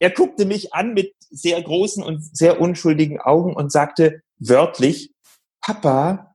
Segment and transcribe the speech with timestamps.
[0.00, 5.12] er guckte mich an mit sehr großen und sehr unschuldigen Augen und sagte wörtlich,
[5.60, 6.34] Papa,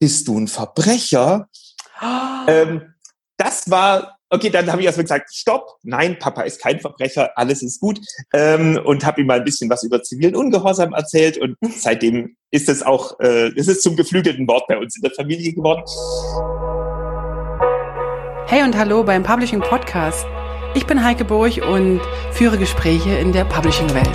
[0.00, 1.48] bist du ein Verbrecher?
[2.00, 2.50] Oh.
[2.50, 2.94] Ähm,
[3.36, 7.62] das war Okay, dann habe ich erstmal gesagt, stopp, nein, Papa ist kein Verbrecher, alles
[7.62, 7.98] ist gut.
[8.34, 11.38] Ähm, und habe ihm mal ein bisschen was über zivilen Ungehorsam erzählt.
[11.38, 15.12] Und seitdem ist es auch, äh, ist es zum geflügelten Wort bei uns in der
[15.12, 15.82] Familie geworden.
[18.48, 20.26] Hey und hallo beim Publishing Podcast.
[20.74, 22.00] Ich bin Heike Burg und
[22.32, 24.06] führe Gespräche in der Publishing-Welt.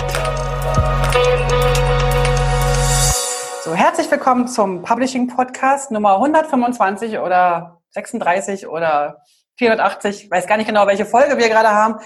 [3.64, 9.22] So, herzlich willkommen zum Publishing Podcast Nummer 125 oder 36 oder
[9.58, 11.96] 480, weiß gar nicht genau, welche Folge wir gerade haben.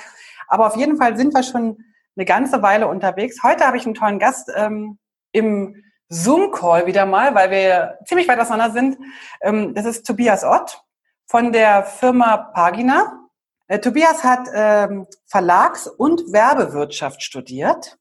[0.48, 1.78] Aber auf jeden Fall sind wir schon
[2.16, 3.42] eine ganze Weile unterwegs.
[3.42, 4.98] Heute habe ich einen tollen Gast ähm,
[5.32, 8.98] im Zoom-Call wieder mal, weil wir ziemlich weit auseinander sind.
[9.42, 10.82] Ähm, das ist Tobias Ott
[11.26, 13.27] von der Firma Pagina.
[13.68, 17.98] Äh, Tobias hat ähm, Verlags- und Werbewirtschaft studiert.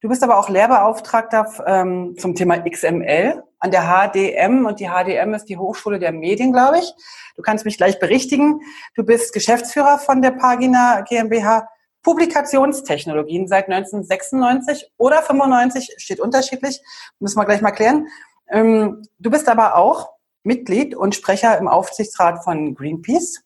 [0.00, 5.34] Du bist aber auch Lehrbeauftragter ähm, zum Thema XML an der HDM und die HDM
[5.34, 6.92] ist die Hochschule der Medien, glaube ich.
[7.36, 8.60] Du kannst mich gleich berichtigen.
[8.94, 11.68] Du bist Geschäftsführer von der Pagina GmbH
[12.02, 16.82] Publikationstechnologien seit 1996 oder 95, steht unterschiedlich,
[17.18, 18.08] müssen wir gleich mal klären.
[18.50, 20.10] Ähm, du bist aber auch
[20.42, 23.40] Mitglied und Sprecher im Aufsichtsrat von Greenpeace.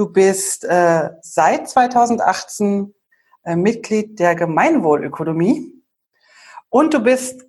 [0.00, 2.94] Du bist äh, seit 2018
[3.44, 5.74] äh, Mitglied der Gemeinwohlökonomie
[6.70, 7.44] und du bist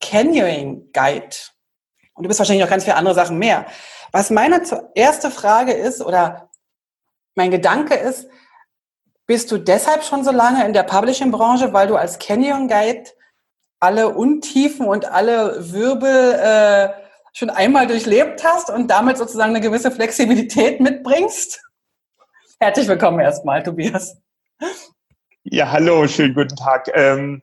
[0.00, 1.36] Canyoning Guide.
[2.14, 3.66] Und du bist wahrscheinlich noch ganz viele andere Sachen mehr.
[4.10, 4.60] Was meine
[4.96, 6.50] erste Frage ist oder
[7.36, 8.26] mein Gedanke ist,
[9.26, 13.10] bist du deshalb schon so lange in der Publishing-Branche, weil du als Canyon Guide
[13.78, 16.88] alle Untiefen und alle Wirbel äh,
[17.32, 21.62] schon einmal durchlebt hast und damit sozusagen eine gewisse Flexibilität mitbringst?
[22.62, 24.18] Herzlich willkommen erstmal, Tobias.
[25.42, 26.88] Ja, hallo, schönen guten Tag.
[26.94, 27.40] Ähm,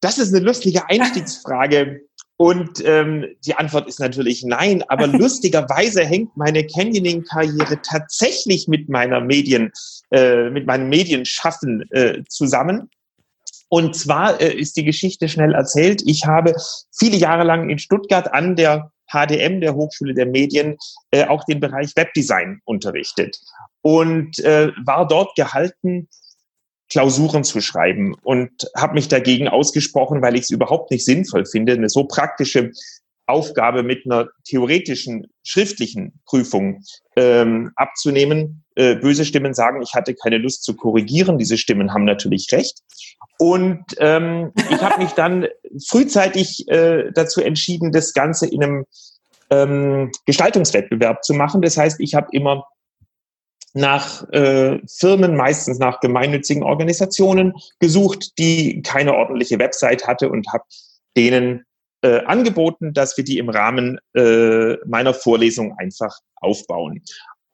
[0.00, 2.02] das ist eine lustige Einstiegsfrage.
[2.36, 9.20] Und ähm, die Antwort ist natürlich nein, aber lustigerweise hängt meine Canyoning-Karriere tatsächlich mit meiner
[9.20, 9.72] Medien,
[10.12, 12.90] äh, mit meinem Medienschaffen äh, zusammen.
[13.70, 16.00] Und zwar äh, ist die Geschichte schnell erzählt.
[16.06, 16.54] Ich habe
[16.96, 20.76] viele Jahre lang in Stuttgart an der HDM, der Hochschule der Medien,
[21.10, 23.36] äh, auch den Bereich Webdesign unterrichtet
[23.82, 26.08] und äh, war dort gehalten,
[26.90, 31.72] Klausuren zu schreiben und habe mich dagegen ausgesprochen, weil ich es überhaupt nicht sinnvoll finde,
[31.72, 32.72] eine so praktische
[33.26, 36.82] Aufgabe mit einer theoretischen schriftlichen Prüfung
[37.16, 38.64] ähm, abzunehmen.
[38.74, 41.38] Äh, böse Stimmen sagen, ich hatte keine Lust zu korrigieren.
[41.38, 42.80] Diese Stimmen haben natürlich recht.
[43.38, 45.46] Und ähm, ich habe mich dann
[45.88, 48.84] frühzeitig äh, dazu entschieden, das Ganze in einem
[49.50, 51.62] ähm, Gestaltungswettbewerb zu machen.
[51.62, 52.64] Das heißt, ich habe immer
[53.72, 60.64] nach äh, Firmen, meistens nach gemeinnützigen Organisationen gesucht, die keine ordentliche Website hatte und habe
[61.16, 61.64] denen
[62.02, 67.02] äh, angeboten, dass wir die im Rahmen äh, meiner Vorlesung einfach aufbauen.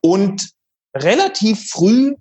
[0.00, 0.50] Und
[0.97, 2.15] relativ früh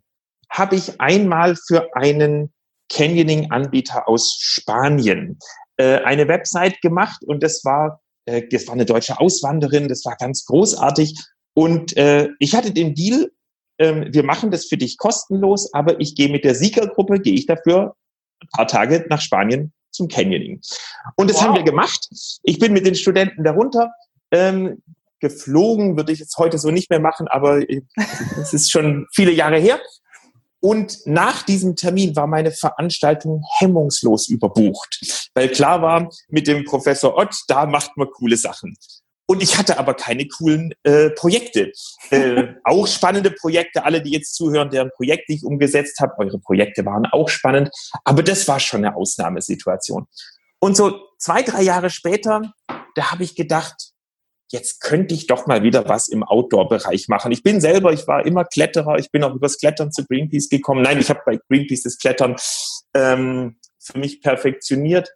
[0.49, 2.53] habe ich einmal für einen
[2.89, 5.39] Canyoning-Anbieter aus Spanien
[5.77, 10.15] äh, eine Website gemacht und das war, äh, das war eine deutsche Auswanderin, das war
[10.17, 11.19] ganz großartig.
[11.53, 13.31] Und äh, ich hatte den Deal,
[13.77, 17.45] ähm, wir machen das für dich kostenlos, aber ich gehe mit der Siegergruppe, gehe ich
[17.45, 17.95] dafür
[18.41, 20.61] ein paar Tage nach Spanien zum Canyoning.
[21.15, 21.43] Und das wow.
[21.45, 22.09] haben wir gemacht.
[22.43, 23.91] Ich bin mit den Studenten darunter.
[24.31, 24.81] Ähm,
[25.19, 27.61] geflogen würde ich jetzt heute so nicht mehr machen, aber
[28.39, 29.79] es ist schon viele Jahre her.
[30.59, 37.15] Und nach diesem Termin war meine Veranstaltung hemmungslos überbucht, weil klar war, mit dem Professor
[37.15, 38.75] Ott, da macht man coole Sachen.
[39.27, 41.71] Und ich hatte aber keine coolen äh, Projekte.
[42.11, 46.85] Äh, auch spannende Projekte, alle, die jetzt zuhören, deren Projekt ich umgesetzt habe, eure Projekte
[46.85, 47.69] waren auch spannend,
[48.03, 50.05] aber das war schon eine Ausnahmesituation.
[50.59, 52.53] Und so zwei, drei Jahre später,
[52.95, 53.93] da habe ich gedacht,
[54.51, 57.31] jetzt könnte ich doch mal wieder was im Outdoor-Bereich machen.
[57.31, 60.81] Ich bin selber, ich war immer Kletterer, ich bin auch übers Klettern zu Greenpeace gekommen.
[60.81, 62.35] Nein, ich habe bei Greenpeace das Klettern
[62.93, 65.09] ähm, für mich perfektioniert.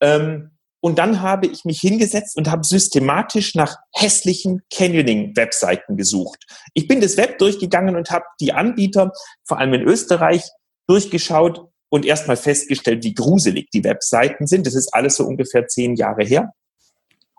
[0.00, 0.55] Ähm,
[0.86, 6.44] und dann habe ich mich hingesetzt und habe systematisch nach hässlichen Canyoning-Webseiten gesucht.
[6.74, 9.10] Ich bin das Web durchgegangen und habe die Anbieter,
[9.42, 10.44] vor allem in Österreich,
[10.86, 14.64] durchgeschaut und erstmal festgestellt, wie gruselig die Webseiten sind.
[14.64, 16.52] Das ist alles so ungefähr zehn Jahre her.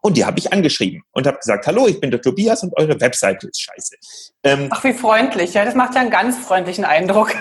[0.02, 3.00] Und die habe ich angeschrieben und habe gesagt, hallo, ich bin der Tobias und eure
[3.00, 3.96] Webseite ist scheiße.
[4.44, 5.54] Ähm, Ach, wie freundlich.
[5.54, 7.34] Ja, das macht ja einen ganz freundlichen Eindruck.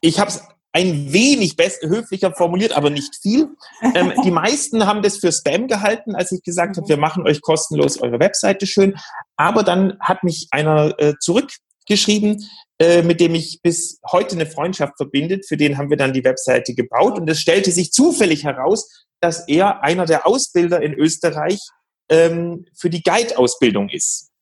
[0.00, 3.48] Ich habe es ein wenig höflicher formuliert, aber nicht viel.
[3.94, 7.40] Ähm, die meisten haben das für Spam gehalten, als ich gesagt habe, wir machen euch
[7.40, 8.96] kostenlos eure Webseite schön.
[9.36, 11.50] Aber dann hat mich einer äh, zurück
[11.86, 12.44] geschrieben,
[12.80, 15.46] äh, mit dem ich bis heute eine Freundschaft verbindet.
[15.46, 19.46] Für den haben wir dann die Webseite gebaut und es stellte sich zufällig heraus, dass
[19.46, 21.60] er einer der Ausbilder in Österreich
[22.08, 24.32] ähm, für die Guide-Ausbildung ist.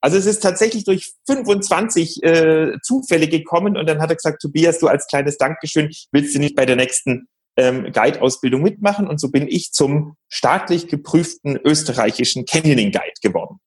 [0.00, 4.78] Also es ist tatsächlich durch 25 äh, Zufälle gekommen und dann hat er gesagt, Tobias,
[4.78, 9.06] du als kleines Dankeschön, willst du nicht bei der nächsten ähm, Guide-Ausbildung mitmachen?
[9.06, 13.60] Und so bin ich zum staatlich geprüften österreichischen Canyoning Guide geworden.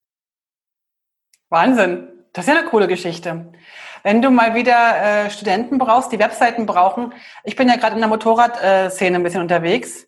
[1.50, 2.08] Wahnsinn.
[2.34, 3.52] Das ist ja eine coole Geschichte.
[4.02, 7.14] Wenn du mal wieder äh, Studenten brauchst, die Webseiten brauchen,
[7.44, 10.08] ich bin ja gerade in der Motorradszene ein bisschen unterwegs.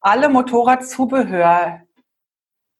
[0.00, 1.81] Alle Motorradzubehör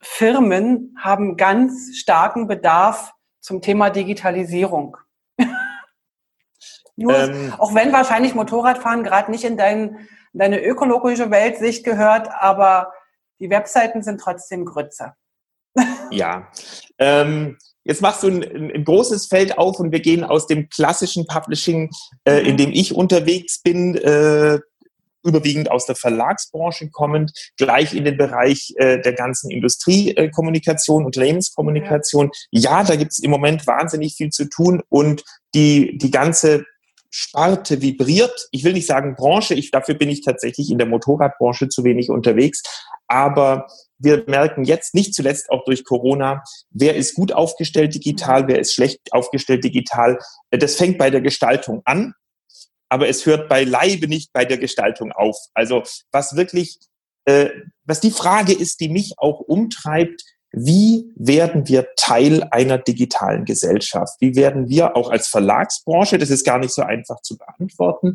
[0.03, 4.97] Firmen haben ganz starken Bedarf zum Thema Digitalisierung.
[6.97, 12.93] Nur, ähm, auch wenn wahrscheinlich Motorradfahren gerade nicht in dein, deine ökologische Weltsicht gehört, aber
[13.41, 15.15] die Webseiten sind trotzdem Grütze.
[16.11, 16.49] ja.
[16.99, 21.27] Ähm, jetzt machst du ein, ein, großes Feld auf und wir gehen aus dem klassischen
[21.27, 21.91] Publishing,
[22.25, 22.57] äh, in mhm.
[22.59, 24.61] dem ich unterwegs bin, äh,
[25.25, 32.31] überwiegend aus der Verlagsbranche kommend, gleich in den Bereich äh, der ganzen Industriekommunikation, Unternehmenskommunikation.
[32.51, 35.25] Ja, da gibt es im Moment wahnsinnig viel zu tun und
[35.55, 36.65] die, die ganze
[37.11, 38.49] Sparte vibriert.
[38.53, 42.11] Ich will nicht sagen Branche, ich, dafür bin ich tatsächlich in der Motorradbranche zu wenig
[42.11, 42.63] unterwegs.
[43.07, 43.67] Aber
[43.99, 48.73] wir merken jetzt nicht zuletzt auch durch Corona, wer ist gut aufgestellt digital, wer ist
[48.73, 50.19] schlecht aufgestellt digital.
[50.51, 52.15] Das fängt bei der Gestaltung an
[52.93, 55.39] aber es hört beileibe nicht bei der Gestaltung auf.
[55.55, 56.79] Also was wirklich,
[57.25, 57.49] äh,
[57.85, 64.21] was die Frage ist, die mich auch umtreibt, wie werden wir Teil einer digitalen Gesellschaft?
[64.21, 68.15] Wie werden wir auch als Verlagsbranche, das ist gar nicht so einfach zu beantworten,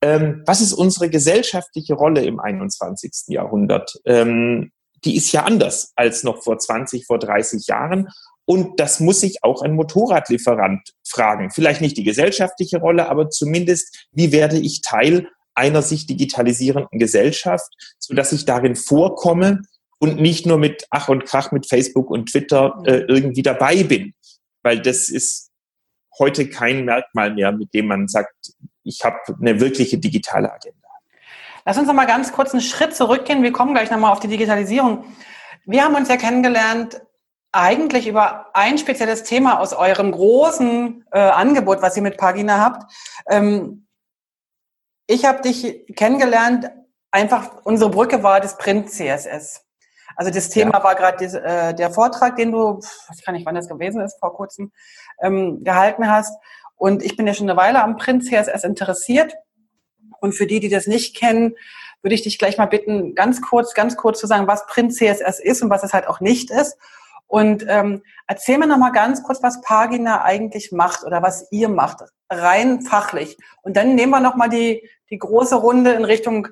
[0.00, 3.12] ähm, was ist unsere gesellschaftliche Rolle im 21.
[3.26, 4.00] Jahrhundert?
[4.06, 4.72] Ähm,
[5.04, 8.08] die ist ja anders als noch vor 20, vor 30 Jahren.
[8.48, 11.50] Und das muss sich auch ein Motorradlieferant fragen.
[11.50, 17.70] Vielleicht nicht die gesellschaftliche Rolle, aber zumindest, wie werde ich Teil einer sich digitalisierenden Gesellschaft,
[17.98, 19.60] so dass ich darin vorkomme
[19.98, 24.14] und nicht nur mit Ach und Krach mit Facebook und Twitter äh, irgendwie dabei bin.
[24.62, 25.50] Weil das ist
[26.18, 28.32] heute kein Merkmal mehr, mit dem man sagt,
[28.82, 30.88] ich habe eine wirkliche digitale Agenda.
[31.66, 33.42] Lass uns noch mal ganz kurz einen Schritt zurückgehen.
[33.42, 35.04] Wir kommen gleich noch mal auf die Digitalisierung.
[35.66, 37.02] Wir haben uns ja kennengelernt
[37.52, 42.92] eigentlich über ein spezielles Thema aus eurem großen äh, Angebot, was ihr mit Pagina habt.
[43.28, 43.86] Ähm,
[45.06, 46.70] ich habe dich kennengelernt,
[47.10, 49.64] einfach unsere Brücke war das Print CSS.
[50.16, 50.84] Also das Thema ja.
[50.84, 52.80] war gerade äh, der Vortrag, den du,
[53.14, 54.72] ich kann nicht, wann das gewesen ist, vor kurzem
[55.20, 56.36] ähm, gehalten hast.
[56.76, 59.34] Und ich bin ja schon eine Weile am Print CSS interessiert.
[60.20, 61.54] Und für die, die das nicht kennen,
[62.02, 65.40] würde ich dich gleich mal bitten, ganz kurz, ganz kurz zu sagen, was Print CSS
[65.40, 66.76] ist und was es halt auch nicht ist.
[67.28, 71.68] Und ähm, erzähl mir noch mal ganz kurz, was Pagina eigentlich macht oder was ihr
[71.68, 73.36] macht, rein fachlich.
[73.62, 76.48] Und dann nehmen wir noch mal die, die große Runde in Richtung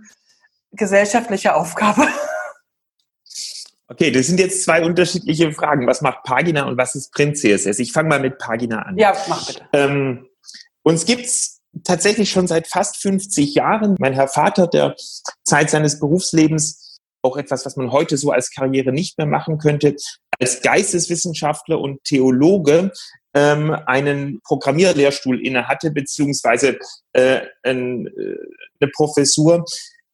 [0.73, 2.07] gesellschaftliche Aufgabe.
[3.89, 5.87] Okay, das sind jetzt zwei unterschiedliche Fragen.
[5.87, 7.79] Was macht Pagina und was ist Print CSS?
[7.79, 8.99] Ich fange mal mit Pagina an.
[8.99, 9.65] Ja, mach bitte.
[9.73, 10.27] Ähm,
[10.83, 13.95] uns gibt's tatsächlich schon seit fast 50 Jahren.
[14.01, 14.97] Mein Herr Vater, der
[15.45, 19.95] Zeit seines Berufslebens auch etwas, was man heute so als Karriere nicht mehr machen könnte,
[20.39, 22.93] als Geisteswissenschaftler und Theologe
[23.35, 26.79] ähm, einen Programmierlehrstuhl inne hatte, beziehungsweise
[27.13, 28.37] äh, ein, äh,
[28.81, 29.65] eine Professur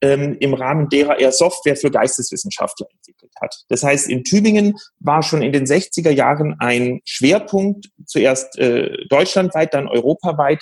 [0.01, 3.63] ähm, im Rahmen derer er Software für Geisteswissenschaftler entwickelt hat.
[3.69, 9.73] Das heißt, in Tübingen war schon in den 60er Jahren ein Schwerpunkt, zuerst äh, deutschlandweit,
[9.73, 10.61] dann europaweit,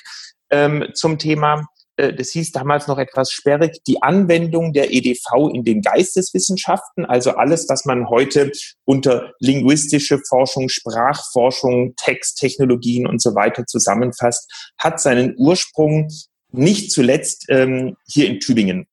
[0.51, 1.67] ähm, zum Thema
[2.15, 7.69] das hieß damals noch etwas sperrig, die Anwendung der EDV in den Geisteswissenschaften, also alles,
[7.69, 8.51] was man heute
[8.85, 16.09] unter linguistische Forschung, Sprachforschung, Texttechnologien und so weiter zusammenfasst, hat seinen Ursprung
[16.53, 18.87] nicht zuletzt ähm, hier in Tübingen.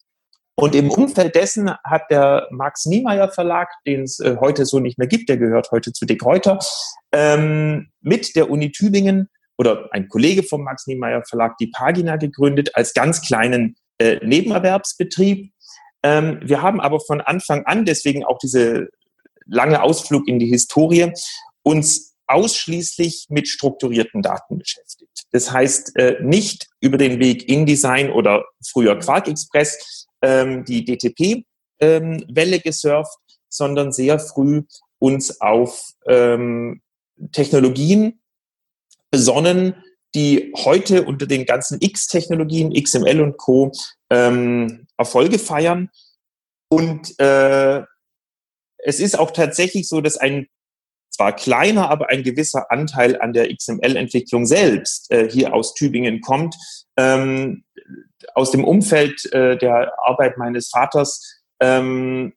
[0.59, 4.97] Und im Umfeld dessen hat der Max Niemeyer Verlag, den es äh, heute so nicht
[4.97, 6.57] mehr gibt, der gehört heute zu Dick Reuter,
[7.11, 12.75] ähm, mit der Uni Tübingen oder ein Kollege vom Max Niemeyer Verlag die Pagina gegründet
[12.75, 15.51] als ganz kleinen äh, Nebenerwerbsbetrieb.
[16.03, 18.89] Ähm, wir haben aber von Anfang an, deswegen auch diese
[19.45, 21.11] lange Ausflug in die Historie,
[21.63, 25.23] uns ausschließlich mit strukturierten Daten beschäftigt.
[25.31, 31.45] Das heißt, äh, nicht über den Weg InDesign oder früher Quark Express ähm, die DTP-Welle
[32.55, 33.17] ähm, gesurft,
[33.49, 34.63] sondern sehr früh
[34.99, 36.81] uns auf ähm,
[37.31, 38.19] Technologien
[39.11, 39.75] besonnen,
[40.15, 43.71] die heute unter den ganzen X-Technologien, XML und Co.
[44.09, 45.89] Ähm, Erfolge feiern.
[46.69, 47.83] Und äh,
[48.77, 50.47] es ist auch tatsächlich so, dass ein
[51.09, 56.55] zwar kleiner, aber ein gewisser Anteil an der XML-Entwicklung selbst äh, hier aus Tübingen kommt.
[56.95, 57.63] Ähm,
[58.35, 62.33] aus dem Umfeld äh, der Arbeit meines Vaters ähm,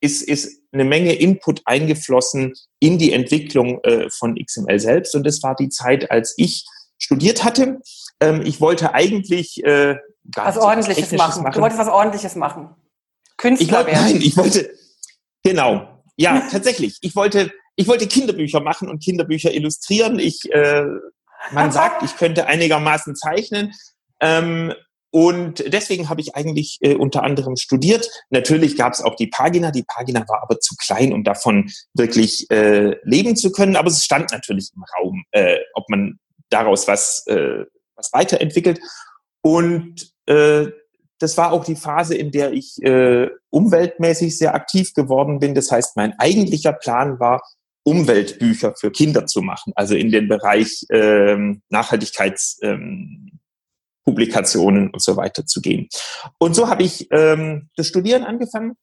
[0.00, 5.14] ist, ist eine Menge Input eingeflossen in die Entwicklung äh, von XML selbst.
[5.14, 6.64] Und das war die Zeit, als ich
[6.98, 7.80] studiert hatte.
[8.20, 9.96] Ähm, ich wollte eigentlich äh,
[10.36, 11.42] was Ordentliches machen.
[11.42, 11.54] machen.
[11.54, 12.74] Du wolltest was Ordentliches machen.
[13.36, 14.70] Künstler ich wollte, Nein, ich wollte,
[15.42, 16.02] genau.
[16.16, 16.98] Ja, tatsächlich.
[17.00, 20.18] Ich wollte, ich wollte Kinderbücher machen und Kinderbücher illustrieren.
[20.18, 20.84] Ich, äh,
[21.52, 23.72] man sagt, ich könnte einigermaßen zeichnen.
[24.20, 24.74] Ähm,
[25.10, 28.08] und deswegen habe ich eigentlich äh, unter anderem studiert.
[28.30, 29.72] Natürlich gab es auch die Pagina.
[29.72, 33.76] Die Pagina war aber zu klein, um davon wirklich äh, leben zu können.
[33.76, 37.64] Aber es stand natürlich im Raum, äh, ob man daraus was, äh,
[37.96, 38.80] was weiterentwickelt.
[39.42, 40.66] Und äh,
[41.18, 45.54] das war auch die Phase, in der ich äh, umweltmäßig sehr aktiv geworden bin.
[45.54, 47.42] Das heißt, mein eigentlicher Plan war,
[47.82, 52.58] Umweltbücher für Kinder zu machen, also in den Bereich ähm, Nachhaltigkeits.
[52.62, 53.39] Ähm,
[54.04, 55.88] Publikationen und so weiter zu gehen.
[56.38, 58.76] Und so habe ich ähm, das Studieren angefangen,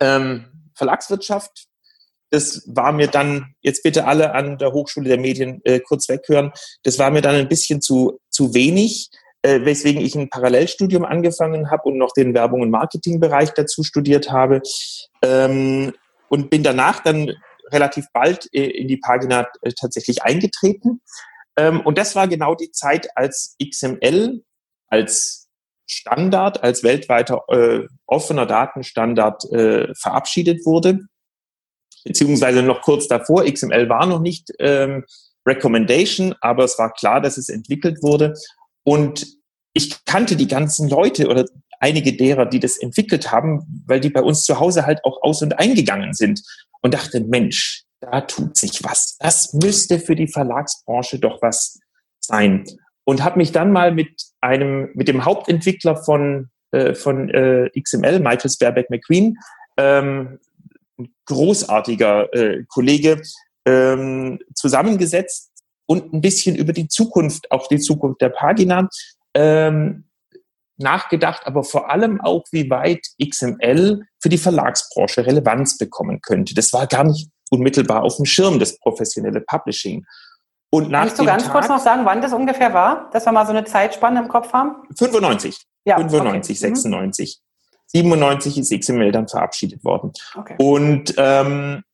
[0.00, 1.66] ähm, Verlagswirtschaft.
[2.30, 6.52] Das war mir dann, jetzt bitte alle an der Hochschule der Medien äh, kurz weghören,
[6.82, 9.10] das war mir dann ein bisschen zu, zu wenig,
[9.42, 14.32] äh, weswegen ich ein Parallelstudium angefangen habe und noch den Werbung- und Marketingbereich dazu studiert
[14.32, 14.62] habe.
[15.22, 15.92] Ähm,
[16.28, 17.30] und bin danach dann
[17.70, 21.00] relativ bald äh, in die Pagina äh, tatsächlich eingetreten
[21.56, 24.42] ähm, und das war genau die Zeit, als XML
[24.94, 25.48] als
[25.86, 31.00] Standard, als weltweiter äh, offener Datenstandard äh, verabschiedet wurde.
[32.04, 35.04] Beziehungsweise noch kurz davor, XML war noch nicht ähm,
[35.46, 38.34] Recommendation, aber es war klar, dass es entwickelt wurde.
[38.84, 39.26] Und
[39.74, 41.44] ich kannte die ganzen Leute oder
[41.80, 45.42] einige derer, die das entwickelt haben, weil die bei uns zu Hause halt auch aus
[45.42, 46.42] und eingegangen sind
[46.80, 49.16] und dachte, Mensch, da tut sich was.
[49.18, 51.78] Das müsste für die Verlagsbranche doch was
[52.20, 52.64] sein.
[53.04, 58.20] Und habe mich dann mal mit einem, mit dem Hauptentwickler von, äh, von äh, XML,
[58.20, 59.36] Michael Sperbeck McQueen,
[59.76, 60.38] ähm,
[61.26, 63.20] großartiger äh, Kollege,
[63.66, 65.50] ähm, zusammengesetzt
[65.86, 68.88] und ein bisschen über die Zukunft, auch die Zukunft der Pagina,
[69.34, 70.04] ähm,
[70.76, 76.54] nachgedacht, aber vor allem auch, wie weit XML für die Verlagsbranche Relevanz bekommen könnte.
[76.54, 80.04] Das war gar nicht unmittelbar auf dem Schirm, das professionelle Publishing.
[80.70, 83.32] Und nach Kannst du ganz Tag, kurz noch sagen, wann das ungefähr war, dass wir
[83.32, 84.76] mal so eine Zeitspanne im Kopf haben?
[84.98, 85.56] 95.
[85.84, 86.74] Ja, 95, okay.
[86.74, 87.40] 96.
[87.40, 87.44] Mhm.
[87.86, 90.12] 97 ist XML dann verabschiedet worden.
[90.34, 90.56] Okay.
[90.58, 91.84] Und ähm,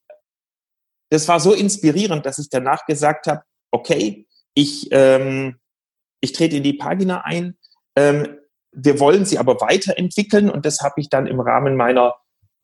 [1.11, 5.59] das war so inspirierend, dass ich danach gesagt habe, okay, ich, ähm,
[6.21, 7.59] ich trete in die Pagina ein.
[7.97, 8.38] Ähm,
[8.73, 12.14] wir wollen sie aber weiterentwickeln und das habe ich dann im Rahmen meiner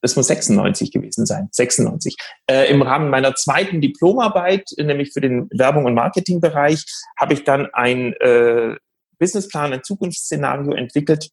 [0.07, 2.17] das muss 96 gewesen sein, 96.
[2.49, 6.85] Äh, Im Rahmen meiner zweiten Diplomarbeit, nämlich für den Werbung- und Marketingbereich,
[7.19, 8.77] habe ich dann ein äh,
[9.19, 11.31] Businessplan, ein Zukunftsszenario entwickelt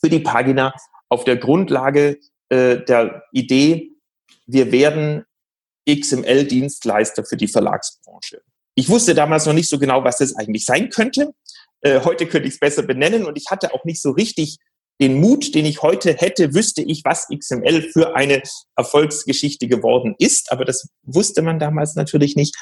[0.00, 0.72] für die Pagina
[1.08, 2.18] auf der Grundlage
[2.48, 3.90] äh, der Idee,
[4.46, 5.24] wir werden
[5.88, 8.42] XML-Dienstleister für die Verlagsbranche.
[8.76, 11.32] Ich wusste damals noch nicht so genau, was das eigentlich sein könnte.
[11.80, 14.58] Äh, heute könnte ich es besser benennen und ich hatte auch nicht so richtig
[15.00, 18.42] den Mut, den ich heute hätte, wüsste ich, was XML für eine
[18.76, 20.52] Erfolgsgeschichte geworden ist.
[20.52, 22.56] Aber das wusste man damals natürlich nicht.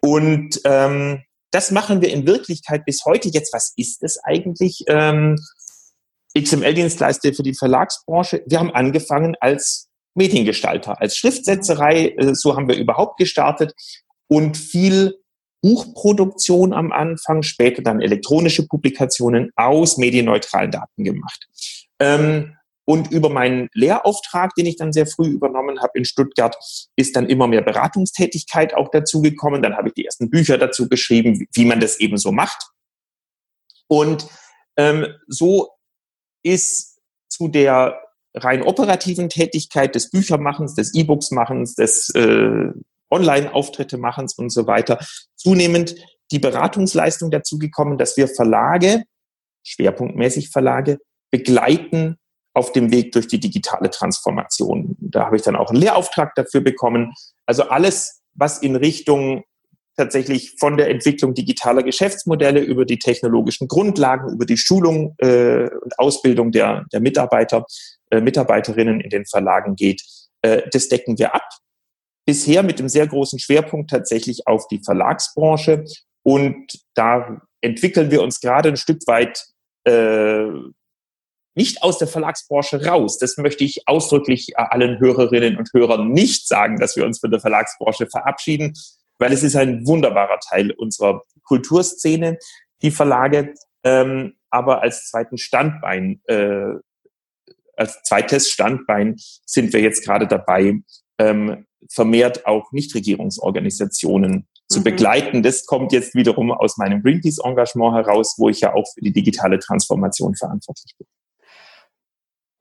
[0.00, 3.28] Und ähm, das machen wir in Wirklichkeit bis heute.
[3.28, 4.84] Jetzt, was ist es eigentlich?
[4.88, 5.38] Ähm,
[6.36, 8.42] XML-Dienstleister für die Verlagsbranche.
[8.46, 12.14] Wir haben angefangen als Mediengestalter, als Schriftsetzerei.
[12.16, 13.74] Äh, so haben wir überhaupt gestartet
[14.28, 15.18] und viel
[15.60, 21.46] Buchproduktion am Anfang, später dann elektronische Publikationen aus medienneutralen Daten gemacht.
[22.00, 26.56] Ähm, und über meinen Lehrauftrag, den ich dann sehr früh übernommen habe in Stuttgart,
[26.96, 29.62] ist dann immer mehr Beratungstätigkeit auch dazugekommen.
[29.62, 32.70] Dann habe ich die ersten Bücher dazu geschrieben, wie man das eben so macht.
[33.86, 34.26] Und
[34.76, 35.70] ähm, so
[36.42, 38.00] ist zu der
[38.34, 42.72] rein operativen Tätigkeit des Büchermachens, des E-Books-Machens, des äh,
[43.10, 44.98] Online-Auftritte-Machens und so weiter
[45.36, 45.94] zunehmend
[46.30, 49.04] die Beratungsleistung dazugekommen, dass wir Verlage,
[49.64, 50.98] schwerpunktmäßig Verlage,
[51.32, 52.18] begleiten
[52.54, 54.96] auf dem Weg durch die digitale Transformation.
[55.00, 57.12] Da habe ich dann auch einen Lehrauftrag dafür bekommen.
[57.46, 59.42] Also alles, was in Richtung
[59.96, 65.98] tatsächlich von der Entwicklung digitaler Geschäftsmodelle über die technologischen Grundlagen, über die Schulung äh, und
[65.98, 67.66] Ausbildung der, der Mitarbeiter,
[68.10, 70.02] äh, Mitarbeiterinnen in den Verlagen geht,
[70.42, 71.48] äh, das decken wir ab.
[72.26, 75.84] Bisher mit dem sehr großen Schwerpunkt tatsächlich auf die Verlagsbranche.
[76.22, 79.44] Und da entwickeln wir uns gerade ein Stück weit
[79.84, 80.46] äh,
[81.54, 83.18] nicht aus der Verlagsbranche raus.
[83.18, 87.40] Das möchte ich ausdrücklich allen Hörerinnen und Hörern nicht sagen, dass wir uns von der
[87.40, 88.74] Verlagsbranche verabschieden,
[89.18, 92.38] weil es ist ein wunderbarer Teil unserer Kulturszene,
[92.82, 93.54] die Verlage.
[93.84, 96.74] Ähm, aber als zweiten Standbein, äh,
[97.76, 100.80] als zweites Standbein sind wir jetzt gerade dabei,
[101.18, 104.84] ähm, vermehrt auch Nichtregierungsorganisationen zu mhm.
[104.84, 105.42] begleiten.
[105.42, 109.58] Das kommt jetzt wiederum aus meinem Greenpeace-Engagement heraus, wo ich ja auch für die digitale
[109.58, 111.06] Transformation verantwortlich bin.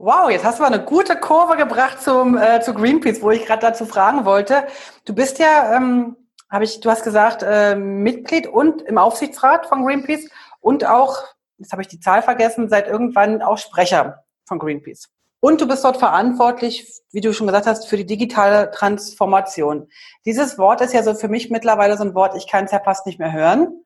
[0.03, 3.45] Wow, jetzt hast du mal eine gute Kurve gebracht zum, äh, zu Greenpeace, wo ich
[3.45, 4.65] gerade dazu fragen wollte.
[5.05, 6.15] Du bist ja, ähm,
[6.49, 10.27] habe ich, du hast gesagt, äh, Mitglied und im Aufsichtsrat von Greenpeace
[10.59, 11.19] und auch,
[11.59, 15.07] jetzt habe ich die Zahl vergessen, seit irgendwann auch Sprecher von Greenpeace.
[15.39, 19.87] Und du bist dort verantwortlich, wie du schon gesagt hast, für die digitale Transformation.
[20.25, 22.79] Dieses Wort ist ja so für mich mittlerweile so ein Wort, ich kann es ja
[22.83, 23.83] fast nicht mehr hören,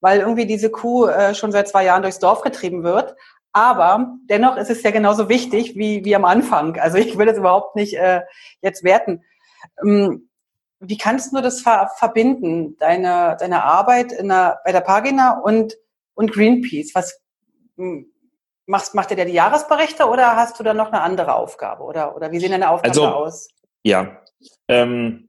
[0.00, 3.16] weil irgendwie diese Kuh äh, schon seit zwei Jahren durchs Dorf getrieben wird.
[3.56, 6.78] Aber dennoch ist es ja genauso wichtig wie, wie am Anfang.
[6.78, 8.20] Also ich will das überhaupt nicht äh,
[8.60, 9.24] jetzt werten.
[9.82, 10.28] Ähm,
[10.78, 15.74] wie kannst du das ver verbinden, deine, deine Arbeit in der, bei der Pagina und,
[16.12, 16.94] und Greenpeace?
[16.94, 17.18] Was,
[17.78, 18.12] hm,
[18.66, 21.82] Machst, macht ihr da die Jahresberichte oder hast du da noch eine andere Aufgabe?
[21.84, 23.48] Oder, oder wie sehen deine Aufgaben also, aus?
[23.84, 24.20] Ja,
[24.68, 25.25] ähm,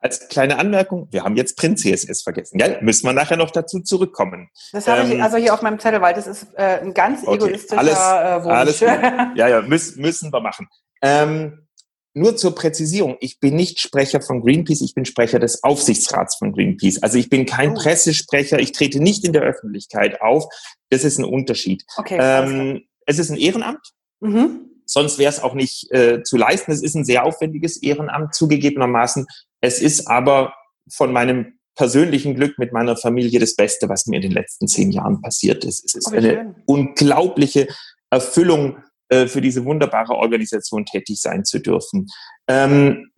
[0.00, 2.58] als kleine Anmerkung, wir haben jetzt Print CSS vergessen.
[2.58, 2.78] Gell?
[2.80, 4.48] Müssen wir nachher noch dazu zurückkommen.
[4.72, 7.22] Das habe ähm, ich also hier auf meinem Zettel, weil das ist äh, ein ganz
[7.26, 8.54] okay, egoistischer alles, äh, Wunsch.
[8.54, 8.88] Alles gut.
[9.36, 10.68] Ja, ja, müssen, müssen wir machen.
[11.02, 11.66] Ähm,
[12.12, 16.52] nur zur Präzisierung, ich bin nicht Sprecher von Greenpeace, ich bin Sprecher des Aufsichtsrats von
[16.52, 17.02] Greenpeace.
[17.02, 17.74] Also ich bin kein oh.
[17.74, 20.46] Pressesprecher, ich trete nicht in der Öffentlichkeit auf.
[20.88, 21.84] Das ist ein Unterschied.
[21.96, 23.92] Okay, ähm, es ist ein Ehrenamt.
[24.20, 24.70] Mhm.
[24.86, 26.72] Sonst wäre es auch nicht äh, zu leisten.
[26.72, 29.26] Es ist ein sehr aufwendiges Ehrenamt, zugegebenermaßen.
[29.60, 30.54] Es ist aber
[30.90, 34.90] von meinem persönlichen Glück mit meiner Familie das Beste, was mir in den letzten zehn
[34.90, 35.84] Jahren passiert ist.
[35.84, 36.54] Es ist oh, eine schön.
[36.66, 37.68] unglaubliche
[38.10, 42.06] Erfüllung, äh, für diese wunderbare Organisation tätig sein zu dürfen.
[42.48, 43.10] Ähm,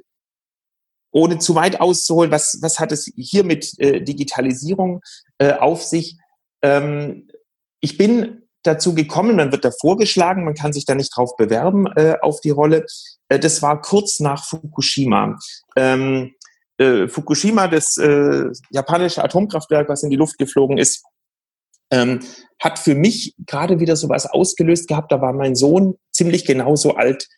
[1.13, 5.03] ohne zu weit auszuholen, was, was hat es hier mit äh, Digitalisierung
[5.37, 6.17] äh, auf sich?
[6.63, 7.29] Ähm,
[7.81, 11.87] ich bin dazu gekommen, man wird da vorgeschlagen, man kann sich da nicht drauf bewerben
[11.97, 12.87] äh, auf die Rolle.
[13.29, 15.39] Äh, das war kurz nach Fukushima.
[15.77, 16.35] Ähm,
[16.79, 21.05] äh, Fukushima, das äh, japanische Atomkraftwerk, was in die Luft geflogen ist,
[21.91, 22.21] ähm,
[22.61, 25.13] hat für mich gerade wieder sowas ausgelöst gehabt.
[25.13, 27.29] Da war mein Sohn ziemlich genauso alt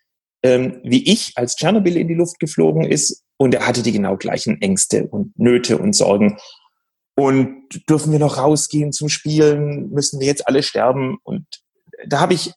[0.44, 3.24] ähm, wie ich, als Tschernobyl in die Luft geflogen ist.
[3.38, 6.36] Und er hatte die genau gleichen Ängste und Nöte und Sorgen.
[7.16, 9.90] Und dürfen wir noch rausgehen zum Spielen?
[9.90, 11.16] Müssen wir jetzt alle sterben?
[11.24, 11.46] Und
[12.06, 12.52] da habe ich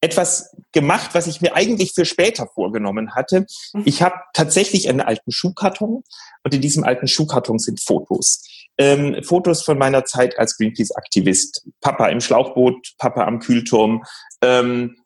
[0.00, 3.46] etwas gemacht, was ich mir eigentlich für später vorgenommen hatte.
[3.72, 3.82] Mhm.
[3.84, 6.02] Ich habe tatsächlich einen alten Schuhkarton
[6.44, 8.44] und in diesem alten Schuhkarton sind Fotos.
[8.78, 11.66] Ähm, Fotos von meiner Zeit als Greenpeace-Aktivist.
[11.80, 14.04] Papa im Schlauchboot, Papa am Kühlturm.
[14.40, 14.96] Ähm,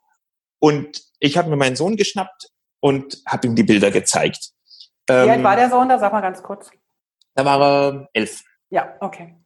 [0.58, 2.50] und ich habe mir meinen Sohn geschnappt
[2.80, 4.50] und habe ihm die Bilder gezeigt.
[5.08, 5.98] Ähm, Wie alt ähm, war der Sohn da?
[5.98, 6.70] Sag mal ganz kurz.
[7.34, 8.42] Da war er elf.
[8.68, 9.36] Ja, okay.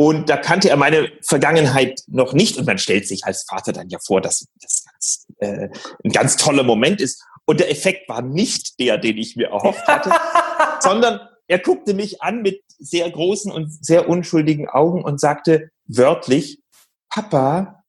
[0.00, 2.56] Und da kannte er meine Vergangenheit noch nicht.
[2.56, 5.68] Und man stellt sich als Vater dann ja vor, dass das ganz, äh,
[6.02, 7.22] ein ganz toller Moment ist.
[7.44, 10.10] Und der Effekt war nicht der, den ich mir erhofft hatte,
[10.80, 16.62] sondern er guckte mich an mit sehr großen und sehr unschuldigen Augen und sagte wörtlich,
[17.10, 17.84] Papa,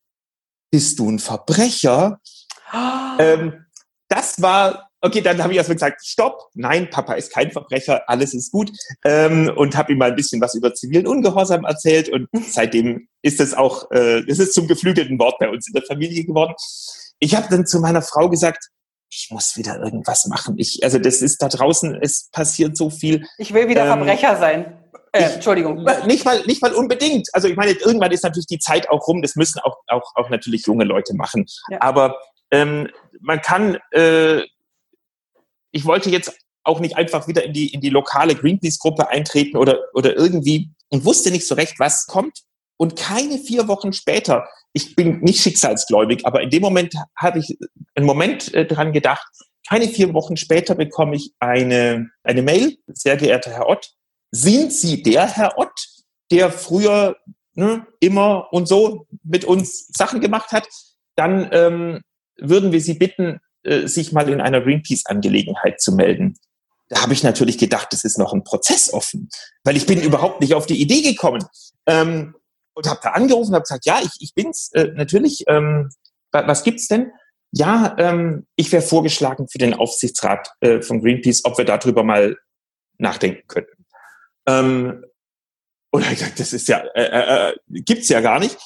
[0.69, 2.19] bist du ein Verbrecher?
[3.19, 3.65] Ähm,
[4.07, 8.35] das war Okay, dann habe ich erstmal gesagt, stopp, nein, Papa ist kein Verbrecher, alles
[8.35, 8.71] ist gut.
[9.03, 12.09] Ähm, und habe ihm mal ein bisschen was über zivilen Ungehorsam erzählt.
[12.09, 15.83] Und seitdem ist es auch, äh, ist es zum geflügelten Wort bei uns in der
[15.83, 16.53] Familie geworden.
[17.19, 18.69] Ich habe dann zu meiner Frau gesagt,
[19.09, 20.55] ich muss wieder irgendwas machen.
[20.57, 23.25] Ich, also das ist da draußen, es passiert so viel.
[23.37, 24.77] Ich will wieder ähm, Verbrecher sein.
[25.11, 25.83] Äh, ich, Entschuldigung.
[26.05, 27.27] Nicht mal, nicht mal unbedingt.
[27.33, 29.21] Also ich meine, irgendwann ist natürlich die Zeit auch rum.
[29.21, 31.45] Das müssen auch, auch, auch natürlich junge Leute machen.
[31.69, 31.81] Ja.
[31.81, 32.17] Aber
[32.51, 32.87] ähm,
[33.19, 34.43] man kann äh,
[35.71, 39.79] ich wollte jetzt auch nicht einfach wieder in die, in die lokale Greenpeace-Gruppe eintreten oder,
[39.93, 42.39] oder irgendwie und wusste nicht so recht, was kommt.
[42.77, 47.57] Und keine vier Wochen später, ich bin nicht schicksalsgläubig, aber in dem Moment habe ich
[47.95, 49.27] einen Moment äh, dran gedacht,
[49.67, 53.91] keine vier Wochen später bekomme ich eine, eine Mail, sehr geehrter Herr Ott,
[54.31, 55.87] sind Sie der Herr Ott,
[56.31, 57.17] der früher
[57.53, 60.67] ne, immer und so mit uns Sachen gemacht hat?
[61.15, 62.01] Dann ähm,
[62.37, 66.35] würden wir Sie bitten, äh, sich mal in einer Greenpeace-Angelegenheit zu melden.
[66.89, 69.29] Da habe ich natürlich gedacht, das ist noch ein Prozess offen,
[69.63, 71.45] weil ich bin überhaupt nicht auf die Idee gekommen.
[71.87, 72.35] Ähm,
[72.73, 75.43] und habe da angerufen, habe gesagt, ja, ich, ich bin's äh, natürlich.
[75.47, 75.89] Ähm,
[76.31, 77.11] was gibt's denn?
[77.51, 82.37] Ja, ähm, ich wäre vorgeschlagen für den Aufsichtsrat äh, von Greenpeace, ob wir darüber mal
[82.97, 83.85] nachdenken könnten.
[84.47, 85.05] Ähm,
[85.91, 88.57] und ich gesagt, das ist ja äh, äh, äh, gibt's ja gar nicht.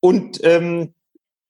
[0.00, 0.94] Und ähm,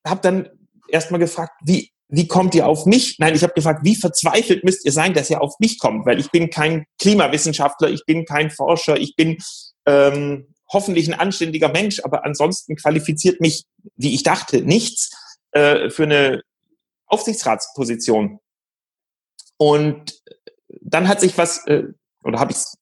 [0.07, 0.51] habe dann
[0.88, 3.18] erstmal gefragt, wie, wie kommt ihr auf mich?
[3.18, 6.05] Nein, ich habe gefragt, wie verzweifelt müsst ihr sein, dass ihr auf mich kommt?
[6.05, 9.38] Weil ich bin kein Klimawissenschaftler, ich bin kein Forscher, ich bin
[9.87, 13.64] ähm, hoffentlich ein anständiger Mensch, aber ansonsten qualifiziert mich,
[13.96, 15.11] wie ich dachte, nichts
[15.53, 16.42] äh, für eine
[17.07, 18.40] Aufsichtsratsposition.
[19.57, 20.22] Und
[20.83, 21.85] dann hat sich was, äh,
[22.25, 22.77] oder habe ich es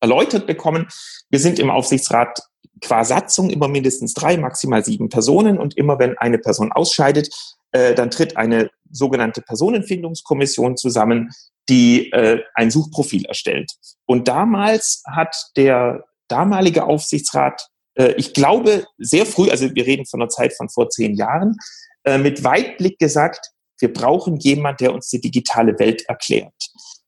[0.00, 0.88] erläutert bekommen,
[1.28, 2.40] wir sind im Aufsichtsrat
[2.80, 7.28] qua Satzung immer mindestens drei, maximal sieben Personen und immer wenn eine Person ausscheidet,
[7.74, 11.30] äh, dann tritt eine sogenannte Personenfindungskommission zusammen,
[11.68, 13.72] die äh, ein Suchprofil erstellt.
[14.06, 17.66] Und damals hat der damalige Aufsichtsrat,
[17.98, 21.56] äh, ich glaube, sehr früh, also wir reden von einer Zeit von vor zehn Jahren,
[22.04, 26.54] äh, mit Weitblick gesagt, wir brauchen jemand, der uns die digitale Welt erklärt.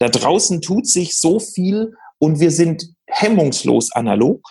[0.01, 4.43] Da draußen tut sich so viel und wir sind hemmungslos analog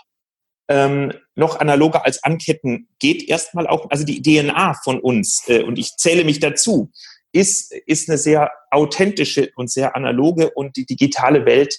[0.70, 5.78] ähm, noch analoger als Anketten geht erstmal auch, also die DNA von uns, äh, und
[5.78, 6.92] ich zähle mich dazu,
[7.32, 11.78] ist, ist eine sehr authentische und sehr analoge und die digitale Welt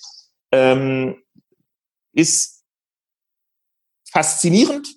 [0.52, 1.16] ähm,
[2.12, 2.62] ist
[4.12, 4.88] faszinierend,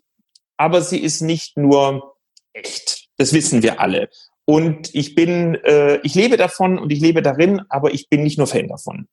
[0.57, 2.15] aber sie ist nicht nur
[2.53, 3.07] echt.
[3.17, 4.09] Das wissen wir alle.
[4.45, 8.37] Und ich bin, äh, ich lebe davon und ich lebe darin, aber ich bin nicht
[8.37, 9.07] nur Fan davon.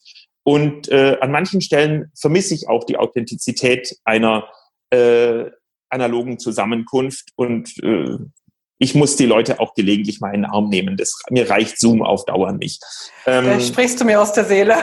[0.44, 4.48] Und äh, an manchen Stellen vermisse ich auch die Authentizität einer
[4.90, 5.50] äh,
[5.88, 8.18] analogen Zusammenkunft und äh,
[8.78, 10.96] ich muss die Leute auch gelegentlich mal in den Arm nehmen.
[10.96, 12.82] Das, mir reicht Zoom auf Dauer nicht.
[13.24, 14.76] Ähm, da sprichst du mir aus der Seele.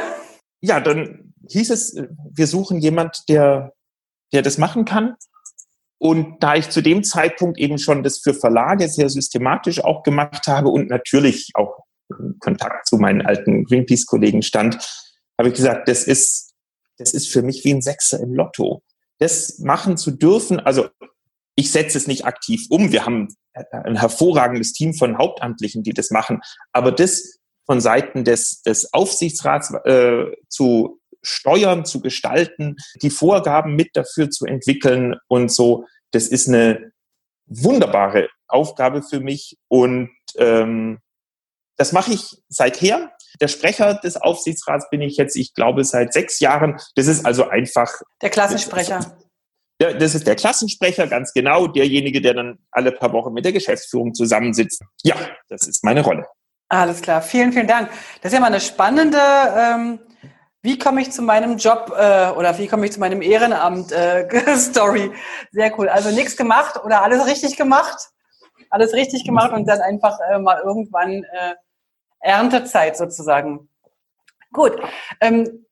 [0.62, 1.96] Ja, dann hieß es,
[2.32, 3.74] wir suchen jemand, der,
[4.32, 5.16] der das machen kann.
[6.00, 10.48] Und da ich zu dem Zeitpunkt eben schon das für Verlage sehr systematisch auch gemacht
[10.48, 11.84] habe und natürlich auch
[12.40, 14.76] Kontakt zu meinen alten Greenpeace-Kollegen stand,
[15.38, 16.54] habe ich gesagt, das ist,
[16.98, 18.82] das ist für mich wie ein Sechser im Lotto
[19.20, 20.90] das machen zu dürfen, also
[21.56, 22.92] ich setze es nicht aktiv um.
[22.92, 23.28] Wir haben
[23.72, 26.42] ein hervorragendes Team von Hauptamtlichen, die das machen.
[26.72, 33.92] Aber das von Seiten des, des Aufsichtsrats äh, zu steuern, zu gestalten, die Vorgaben mit
[33.94, 36.92] dafür zu entwickeln und so, das ist eine
[37.46, 41.00] wunderbare Aufgabe für mich und ähm,
[41.78, 43.13] das mache ich seither.
[43.42, 46.80] Der Sprecher des Aufsichtsrats bin ich jetzt, ich glaube, seit sechs Jahren.
[46.96, 47.92] Das ist also einfach.
[48.22, 49.18] Der Klassensprecher.
[49.82, 53.52] Ja, das ist der Klassensprecher, ganz genau, derjenige, der dann alle paar Wochen mit der
[53.52, 54.84] Geschäftsführung zusammensitzt.
[55.04, 55.16] Ja,
[55.50, 56.26] das ist meine Rolle.
[56.70, 57.90] Alles klar, vielen, vielen Dank.
[58.22, 59.18] Das ist ja mal eine spannende,
[59.58, 60.00] ähm,
[60.62, 64.28] wie komme ich zu meinem Job äh, oder wie komme ich zu meinem Ehrenamt äh,
[64.58, 65.12] Story.
[65.52, 65.90] Sehr cool.
[65.90, 68.10] Also nichts gemacht oder alles richtig gemacht?
[68.70, 71.56] Alles richtig gemacht und dann einfach äh, mal irgendwann äh,
[72.24, 73.70] Erntezeit sozusagen.
[74.52, 74.80] Gut.
[75.20, 75.66] Ähm,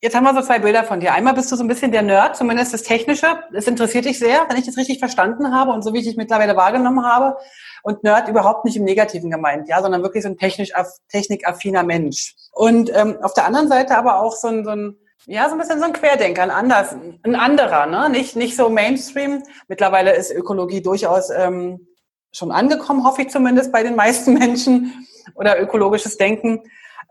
[0.00, 1.12] jetzt haben wir so zwei Bilder von dir.
[1.14, 3.42] Einmal bist du so ein bisschen der Nerd, zumindest das Technische.
[3.52, 6.16] Es interessiert dich sehr, wenn ich das richtig verstanden habe und so wie ich dich
[6.16, 7.36] mittlerweile wahrgenommen habe.
[7.82, 10.72] Und Nerd überhaupt nicht im Negativen gemeint, ja, sondern wirklich so ein technisch,
[11.08, 12.34] technikaffiner Mensch.
[12.52, 15.58] Und ähm, auf der anderen Seite aber auch so ein, so ein ja, so ein
[15.58, 18.10] bisschen so ein Querdenker, ein anders, ein anderer, ne?
[18.10, 19.42] Nicht, nicht so Mainstream.
[19.68, 21.86] Mittlerweile ist Ökologie durchaus ähm,
[22.30, 26.62] schon angekommen, hoffe ich zumindest bei den meisten Menschen oder ökologisches Denken.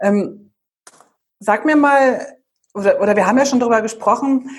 [0.01, 0.53] Ähm,
[1.39, 2.37] sag mir mal,
[2.73, 4.49] oder, oder wir haben ja schon darüber gesprochen,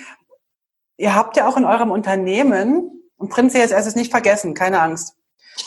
[0.97, 5.17] ihr habt ja auch in eurem Unternehmen, und Prinz jetzt erst nicht vergessen, keine Angst,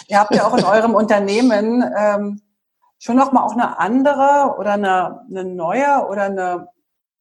[0.08, 2.42] ihr habt ja auch in eurem Unternehmen ähm,
[3.00, 6.70] schon nochmal auch eine andere oder eine, eine neue oder eine,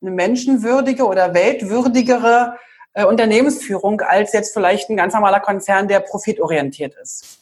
[0.00, 2.58] eine menschenwürdige oder weltwürdigere
[2.94, 7.40] äh, Unternehmensführung als jetzt vielleicht ein ganz normaler Konzern, der profitorientiert ist.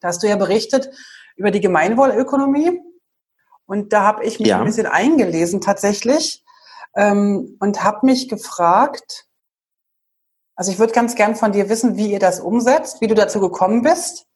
[0.00, 0.90] Da hast du ja berichtet,
[1.38, 2.80] über die Gemeinwohlökonomie.
[3.66, 4.58] Und da habe ich mich ja.
[4.58, 6.44] ein bisschen eingelesen tatsächlich
[6.96, 9.26] ähm, und habe mich gefragt,
[10.56, 13.40] also ich würde ganz gern von dir wissen, wie ihr das umsetzt, wie du dazu
[13.40, 14.26] gekommen bist.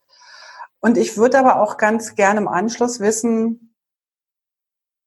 [0.80, 3.74] Und ich würde aber auch ganz gern im Anschluss wissen,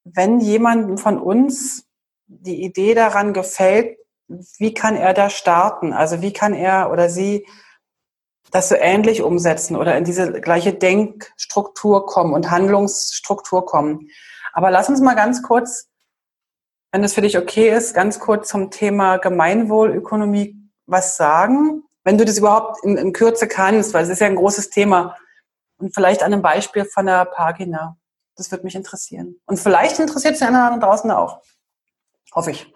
[0.04, 1.86] wenn jemandem von uns
[2.26, 3.98] die Idee daran gefällt,
[4.58, 5.92] wie kann er da starten?
[5.92, 7.46] Also wie kann er oder sie
[8.50, 14.08] das so ähnlich umsetzen oder in diese gleiche Denkstruktur kommen und Handlungsstruktur kommen.
[14.52, 15.88] Aber lass uns mal ganz kurz,
[16.92, 20.56] wenn es für dich okay ist, ganz kurz zum Thema Gemeinwohlökonomie
[20.86, 24.36] was sagen, wenn du das überhaupt in, in Kürze kannst, weil es ist ja ein
[24.36, 25.16] großes Thema.
[25.78, 27.96] Und vielleicht an einem Beispiel von der Pagina.
[28.36, 29.40] Das würde mich interessieren.
[29.46, 31.42] Und vielleicht interessiert es die anderen draußen auch.
[32.34, 32.72] Hoffe ich.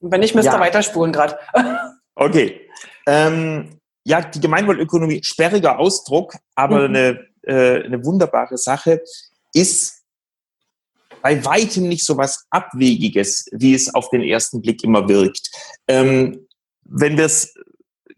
[0.00, 0.60] Und wenn nicht, müsst ihr ja.
[0.60, 1.38] weiterspulen gerade.
[2.16, 2.68] Okay.
[3.06, 6.96] Ähm, ja, die Gemeinwohlökonomie, sperriger Ausdruck, aber mhm.
[6.96, 9.02] eine, äh, eine wunderbare Sache,
[9.52, 10.00] ist
[11.22, 15.50] bei weitem nicht so was Abwegiges, wie es auf den ersten Blick immer wirkt.
[15.86, 16.46] Ähm,
[16.84, 17.54] wenn wir es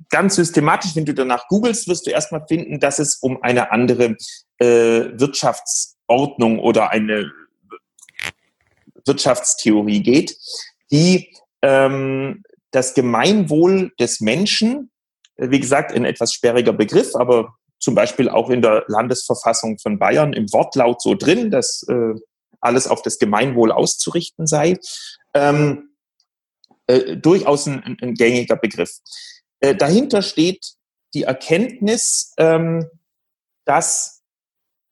[0.09, 4.17] ganz systematisch, wenn du danach googelst, wirst du erstmal finden, dass es um eine andere
[4.59, 7.33] äh, Wirtschaftsordnung oder eine
[9.05, 10.37] Wirtschaftstheorie geht,
[10.93, 14.92] die ähm, das Gemeinwohl des Menschen,
[15.37, 20.33] wie gesagt, ein etwas sperriger Begriff, aber zum Beispiel auch in der Landesverfassung von Bayern
[20.33, 22.15] im Wortlaut so drin, dass äh,
[22.61, 24.79] alles auf das Gemeinwohl auszurichten sei,
[25.35, 25.91] ähm,
[26.87, 28.99] äh, durchaus ein, ein, gängiger Begriff.
[29.61, 30.75] Äh, dahinter steht
[31.15, 32.87] die Erkenntnis, ähm,
[33.65, 34.23] dass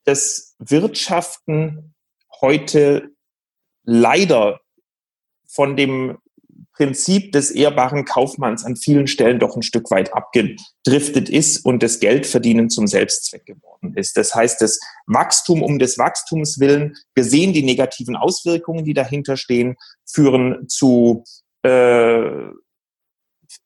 [0.03, 1.95] das Wirtschaften
[2.41, 3.09] heute
[3.83, 4.61] leider
[5.47, 6.17] von dem
[6.81, 11.99] Prinzip des ehrbaren Kaufmanns an vielen Stellen doch ein Stück weit abgedriftet ist und das
[11.99, 14.17] Geldverdienen zum Selbstzweck geworden ist.
[14.17, 19.37] Das heißt, das Wachstum um des Wachstums willen, wir sehen die negativen Auswirkungen, die dahinter
[19.37, 19.75] stehen,
[20.07, 21.23] führen zu
[21.61, 22.47] äh,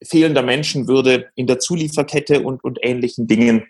[0.04, 3.65] fehlender Menschenwürde in der Zulieferkette und, und ähnlichen Dingen.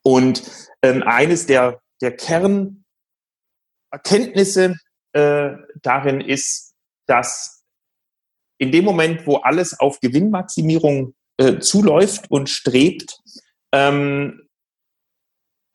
[0.00, 0.42] Und
[0.80, 4.76] ähm, eines der, der Kernerkenntnisse
[5.12, 5.50] äh,
[5.82, 6.72] darin ist,
[7.04, 7.55] dass
[8.58, 13.20] in dem Moment, wo alles auf Gewinnmaximierung äh, zuläuft und strebt,
[13.72, 14.42] ähm,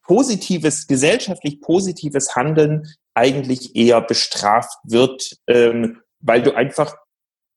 [0.03, 6.95] positives, gesellschaftlich positives Handeln eigentlich eher bestraft wird, ähm, weil du einfach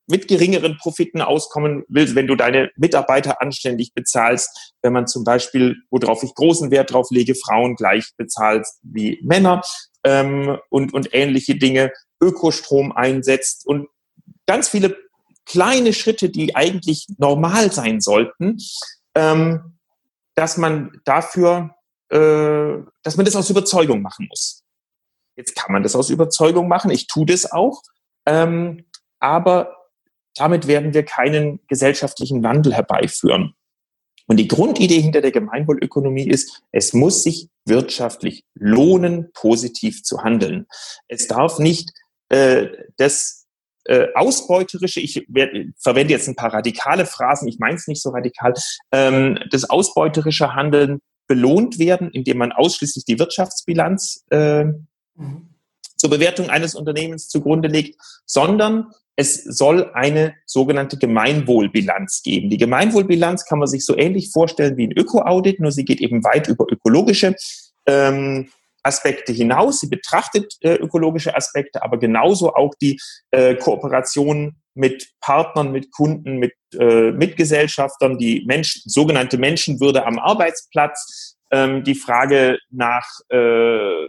[0.06, 5.76] mit geringeren Profiten auskommen willst, wenn du deine Mitarbeiter anständig bezahlst, wenn man zum Beispiel,
[5.90, 9.62] worauf ich großen Wert drauf lege, Frauen gleich bezahlst wie Männer
[10.04, 13.88] ähm, und, und ähnliche Dinge, Ökostrom einsetzt und
[14.46, 14.96] ganz viele
[15.46, 18.58] kleine Schritte, die eigentlich normal sein sollten,
[19.14, 19.78] ähm,
[20.34, 21.74] dass man dafür,
[22.10, 24.62] äh, dass man das aus Überzeugung machen muss.
[25.36, 27.82] Jetzt kann man das aus Überzeugung machen, ich tue das auch,
[28.26, 28.84] ähm,
[29.20, 29.76] aber
[30.34, 33.54] damit werden wir keinen gesellschaftlichen Wandel herbeiführen.
[34.26, 40.66] Und die Grundidee hinter der Gemeinwohlökonomie ist, es muss sich wirtschaftlich lohnen, positiv zu handeln.
[41.08, 41.90] Es darf nicht
[42.30, 43.43] äh, das
[43.84, 48.10] äh, ausbeuterische, ich werd, verwende jetzt ein paar radikale Phrasen, ich meine es nicht so
[48.10, 48.54] radikal,
[48.92, 55.54] ähm, das ausbeuterische Handeln belohnt werden, indem man ausschließlich die Wirtschaftsbilanz äh, mhm.
[55.96, 62.50] zur Bewertung eines Unternehmens zugrunde legt, sondern es soll eine sogenannte Gemeinwohlbilanz geben.
[62.50, 66.24] Die Gemeinwohlbilanz kann man sich so ähnlich vorstellen wie ein Öko-Audit, nur sie geht eben
[66.24, 67.36] weit über ökologische
[67.86, 68.48] ähm,
[68.84, 69.80] Aspekte hinaus.
[69.80, 76.38] Sie betrachtet äh, ökologische Aspekte, aber genauso auch die äh, Kooperation mit Partnern, mit Kunden,
[76.38, 84.08] mit äh, Mitgesellschaftern, die Menschen, sogenannte Menschenwürde am Arbeitsplatz, ähm, die Frage nach äh,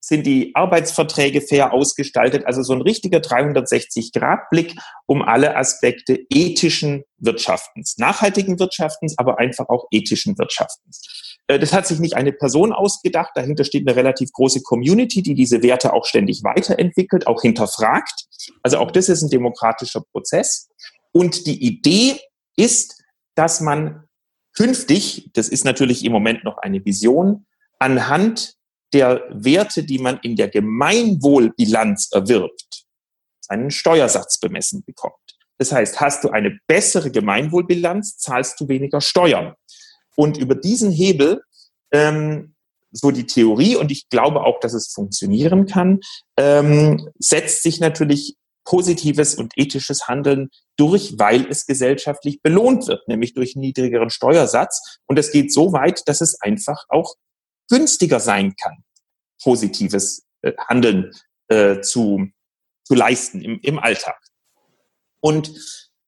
[0.00, 4.74] sind die Arbeitsverträge fair ausgestaltet, also so ein richtiger 360-Grad-Blick
[5.06, 11.27] um alle Aspekte ethischen Wirtschaftens, nachhaltigen Wirtschaftens, aber einfach auch ethischen Wirtschaftens.
[11.48, 15.34] Äh, das hat sich nicht eine Person ausgedacht, dahinter steht eine relativ große Community, die
[15.34, 18.26] diese Werte auch ständig weiterentwickelt, auch hinterfragt.
[18.62, 20.68] Also auch das ist ein demokratischer Prozess.
[21.12, 22.20] Und die Idee
[22.56, 23.02] ist,
[23.34, 24.04] dass man
[24.54, 27.46] künftig, das ist natürlich im Moment noch eine Vision,
[27.78, 28.54] anhand
[28.92, 32.84] der Werte, die man in der Gemeinwohlbilanz erwirbt,
[33.48, 35.14] einen Steuersatz bemessen bekommt.
[35.58, 39.54] Das heißt, hast du eine bessere Gemeinwohlbilanz, zahlst du weniger Steuern.
[40.18, 41.42] Und über diesen Hebel,
[41.92, 42.56] ähm,
[42.90, 46.00] so die Theorie, und ich glaube auch, dass es funktionieren kann,
[46.36, 53.34] ähm, setzt sich natürlich positives und ethisches Handeln durch, weil es gesellschaftlich belohnt wird, nämlich
[53.34, 54.98] durch niedrigeren Steuersatz.
[55.06, 57.14] Und es geht so weit, dass es einfach auch
[57.70, 58.82] günstiger sein kann,
[59.40, 61.12] positives äh, Handeln
[61.46, 62.26] äh, zu,
[62.82, 64.18] zu leisten im, im Alltag.
[65.20, 65.52] Und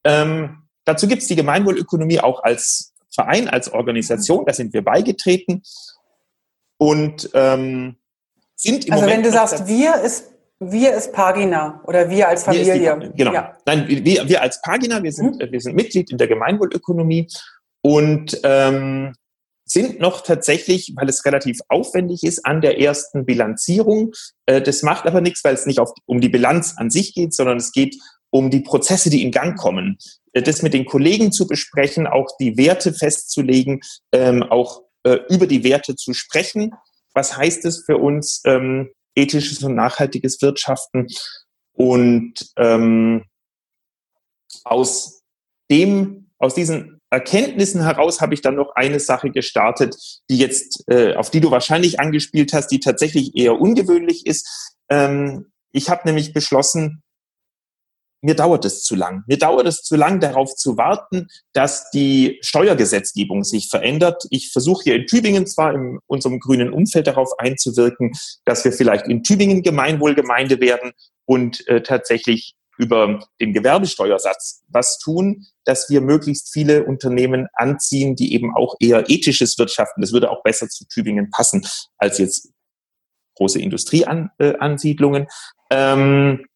[0.02, 5.62] ähm, dazu gibt es die Gemeinwohlökonomie auch als Verein, als Organisation, da sind wir beigetreten
[6.78, 7.96] und ähm,
[8.56, 12.44] sind im also Moment wenn du sagst, wir ist wir ist Pagina oder wir als
[12.44, 12.98] Familie.
[12.98, 13.32] Die, genau.
[13.32, 13.56] Ja.
[13.64, 15.52] Nein, wir, wir als Pagina, wir sind, mhm.
[15.52, 17.28] wir sind Mitglied in der Gemeinwohlökonomie
[17.80, 19.14] und ähm,
[19.64, 24.12] sind noch tatsächlich, weil es relativ aufwendig ist, an der ersten Bilanzierung.
[24.46, 27.34] Äh, das macht aber nichts, weil es nicht auf, um die Bilanz an sich geht,
[27.34, 27.96] sondern es geht
[28.28, 29.96] um die Prozesse, die in Gang kommen.
[30.32, 33.80] Äh, das mit den Kollegen zu besprechen, auch die Werte festzulegen,
[34.12, 36.72] ähm, auch äh, über die Werte zu sprechen.
[37.14, 41.06] Was heißt es für uns, ähm, ethisches und nachhaltiges Wirtschaften?
[41.72, 43.24] Und ähm,
[44.64, 45.22] aus
[45.70, 49.96] dem, aus diesen Erkenntnissen heraus habe ich dann noch eine Sache gestartet,
[50.28, 54.76] die jetzt, äh, auf die du wahrscheinlich angespielt hast, die tatsächlich eher ungewöhnlich ist.
[54.88, 57.02] Ähm, ich habe nämlich beschlossen,
[58.22, 59.24] mir dauert es zu lang.
[59.26, 64.26] Mir dauert es zu lang, darauf zu warten, dass die Steuergesetzgebung sich verändert.
[64.30, 68.12] Ich versuche hier in Tübingen zwar in unserem grünen Umfeld darauf einzuwirken,
[68.44, 70.92] dass wir vielleicht in Tübingen Gemeinwohlgemeinde werden
[71.24, 78.32] und äh, tatsächlich über den Gewerbesteuersatz was tun, dass wir möglichst viele Unternehmen anziehen, die
[78.32, 80.00] eben auch eher ethisches wirtschaften.
[80.00, 81.66] Das würde auch besser zu Tübingen passen
[81.98, 82.48] als jetzt
[83.36, 85.26] große Industrieansiedlungen.
[85.70, 86.46] Ähm,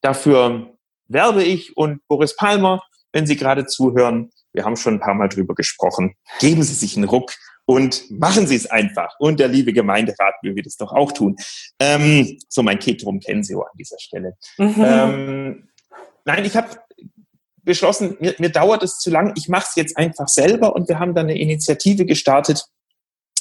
[0.00, 0.73] dafür
[1.08, 5.28] werbe ich und Boris Palmer, wenn Sie gerade zuhören, wir haben schon ein paar Mal
[5.28, 7.32] drüber gesprochen, geben Sie sich einen Ruck
[7.66, 9.14] und machen Sie es einfach.
[9.18, 11.36] Und der liebe Gemeinderat will wir das doch auch tun.
[11.78, 14.36] Ähm, so mein Ketrum kennen Sie an dieser Stelle.
[14.58, 14.74] Mhm.
[14.78, 15.68] Ähm,
[16.24, 16.68] nein, ich habe
[17.62, 20.98] beschlossen, mir, mir dauert es zu lang, ich mache es jetzt einfach selber und wir
[20.98, 22.66] haben dann eine Initiative gestartet,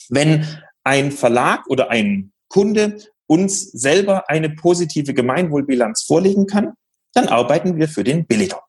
[0.09, 0.47] wenn
[0.83, 2.97] ein Verlag oder ein Kunde
[3.27, 6.73] uns selber eine positive Gemeinwohlbilanz vorlegen kann,
[7.13, 8.61] dann arbeiten wir für den Billiger.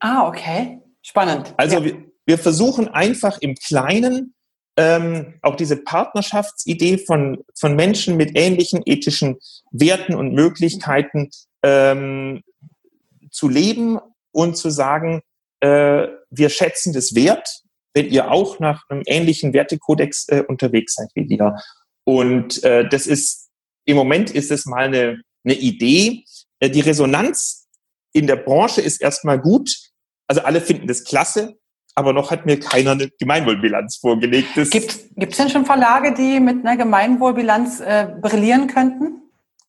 [0.00, 0.80] Ah, okay.
[1.02, 1.54] Spannend.
[1.56, 1.84] Also ja.
[1.84, 4.34] wir, wir versuchen einfach im Kleinen
[4.76, 9.38] ähm, auch diese Partnerschaftsidee von, von Menschen mit ähnlichen ethischen
[9.72, 11.30] Werten und Möglichkeiten
[11.64, 12.42] ähm,
[13.30, 13.98] zu leben
[14.30, 15.22] und zu sagen,
[15.60, 21.08] äh, wir schätzen das wert, wenn ihr auch nach einem ähnlichen Wertekodex äh, unterwegs seid
[21.14, 21.56] wie wir.
[22.04, 23.48] Und äh, das ist,
[23.84, 26.24] im Moment ist es mal eine, eine Idee.
[26.60, 27.67] Äh, die Resonanz
[28.12, 29.74] in der Branche ist erstmal gut.
[30.26, 31.56] Also alle finden das klasse
[31.98, 34.54] aber noch hat mir keiner eine Gemeinwohlbilanz vorgelegt.
[34.54, 39.22] Gibt es denn schon Verlage, die mit einer Gemeinwohlbilanz äh, brillieren könnten?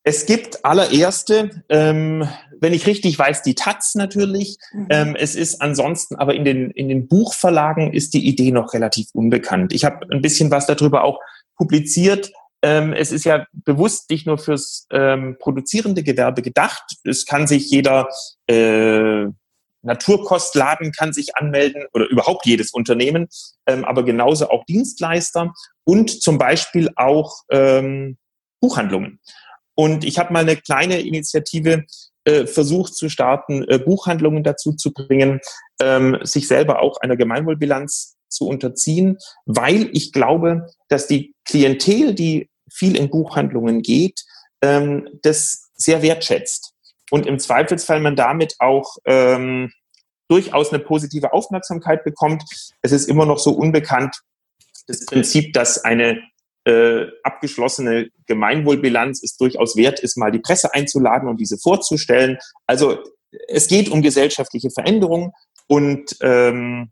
[0.04, 2.30] Es gibt allererste, ähm,
[2.62, 4.58] wenn ich richtig weiß, die Taz natürlich.
[4.72, 4.88] Mhm.
[4.92, 9.08] Ähm, es ist ansonsten, aber in den, in den Buchverlagen ist die Idee noch relativ
[9.14, 9.74] unbekannt.
[9.74, 11.20] Ich habe ein bisschen was darüber auch
[11.58, 12.32] publiziert.
[12.62, 16.84] Ähm, es ist ja bewusst nicht nur fürs ähm, produzierende Gewerbe gedacht.
[17.04, 18.10] Es kann sich jeder
[18.48, 19.28] äh,
[19.82, 23.28] Naturkostladen kann sich anmelden oder überhaupt jedes Unternehmen,
[23.66, 25.54] ähm, aber genauso auch Dienstleister
[25.86, 28.18] und zum Beispiel auch ähm,
[28.60, 29.20] Buchhandlungen.
[29.76, 31.86] Und ich habe mal eine kleine Initiative
[32.26, 35.40] äh, versucht zu starten, äh, Buchhandlungen dazu zu bringen,
[35.82, 42.50] ähm, sich selber auch einer Gemeinwohlbilanz zu unterziehen, weil ich glaube, dass die Klientel, die
[42.72, 44.24] viel in Buchhandlungen geht,
[44.62, 46.74] ähm, das sehr wertschätzt
[47.12, 49.72] und im Zweifelsfall man damit auch ähm,
[50.30, 52.44] durchaus eine positive Aufmerksamkeit bekommt.
[52.82, 54.16] Es ist immer noch so unbekannt,
[54.88, 56.22] das Prinzip, dass eine
[56.66, 62.38] äh, abgeschlossene Gemeinwohlbilanz es durchaus wert ist, mal die Presse einzuladen und diese vorzustellen.
[62.66, 63.00] Also
[63.48, 65.32] es geht um gesellschaftliche Veränderungen
[65.68, 66.92] und ähm,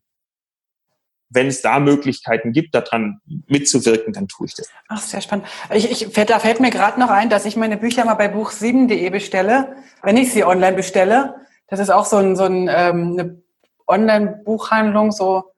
[1.30, 4.70] wenn es da Möglichkeiten gibt, daran mitzuwirken, dann tue ich das.
[4.88, 5.46] Ach, sehr spannend.
[5.74, 9.10] Ich, ich, da fällt mir gerade noch ein, dass ich meine Bücher mal bei buch7.de
[9.10, 11.36] bestelle, wenn ich sie online bestelle.
[11.68, 13.42] Das ist auch so, ein, so ein, ähm, eine
[13.88, 15.52] Online-Buchhandlung, so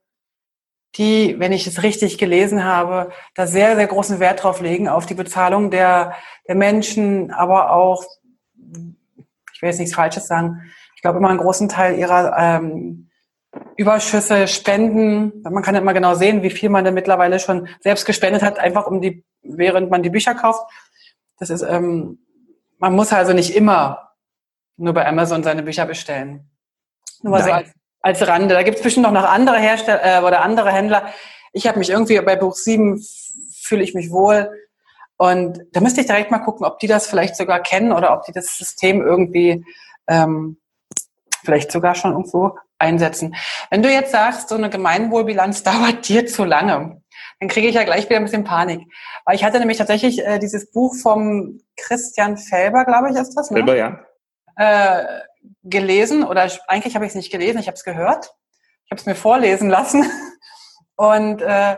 [0.96, 5.06] die, wenn ich es richtig gelesen habe, da sehr, sehr großen Wert drauf legen, auf
[5.06, 6.16] die Bezahlung der,
[6.48, 8.04] der Menschen, aber auch,
[9.54, 10.62] ich will jetzt nichts Falsches sagen,
[10.96, 13.09] ich glaube immer einen großen Teil ihrer ähm,
[13.78, 15.42] Überschüsse spenden.
[15.44, 18.60] Man kann ja immer genau sehen, wie viel man denn mittlerweile schon selbst gespendet hat,
[18.60, 20.70] einfach um die, während man die Bücher kauft.
[21.40, 22.20] Das ist, ähm,
[22.78, 24.14] man muss also nicht immer
[24.78, 26.50] nur bei Amazon seine Bücher bestellen.
[27.22, 27.70] Nur mal so als,
[28.02, 28.54] als Rande.
[28.54, 31.10] Da gibt es bestimmt noch andere Hersteller äh, oder andere Händler.
[31.54, 33.02] Ich habe mich irgendwie bei Buch 7
[33.62, 34.52] fühle ich mich wohl.
[35.18, 38.24] Und da müsste ich direkt mal gucken, ob die das vielleicht sogar kennen oder ob
[38.24, 39.66] die das System irgendwie
[40.08, 40.58] ähm,
[41.44, 43.36] vielleicht sogar schon irgendwo einsetzen.
[43.70, 47.02] Wenn du jetzt sagst, so eine Gemeinwohlbilanz dauert dir zu lange,
[47.40, 48.82] dann kriege ich ja gleich wieder ein bisschen Panik.
[49.26, 53.52] Weil ich hatte nämlich tatsächlich äh, dieses Buch vom Christian Felber, glaube ich, ist das,
[53.52, 53.58] ne?
[53.58, 54.00] Felber, ja.
[54.56, 55.06] Äh,
[55.64, 58.34] gelesen oder eigentlich habe ich es nicht gelesen, ich habe es gehört.
[58.86, 60.04] Ich habe es mir vorlesen lassen
[60.96, 61.78] und äh,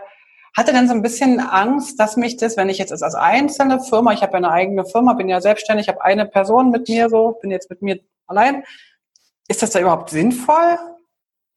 [0.56, 4.14] hatte dann so ein bisschen Angst, dass mich das, wenn ich jetzt als einzelne Firma,
[4.14, 7.38] ich habe ja eine eigene Firma, bin ja selbstständig, habe eine Person mit mir so,
[7.42, 8.64] bin jetzt mit mir allein,
[9.52, 10.78] ist das da überhaupt sinnvoll,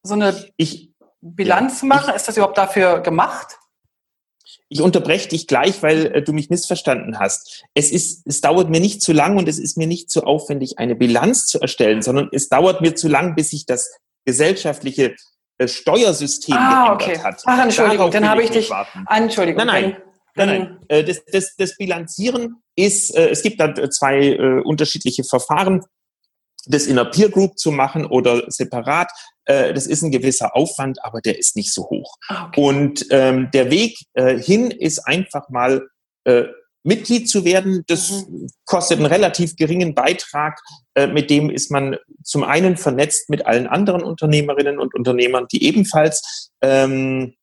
[0.03, 2.11] so eine ich, Bilanz ja, zu machen?
[2.11, 3.59] Ich, ist das überhaupt dafür gemacht?
[4.69, 7.65] Ich unterbreche dich gleich, weil äh, du mich missverstanden hast.
[7.75, 10.79] Es ist, es dauert mir nicht zu lang und es ist mir nicht zu aufwendig,
[10.79, 13.91] eine Bilanz zu erstellen, sondern es dauert mir zu lang, bis sich das
[14.27, 15.15] gesellschaftliche
[15.59, 17.19] äh, Steuersystem ah, geändert okay.
[17.23, 17.43] hat.
[17.47, 18.71] Ach, Entschuldigung, Darauf dann habe ich dich.
[18.71, 19.05] Warten.
[19.09, 19.65] Entschuldigung.
[19.65, 19.97] Nein, nein.
[20.37, 20.79] Nein, nein.
[20.89, 25.85] Äh, das, das, das Bilanzieren ist, äh, es gibt da zwei äh, unterschiedliche Verfahren
[26.67, 29.11] das in einer Peer Group zu machen oder separat,
[29.45, 32.17] äh, das ist ein gewisser Aufwand, aber der ist nicht so hoch.
[32.29, 32.61] Ah, okay.
[32.61, 35.89] Und ähm, der Weg äh, hin ist einfach mal
[36.25, 36.45] äh,
[36.83, 37.85] Mitglied zu werden.
[37.87, 38.49] Das mhm.
[38.65, 40.61] kostet einen relativ geringen Beitrag.
[40.95, 45.65] Äh, mit dem ist man zum einen vernetzt mit allen anderen Unternehmerinnen und Unternehmern, die
[45.65, 47.35] ebenfalls ähm,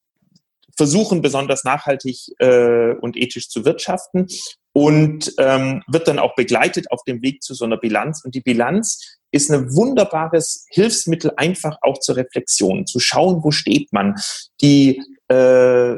[0.77, 4.27] versuchen, besonders nachhaltig äh, und ethisch zu wirtschaften
[4.73, 8.23] und ähm, wird dann auch begleitet auf dem Weg zu so einer Bilanz.
[8.23, 13.91] Und die Bilanz ist ein wunderbares Hilfsmittel, einfach auch zur Reflexion, zu schauen, wo steht
[13.91, 14.15] man.
[14.61, 15.97] Die äh,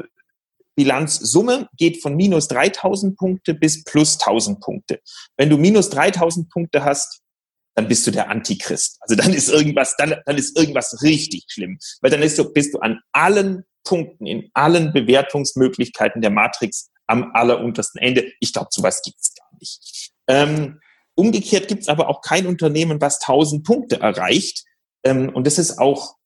[0.76, 5.00] Bilanzsumme geht von minus 3000 Punkte bis plus 1000 Punkte.
[5.36, 7.20] Wenn du minus 3000 Punkte hast,
[7.76, 8.98] dann bist du der Antichrist.
[9.00, 11.78] Also dann ist irgendwas, dann, dann ist irgendwas richtig schlimm.
[12.00, 17.30] Weil dann ist du, bist du an allen Punkten, in allen Bewertungsmöglichkeiten der Matrix am
[17.34, 18.32] alleruntersten Ende.
[18.40, 20.12] Ich glaube, sowas gibt's gar nicht.
[20.28, 20.80] Ähm,
[21.14, 24.64] umgekehrt gibt's aber auch kein Unternehmen, was 1000 Punkte erreicht.
[25.04, 26.16] Ähm, und das ist auch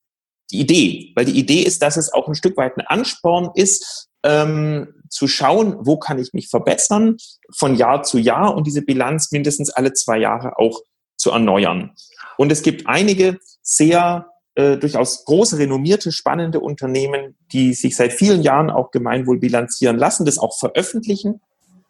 [0.50, 4.08] die Idee, weil die Idee ist, dass es auch ein Stück weit ein Ansporn ist,
[4.24, 7.16] ähm, zu schauen, wo kann ich mich verbessern
[7.56, 10.80] von Jahr zu Jahr und diese Bilanz mindestens alle zwei Jahre auch
[11.16, 11.94] zu erneuern.
[12.36, 18.42] Und es gibt einige sehr äh, durchaus große, renommierte, spannende Unternehmen, die sich seit vielen
[18.42, 21.40] Jahren auch Gemeinwohl bilanzieren lassen, das auch veröffentlichen.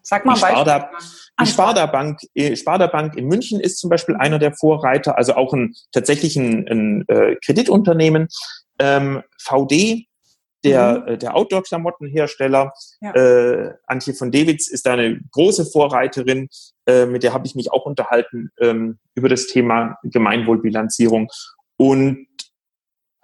[0.03, 0.91] Sag mal, die Sparda,
[1.41, 5.35] die Sparda Bank, äh, Sparda Bank in München ist zum Beispiel einer der Vorreiter, also
[5.35, 8.29] auch ein tatsächlich ein, ein äh, Kreditunternehmen.
[8.79, 10.07] Ähm, VD
[10.63, 11.19] der, mhm.
[11.21, 12.73] Der Outdoor-Klamottenhersteller.
[13.01, 13.15] Ja.
[13.15, 16.49] Äh, Antje von Dewitz ist da eine große Vorreiterin,
[16.87, 21.31] äh, mit der habe ich mich auch unterhalten ähm, über das Thema Gemeinwohlbilanzierung
[21.79, 22.27] und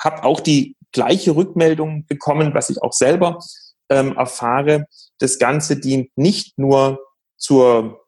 [0.04, 3.38] habe auch die gleiche Rückmeldung bekommen, was ich auch selber
[3.88, 4.86] ähm, erfahre.
[5.18, 7.00] Das Ganze dient nicht nur
[7.36, 8.06] zur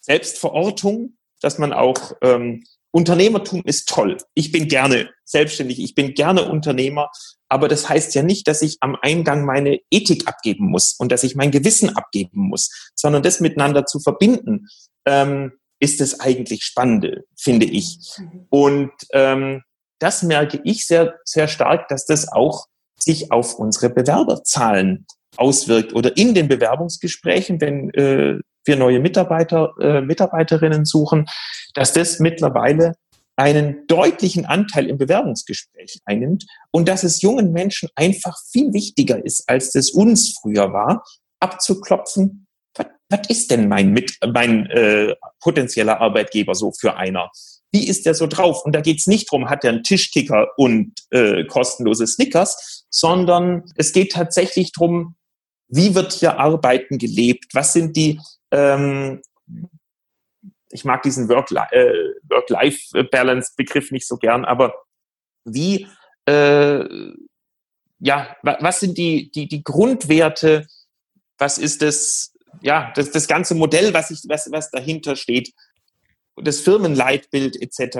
[0.00, 4.18] Selbstverortung, dass man auch ähm, Unternehmertum ist toll.
[4.34, 7.10] Ich bin gerne selbstständig, ich bin gerne Unternehmer,
[7.48, 11.24] aber das heißt ja nicht, dass ich am Eingang meine Ethik abgeben muss und dass
[11.24, 14.68] ich mein Gewissen abgeben muss, sondern das miteinander zu verbinden,
[15.06, 17.98] ähm, ist das eigentlich Spannende, finde ich.
[18.16, 18.46] Mhm.
[18.48, 19.62] Und ähm,
[20.04, 22.66] das merke ich sehr, sehr stark, dass das auch
[22.98, 25.06] sich auf unsere Bewerberzahlen
[25.38, 31.24] auswirkt oder in den Bewerbungsgesprächen, wenn äh, wir neue Mitarbeiter, äh, Mitarbeiterinnen suchen,
[31.72, 32.96] dass das mittlerweile
[33.36, 39.48] einen deutlichen Anteil im Bewerbungsgespräch einnimmt und dass es jungen Menschen einfach viel wichtiger ist,
[39.48, 41.02] als das uns früher war,
[41.40, 47.30] abzuklopfen, was, was ist denn mein, mit, mein äh, potenzieller Arbeitgeber so für einer?
[47.74, 48.64] Wie ist der so drauf?
[48.64, 53.92] Und da geht's nicht drum, hat er einen Tischkicker und äh, kostenlose Snickers, sondern es
[53.92, 55.16] geht tatsächlich drum,
[55.68, 57.46] wie wird hier Arbeiten gelebt?
[57.52, 58.20] Was sind die
[58.52, 59.20] ähm,
[60.74, 64.74] ich mag diesen Work-Life-Balance-Begriff nicht so gern, aber
[65.44, 65.86] wie,
[66.26, 66.84] äh,
[68.00, 70.66] ja, was sind die, die, die Grundwerte,
[71.38, 75.52] was ist das, ja, das, das ganze Modell, was, ich, was, was dahinter steht,
[76.36, 77.98] das Firmenleitbild etc.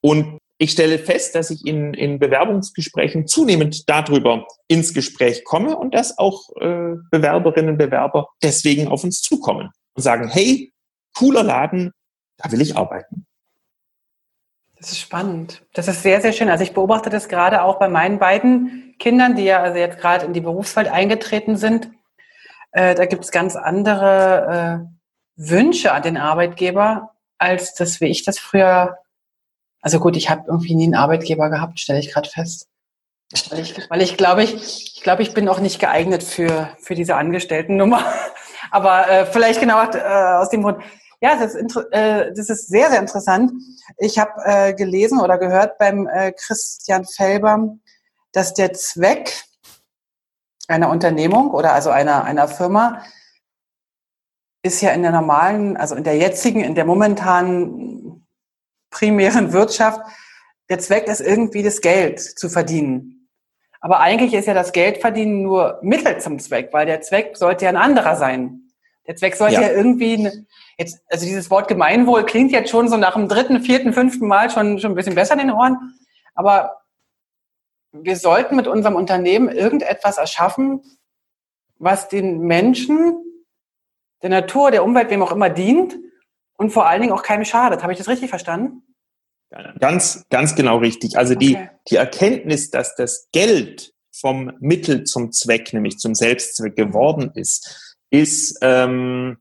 [0.00, 5.94] Und ich stelle fest, dass ich in, in Bewerbungsgesprächen zunehmend darüber ins Gespräch komme und
[5.94, 10.72] dass auch äh, Bewerberinnen und Bewerber deswegen auf uns zukommen und sagen, hey,
[11.16, 11.92] cooler Laden,
[12.36, 13.26] da will ich arbeiten.
[14.76, 15.62] Das ist spannend.
[15.74, 16.48] Das ist sehr, sehr schön.
[16.48, 20.26] Also ich beobachte das gerade auch bei meinen beiden Kindern, die ja also jetzt gerade
[20.26, 21.90] in die Berufswelt eingetreten sind.
[22.72, 28.22] Äh, da gibt es ganz andere äh, Wünsche an den Arbeitgeber, als das, wie ich
[28.22, 28.98] das früher.
[29.80, 32.68] Also gut, ich habe irgendwie nie einen Arbeitgeber gehabt, stelle ich gerade fest.
[33.48, 34.54] Weil ich, weil ich glaube, ich,
[34.96, 38.04] ich glaube, ich bin auch nicht geeignet für, für diese Angestelltennummer.
[38.70, 40.82] Aber äh, vielleicht genau äh, aus dem Grund.
[41.20, 43.52] Ja, das ist, äh, das ist sehr, sehr interessant.
[43.98, 47.76] Ich habe äh, gelesen oder gehört beim äh, Christian Felber,
[48.32, 49.32] dass der Zweck
[50.68, 53.02] einer Unternehmung oder also einer, einer Firma
[54.62, 58.26] ist ja in der normalen, also in der jetzigen, in der momentanen
[58.90, 60.00] primären Wirtschaft,
[60.68, 63.28] der Zweck ist irgendwie das Geld zu verdienen.
[63.80, 67.70] Aber eigentlich ist ja das Geldverdienen nur Mittel zum Zweck, weil der Zweck sollte ja
[67.70, 68.70] ein anderer sein.
[69.06, 70.30] Der Zweck sollte ja, ja irgendwie,
[70.76, 74.50] jetzt, also dieses Wort Gemeinwohl klingt jetzt schon so nach dem dritten, vierten, fünften Mal
[74.50, 75.94] schon, schon ein bisschen besser in den Ohren.
[76.34, 76.82] Aber
[77.92, 80.82] wir sollten mit unserem Unternehmen irgendetwas erschaffen,
[81.78, 83.16] was den Menschen,
[84.22, 85.96] der Natur, der Umwelt, wem auch immer dient
[86.56, 87.82] und vor allen Dingen auch keinem schadet.
[87.82, 88.82] Habe ich das richtig verstanden?
[89.80, 91.18] Ganz, ganz genau richtig.
[91.18, 91.46] Also okay.
[91.46, 97.98] die, die Erkenntnis, dass das Geld vom Mittel zum Zweck, nämlich zum Selbstzweck geworden ist,
[98.10, 99.38] ist, ähm,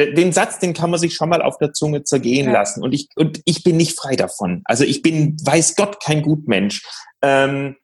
[0.00, 2.52] den Satz, den kann man sich schon mal auf der Zunge zergehen ja.
[2.52, 2.82] lassen.
[2.82, 4.62] Und ich, und ich bin nicht frei davon.
[4.64, 6.86] Also ich bin, weiß Gott, kein Gutmensch.
[7.20, 7.76] Ähm,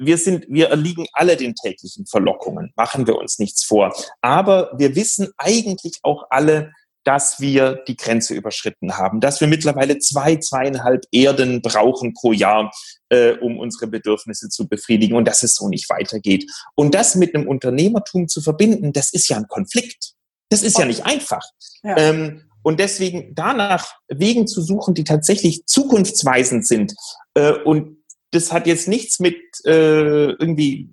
[0.00, 3.94] wir sind, wir erliegen alle den täglichen Verlockungen, machen wir uns nichts vor.
[4.22, 6.72] Aber wir wissen eigentlich auch alle,
[7.04, 12.70] dass wir die Grenze überschritten haben, dass wir mittlerweile zwei, zweieinhalb Erden brauchen pro Jahr,
[13.10, 16.50] äh, um unsere Bedürfnisse zu befriedigen und dass es so nicht weitergeht.
[16.74, 20.14] Und das mit einem Unternehmertum zu verbinden, das ist ja ein Konflikt.
[20.50, 21.44] Das ist ja nicht einfach.
[21.82, 21.96] Ja.
[21.96, 26.94] Ähm, und deswegen danach Wegen zu suchen, die tatsächlich zukunftsweisend sind.
[27.34, 27.99] Äh, und
[28.30, 30.90] das hat jetzt nichts mit äh, irgendwie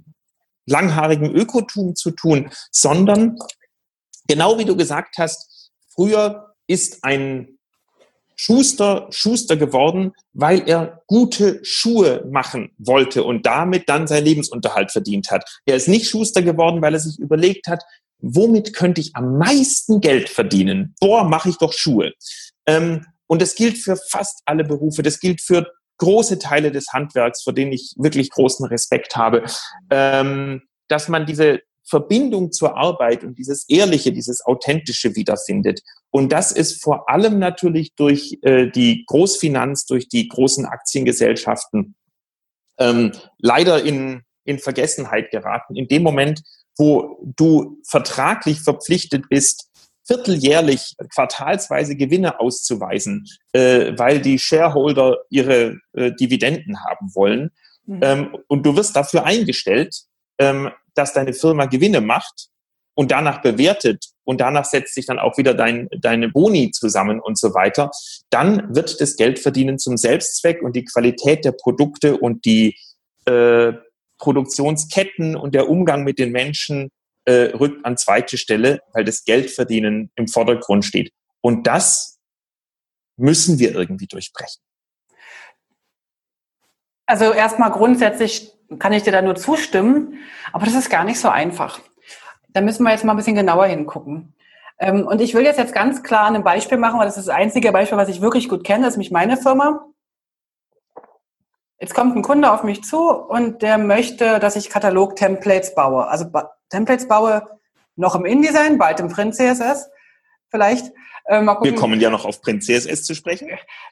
[0.66, 3.38] langhaarigem Ökotum zu tun, sondern
[4.28, 7.58] genau wie du gesagt hast, früher ist ein
[8.40, 15.32] Schuster Schuster geworden, weil er gute Schuhe machen wollte und damit dann seinen Lebensunterhalt verdient
[15.32, 15.44] hat.
[15.66, 17.84] Er ist nicht Schuster geworden, weil er sich überlegt hat,
[18.20, 20.94] womit könnte ich am meisten Geld verdienen?
[21.00, 22.14] Boah, mache ich doch Schuhe.
[22.68, 25.02] Ähm, und das gilt für fast alle Berufe.
[25.02, 29.44] Das gilt für große Teile des Handwerks, vor denen ich wirklich großen Respekt habe,
[29.90, 35.82] ähm, dass man diese Verbindung zur Arbeit und dieses Ehrliche, dieses Authentische wiederfindet.
[36.12, 41.96] Und das ist vor allem natürlich durch äh, die Großfinanz, durch die großen Aktiengesellschaften
[42.78, 45.76] ähm, leider in, in Vergessenheit geraten.
[45.76, 46.42] In dem Moment,
[46.78, 49.67] wo du vertraglich verpflichtet bist,
[50.08, 57.52] vierteljährlich, quartalsweise Gewinne auszuweisen, äh, weil die Shareholder ihre äh, Dividenden haben wollen.
[57.86, 58.00] Mhm.
[58.02, 59.96] Ähm, und du wirst dafür eingestellt,
[60.40, 62.48] ähm, dass deine Firma Gewinne macht
[62.96, 67.38] und danach bewertet und danach setzt sich dann auch wieder dein, deine Boni zusammen und
[67.38, 67.92] so weiter,
[68.30, 72.76] dann wird das Geldverdienen zum Selbstzweck und die Qualität der Produkte und die
[73.26, 73.74] äh,
[74.18, 76.90] Produktionsketten und der Umgang mit den Menschen
[77.28, 81.12] äh, rückt an zweite Stelle, weil das Geldverdienen im Vordergrund steht.
[81.42, 82.20] Und das
[83.18, 84.62] müssen wir irgendwie durchbrechen.
[87.06, 90.20] Also erstmal grundsätzlich kann ich dir da nur zustimmen,
[90.54, 91.80] aber das ist gar nicht so einfach.
[92.50, 94.34] Da müssen wir jetzt mal ein bisschen genauer hingucken.
[94.80, 97.36] Ähm, und ich will jetzt, jetzt ganz klar ein Beispiel machen, weil das ist das
[97.36, 99.86] einzige Beispiel, was ich wirklich gut kenne, das ist nämlich meine Firma.
[101.80, 106.08] Jetzt kommt ein Kunde auf mich zu und der möchte, dass ich Katalog-Templates baue.
[106.08, 106.32] Also
[106.70, 107.48] Templates baue
[107.96, 109.90] noch im InDesign, bald im Print CSS
[110.50, 110.92] vielleicht.
[111.26, 113.50] Äh, wir kommen ja noch auf Print CSS zu sprechen.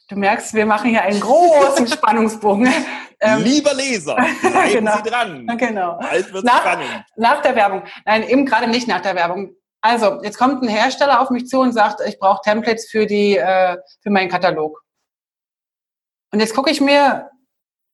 [0.07, 2.69] Du merkst, wir machen hier einen großen Spannungsbogen.
[3.21, 4.97] Ähm, Lieber Leser, bleiben genau.
[4.97, 5.47] Sie dran.
[5.57, 5.97] Genau.
[5.99, 7.05] Bald wird nach, spannend.
[7.15, 7.83] Nach der Werbung.
[8.03, 9.55] Nein, eben gerade nicht nach der Werbung.
[9.79, 13.37] Also, jetzt kommt ein Hersteller auf mich zu und sagt, ich brauche Templates für die,
[13.37, 14.83] äh, für meinen Katalog.
[16.33, 17.29] Und jetzt gucke ich mir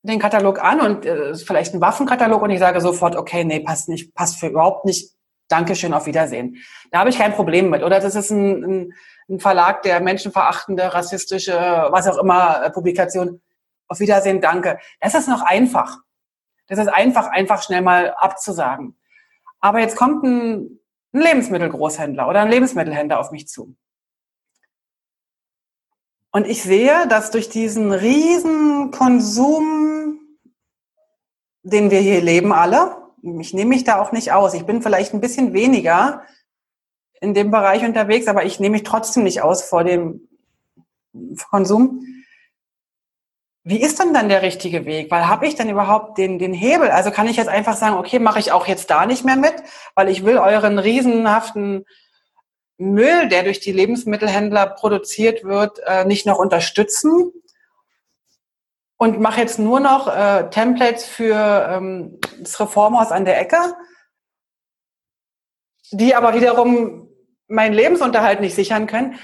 [0.03, 3.87] den Katalog an und äh, vielleicht ein Waffenkatalog und ich sage sofort, okay, nee, passt
[3.89, 5.11] nicht, passt für überhaupt nicht.
[5.47, 6.57] Dankeschön, auf Wiedersehen.
[6.91, 7.83] Da habe ich kein Problem mit.
[7.83, 8.93] Oder das ist ein, ein,
[9.29, 11.53] ein Verlag, der menschenverachtende, rassistische,
[11.89, 13.41] was auch immer, äh, Publikation.
[13.87, 14.79] Auf Wiedersehen, danke.
[15.01, 15.97] Das ist noch einfach.
[16.67, 18.97] Das ist einfach, einfach schnell mal abzusagen.
[19.59, 20.79] Aber jetzt kommt ein,
[21.13, 23.75] ein Lebensmittelgroßhändler oder ein Lebensmittelhändler auf mich zu.
[26.31, 29.90] Und ich sehe, dass durch diesen riesen Konsum,
[31.64, 33.01] den wir hier leben alle,
[33.39, 34.53] ich nehme mich da auch nicht aus.
[34.53, 36.24] Ich bin vielleicht ein bisschen weniger
[37.20, 40.28] in dem Bereich unterwegs, aber ich nehme mich trotzdem nicht aus vor dem
[41.49, 42.03] Konsum.
[43.64, 45.12] Wie ist denn dann der richtige Weg?
[45.12, 46.89] Weil habe ich denn überhaupt den, den Hebel?
[46.89, 49.53] Also kann ich jetzt einfach sagen, okay, mache ich auch jetzt da nicht mehr mit,
[49.93, 51.86] weil ich will euren riesenhaften
[52.80, 57.32] Müll, der durch die Lebensmittelhändler produziert wird, äh, nicht noch unterstützen
[59.01, 61.35] und mache jetzt nur noch äh, Templates für
[61.71, 63.57] ähm, das Reformhaus an der Ecke,
[65.89, 67.09] die aber wiederum
[67.47, 69.17] meinen Lebensunterhalt nicht sichern können.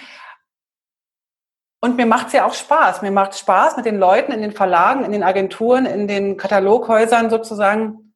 [1.79, 3.03] Und mir macht es ja auch Spaß.
[3.03, 7.29] Mir macht Spaß, mit den Leuten in den Verlagen, in den Agenturen, in den Kataloghäusern
[7.29, 8.15] sozusagen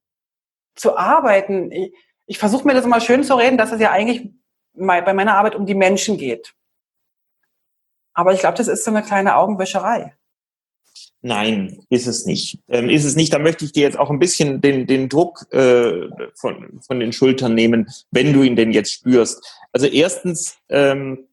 [0.76, 1.72] zu arbeiten.
[1.72, 1.94] Ich,
[2.26, 4.32] ich versuche mir das immer schön zu reden, dass es ja eigentlich
[4.74, 6.56] bei meiner Arbeit um die Menschen geht.
[8.16, 10.16] Aber ich glaube, das ist so eine kleine Augenwischerei.
[11.24, 12.60] Nein, ist es nicht.
[12.68, 13.32] Ähm, ist es nicht.
[13.32, 17.14] Da möchte ich dir jetzt auch ein bisschen den, den Druck äh, von, von den
[17.14, 19.44] Schultern nehmen, wenn du ihn denn jetzt spürst.
[19.72, 21.28] Also erstens, ähm,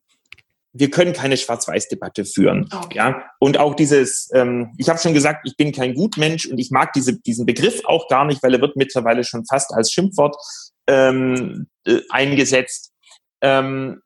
[0.75, 2.69] wir können keine Schwarz-Weiß-Debatte führen.
[2.73, 2.99] Okay.
[2.99, 3.25] Ja?
[3.39, 6.93] Und auch dieses, ähm, ich habe schon gesagt, ich bin kein Gutmensch und ich mag
[6.93, 10.37] diese, diesen Begriff auch gar nicht, weil er wird mittlerweile schon fast als Schimpfwort
[10.87, 12.93] ähm, äh, eingesetzt.
[13.41, 14.03] Ähm,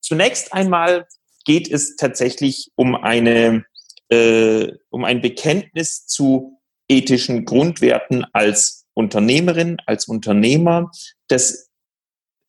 [0.00, 1.06] zunächst einmal
[1.44, 3.64] geht es tatsächlich um eine,
[4.10, 10.90] äh, um ein Bekenntnis zu ethischen Grundwerten als Unternehmerin, als Unternehmer.
[11.28, 11.68] Das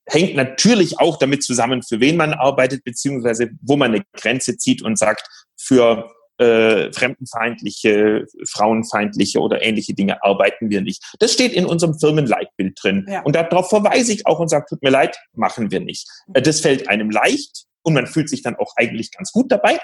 [0.08, 4.82] hängt natürlich auch damit zusammen, für wen man arbeitet, beziehungsweise wo man eine Grenze zieht
[4.82, 11.04] und sagt, für äh, fremdenfeindliche, frauenfeindliche oder ähnliche Dinge arbeiten wir nicht.
[11.20, 13.06] Das steht in unserem Firmenleitbild drin.
[13.10, 13.22] Ja.
[13.24, 16.08] Und darauf verweise ich auch und sage, tut mir leid, machen wir nicht.
[16.34, 19.80] Äh, das fällt einem leicht und man fühlt sich dann auch eigentlich ganz gut dabei.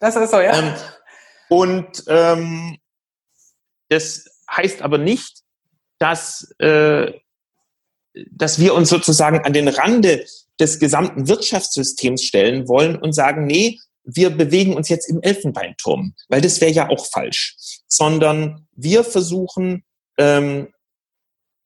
[0.00, 0.58] Das ist so, ja.
[0.58, 0.72] Ähm,
[1.50, 2.78] und ähm,
[3.88, 5.42] das heißt aber nicht,
[5.98, 7.12] dass, äh,
[8.30, 10.24] dass wir uns sozusagen an den Rande
[10.60, 16.40] des gesamten Wirtschaftssystems stellen wollen und sagen, nee, wir bewegen uns jetzt im Elfenbeinturm, weil
[16.40, 19.84] das wäre ja auch falsch, sondern wir versuchen,
[20.18, 20.68] ähm,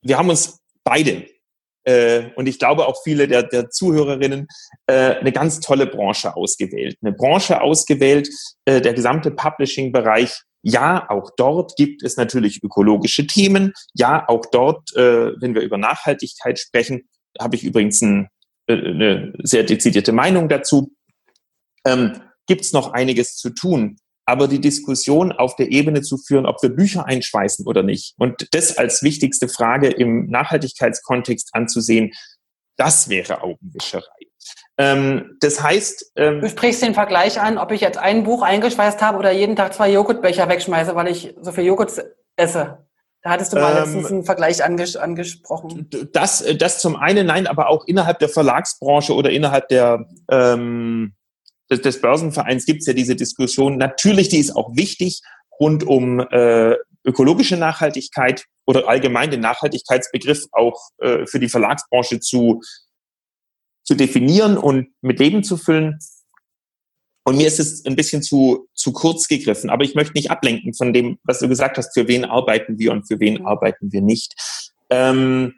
[0.01, 1.27] wir haben uns beide
[1.85, 4.47] äh, und ich glaube auch viele der, der Zuhörerinnen
[4.87, 6.97] äh, eine ganz tolle Branche ausgewählt.
[7.03, 8.29] Eine Branche ausgewählt,
[8.65, 10.41] äh, der gesamte Publishing-Bereich.
[10.63, 13.73] Ja, auch dort gibt es natürlich ökologische Themen.
[13.95, 17.09] Ja, auch dort, äh, wenn wir über Nachhaltigkeit sprechen,
[17.39, 18.29] habe ich übrigens ein,
[18.67, 20.93] äh, eine sehr dezidierte Meinung dazu.
[21.87, 26.47] Ähm, gibt es noch einiges zu tun aber die Diskussion auf der Ebene zu führen,
[26.47, 32.13] ob wir Bücher einschweißen oder nicht und das als wichtigste Frage im Nachhaltigkeitskontext anzusehen,
[32.77, 34.03] das wäre Augenwischerei.
[34.77, 39.01] Ähm, das heißt, ähm, du sprichst den Vergleich an, ob ich jetzt ein Buch eingeschweißt
[39.01, 41.93] habe oder jeden Tag zwei Joghurtbecher wegschmeiße, weil ich so viel Joghurt
[42.37, 42.79] esse.
[43.23, 45.89] Da hattest du mal ähm, letztens einen Vergleich anges angesprochen.
[46.13, 51.15] Das, das zum einen, nein, aber auch innerhalb der Verlagsbranche oder innerhalb der ähm,
[51.71, 53.79] des, des Börsenvereins gibt es ja diese Diskussion.
[53.79, 55.21] Natürlich, die ist auch wichtig
[55.61, 62.61] rund um äh, ökologische Nachhaltigkeit oder allgemein den Nachhaltigkeitsbegriff auch äh, für die Verlagsbranche zu,
[63.83, 65.99] zu definieren und mit Leben zu füllen.
[67.27, 70.75] Und mir ist es ein bisschen zu, zu kurz gegriffen, aber ich möchte nicht ablenken
[70.75, 73.47] von dem, was du gesagt hast, für wen arbeiten wir und für wen mhm.
[73.47, 74.35] arbeiten wir nicht.
[74.91, 75.55] Ähm,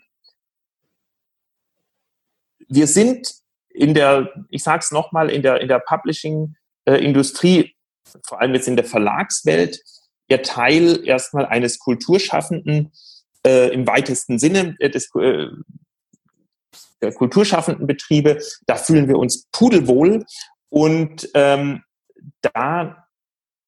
[2.68, 3.34] wir sind
[3.76, 7.74] in der, ich sage es nochmal, in der, in der Publishing-Industrie,
[8.26, 9.80] vor allem jetzt in der Verlagswelt,
[10.28, 12.92] ja Teil erstmal eines Kulturschaffenden
[13.46, 15.46] äh, im weitesten Sinne äh, des, äh,
[17.00, 18.40] der kulturschaffenden Betriebe.
[18.66, 20.24] Da fühlen wir uns pudelwohl
[20.68, 21.82] und ähm,
[22.40, 23.06] da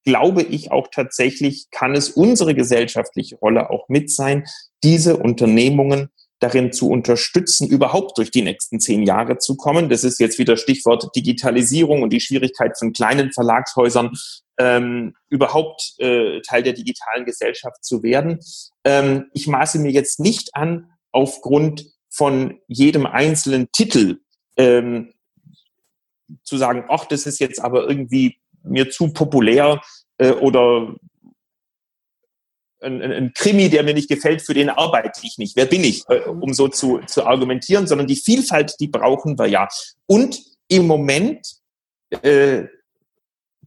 [0.05, 4.47] glaube ich auch tatsächlich, kann es unsere gesellschaftliche Rolle auch mit sein,
[4.83, 9.89] diese Unternehmungen darin zu unterstützen, überhaupt durch die nächsten zehn Jahre zu kommen.
[9.89, 14.13] Das ist jetzt wieder Stichwort Digitalisierung und die Schwierigkeit von kleinen Verlagshäusern,
[14.59, 18.41] ähm, überhaupt äh, Teil der digitalen Gesellschaft zu werden.
[18.85, 24.19] Ähm, ich maße mir jetzt nicht an, aufgrund von jedem einzelnen Titel
[24.57, 25.13] ähm,
[26.43, 29.81] zu sagen, ach, das ist jetzt aber irgendwie mir zu populär
[30.19, 30.95] äh, oder
[32.81, 35.57] ein, ein, Krimi, der mir nicht gefällt, für den arbeite ich nicht.
[35.57, 39.47] Wer bin ich, äh, um so zu, zu argumentieren, sondern die Vielfalt, die brauchen wir
[39.47, 39.69] ja.
[40.07, 41.47] Und im Moment
[42.23, 42.65] äh,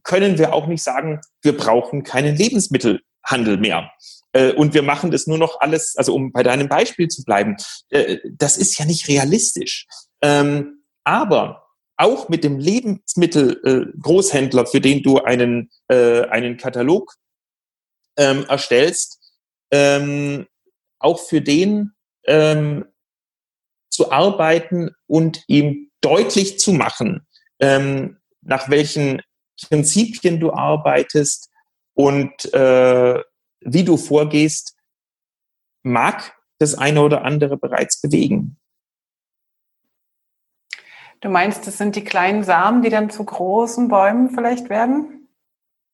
[0.02, 3.90] können wir auch nicht sagen, wir brauchen keinen Lebensmittelhandel mehr.
[4.32, 7.56] Äh, und wir machen das nur noch alles, also um bei deinem Beispiel zu bleiben,
[7.90, 9.86] äh, das ist ja nicht realistisch.
[10.22, 17.14] Ähm, aber auch mit dem Lebensmittelgroßhändler, für den du einen, äh, einen Katalog
[18.16, 19.18] ähm, erstellst,
[19.70, 20.46] ähm,
[20.98, 21.92] auch für den
[22.26, 22.84] ähm,
[23.90, 27.26] zu arbeiten und ihm deutlich zu machen,
[27.60, 29.22] ähm, nach welchen
[29.68, 31.50] Prinzipien du arbeitest
[31.94, 33.22] und äh,
[33.60, 34.76] wie du vorgehst,
[35.82, 38.56] mag das eine oder andere bereits bewegen.
[41.20, 45.21] Du meinst, das sind die kleinen Samen, die dann zu großen Bäumen vielleicht werden?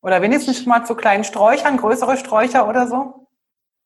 [0.03, 3.27] Oder wenigstens schon mal zu kleinen Sträuchern, größere Sträucher oder so?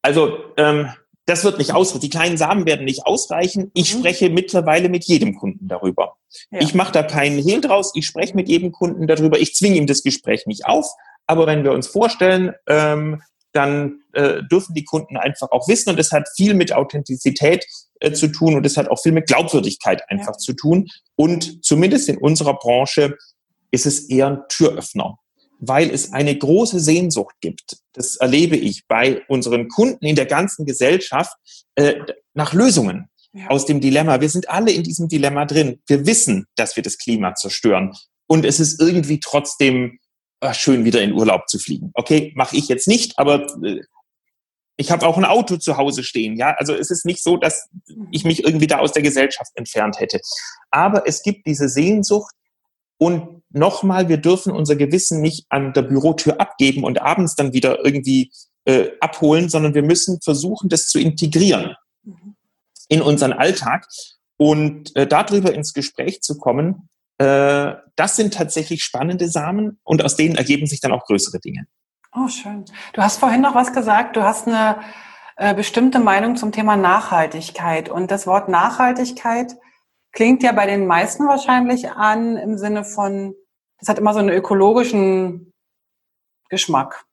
[0.03, 0.91] Also ähm,
[1.27, 2.01] das wird nicht ausreichen.
[2.01, 3.71] Die kleinen Samen werden nicht ausreichen.
[3.75, 4.01] Ich mhm.
[4.01, 6.17] spreche mittlerweile mit jedem Kunden darüber.
[6.51, 6.61] Ja.
[6.61, 7.93] Ich mache da keinen Hehl draus.
[7.95, 9.39] Ich spreche mit jedem Kunden darüber.
[9.39, 10.87] Ich zwinge ihm das Gespräch nicht auf.
[11.27, 15.91] Aber wenn wir uns vorstellen, ähm, dann äh, dürfen die Kunden einfach auch wissen.
[15.91, 17.65] Und das hat viel mit Authentizität
[18.01, 20.39] äh, zu tun und das hat auch viel mit Glaubwürdigkeit einfach ja.
[20.39, 20.89] zu tun.
[21.15, 23.17] Und zumindest in unserer Branche
[23.71, 25.19] ist es eher ein Türöffner
[25.65, 27.79] weil es eine große Sehnsucht gibt.
[27.93, 31.33] Das erlebe ich bei unseren Kunden in der ganzen Gesellschaft
[31.77, 31.95] äh,
[32.35, 33.47] nach Lösungen ja.
[33.47, 34.21] aus dem Dilemma.
[34.21, 35.81] Wir sind alle in diesem Dilemma drin.
[35.87, 37.95] Wir wissen, dass wir das Klima zerstören.
[38.27, 40.01] Und es ist irgendwie trotzdem
[40.41, 41.93] ach, schön, wieder in Urlaub zu fliegen.
[41.95, 43.83] Okay, mache ich jetzt nicht, aber äh,
[44.77, 46.37] ich habe auch ein Auto zu Hause stehen.
[46.37, 47.69] Ja, also es ist nicht so, dass
[48.11, 50.19] ich mich irgendwie da aus der Gesellschaft entfernt hätte.
[50.71, 52.35] Aber es gibt diese Sehnsucht
[53.03, 57.85] und nochmal, wir dürfen unser Gewissen nicht an der Bürotür abgeben und abends dann wieder
[57.85, 58.31] irgendwie
[58.65, 61.75] äh, abholen, sondern wir müssen versuchen, das zu integrieren
[62.89, 63.89] in unseren Alltag
[64.37, 66.89] und äh, darüber ins Gespräch zu kommen.
[67.19, 71.67] Äh, das sind tatsächlich spannende Samen und aus denen ergeben sich dann auch größere Dinge.
[72.15, 72.65] Oh, schön.
[72.93, 74.15] Du hast vorhin noch was gesagt.
[74.15, 74.79] Du hast eine
[75.37, 77.89] äh, bestimmte Meinung zum Thema Nachhaltigkeit.
[77.89, 79.57] Und das Wort Nachhaltigkeit
[80.13, 83.35] klingt ja bei den meisten wahrscheinlich an im Sinne von,
[83.79, 85.53] das hat immer so einen ökologischen
[86.49, 87.05] Geschmack.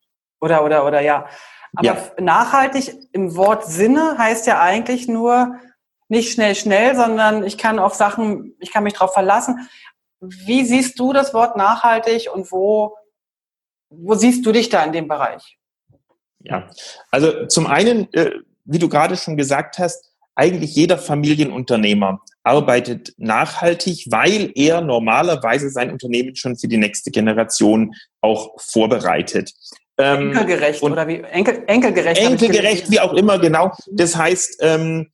[0.41, 1.27] Oder, oder, oder, ja.
[1.75, 2.11] Aber ja.
[2.19, 5.59] nachhaltig im Wort Sinne heißt ja eigentlich nur
[6.07, 9.69] nicht schnell, schnell, sondern ich kann auf Sachen, ich kann mich darauf verlassen.
[10.19, 12.97] Wie siehst du das Wort nachhaltig und wo,
[13.89, 15.57] wo siehst du dich da in dem Bereich?
[16.39, 16.69] Ja,
[17.11, 18.31] also zum einen, äh,
[18.65, 25.91] wie du gerade schon gesagt hast, eigentlich jeder Familienunternehmer arbeitet nachhaltig, weil er normalerweise sein
[25.91, 29.53] Unternehmen schon für die nächste Generation auch vorbereitet.
[29.97, 32.21] Ähm, enkelgerecht oder wie Enkel, enkelgerecht.
[32.21, 33.71] Enkelgerecht, wie auch immer, genau.
[33.91, 35.11] Das heißt, ähm,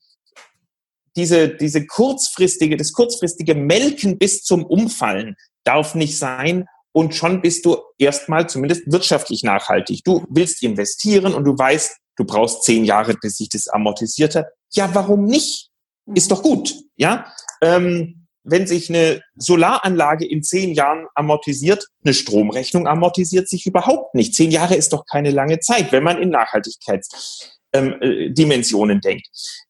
[1.16, 6.66] diese, diese kurzfristige, das kurzfristige Melken bis zum Umfallen darf nicht sein.
[6.92, 10.04] Und schon bist du erstmal zumindest wirtschaftlich nachhaltig.
[10.04, 14.46] Du willst investieren und du weißt, du brauchst zehn Jahre, bis sich das amortisiert hat.
[14.72, 15.72] Ja, warum nicht?
[16.14, 17.26] Ist doch gut, ja?
[17.62, 24.36] Ähm, wenn sich eine Solaranlage in zehn Jahren amortisiert, eine Stromrechnung amortisiert sich überhaupt nicht.
[24.36, 29.26] Zehn Jahre ist doch keine lange Zeit, wenn man in Nachhaltigkeitsdimensionen ähm, äh, denkt.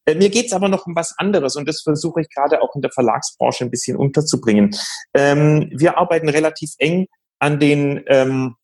[0.06, 2.82] Äh, mir geht's aber noch um was anderes und das versuche ich gerade auch in
[2.82, 4.76] der Verlagsbranche ein bisschen unterzubringen.
[5.14, 7.08] Ähm, wir arbeiten relativ eng
[7.40, 8.56] an den ähm,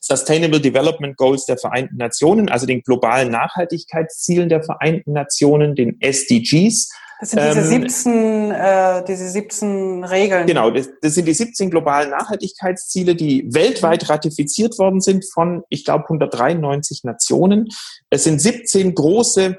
[0.00, 6.88] Sustainable Development Goals der Vereinten Nationen, also den globalen Nachhaltigkeitszielen der Vereinten Nationen, den SDGs.
[7.20, 10.46] Das sind diese 17, ähm, äh, diese 17 Regeln.
[10.46, 15.84] Genau, das, das, sind die 17 globalen Nachhaltigkeitsziele, die weltweit ratifiziert worden sind von, ich
[15.84, 17.68] glaube, 193 Nationen.
[18.08, 19.58] Es sind 17 große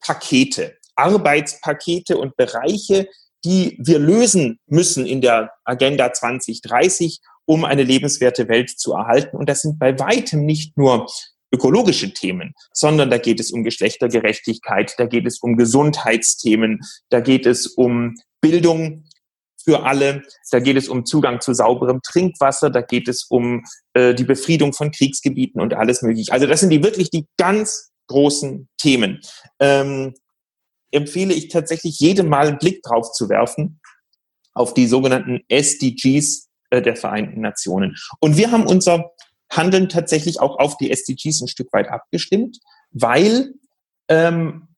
[0.00, 3.06] Pakete, Arbeitspakete und Bereiche,
[3.44, 9.36] die wir lösen müssen in der Agenda 2030, um eine lebenswerte Welt zu erhalten.
[9.36, 11.06] Und das sind bei weitem nicht nur
[11.50, 17.46] ökologische Themen, sondern da geht es um Geschlechtergerechtigkeit, da geht es um Gesundheitsthemen, da geht
[17.46, 19.04] es um Bildung
[19.64, 24.14] für alle, da geht es um Zugang zu sauberem Trinkwasser, da geht es um äh,
[24.14, 26.32] die Befriedung von Kriegsgebieten und alles mögliche.
[26.32, 29.22] Also das sind die wirklich die ganz großen Themen.
[29.58, 30.12] Ähm,
[30.90, 33.80] empfehle ich tatsächlich jedem mal einen Blick drauf zu werfen
[34.52, 37.96] auf die sogenannten SDGs äh, der Vereinten Nationen.
[38.20, 39.12] Und wir haben unser
[39.50, 42.58] Handeln tatsächlich auch auf die SDGs ein Stück weit abgestimmt,
[42.90, 43.54] weil
[44.08, 44.68] ähm,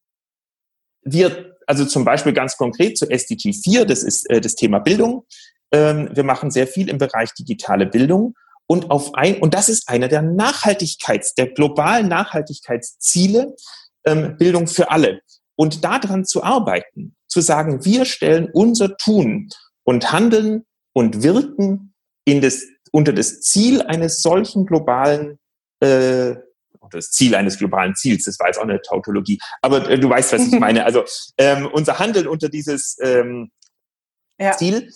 [1.02, 5.26] wir, also zum Beispiel ganz konkret zu SDG 4, das ist äh, das Thema Bildung,
[5.72, 8.34] ähm, wir machen sehr viel im Bereich digitale Bildung
[8.66, 13.56] und auf ein, und das ist einer der Nachhaltigkeits, der globalen Nachhaltigkeitsziele,
[14.04, 15.20] ähm, Bildung für alle.
[15.56, 19.48] Und daran zu arbeiten, zu sagen, wir stellen unser Tun
[19.84, 25.38] und Handeln und Wirken in das unter das Ziel eines solchen globalen
[25.80, 26.34] äh,
[26.90, 30.32] das Ziel eines globalen Ziels, das war jetzt auch eine Tautologie, aber äh, du weißt,
[30.32, 30.84] was ich meine.
[30.84, 31.04] Also
[31.38, 33.50] ähm, unser Handeln unter dieses ähm,
[34.38, 34.56] ja.
[34.56, 34.90] Ziel,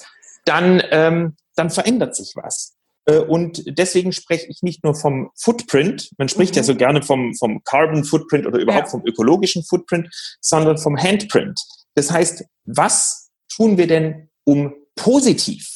[0.45, 2.75] dann, ähm, dann verändert sich was.
[3.07, 6.59] Äh, und deswegen spreche ich nicht nur vom Footprint, man spricht mhm.
[6.59, 8.91] ja so gerne vom, vom Carbon Footprint oder überhaupt ja.
[8.91, 10.09] vom ökologischen Footprint,
[10.41, 11.61] sondern vom Handprint.
[11.95, 15.74] Das heißt, was tun wir denn, um positiv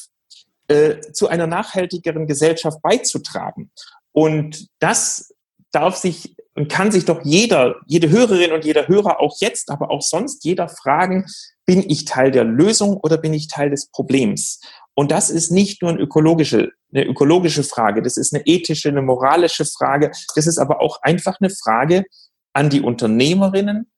[0.69, 3.71] äh, zu einer nachhaltigeren Gesellschaft beizutragen.
[4.13, 5.35] Und das
[5.73, 9.91] darf sich und kann sich doch jeder, jede Hörerin und jeder Hörer auch jetzt, aber
[9.91, 11.25] auch sonst jeder fragen,
[11.67, 14.61] bin ich Teil der Lösung oder bin ich Teil des Problems?
[14.95, 19.03] Und das ist nicht nur eine ökologische, eine ökologische Frage, das ist eine ethische, eine
[19.03, 22.05] moralische Frage, das ist aber auch einfach eine Frage
[22.53, 23.89] an die Unternehmerinnen,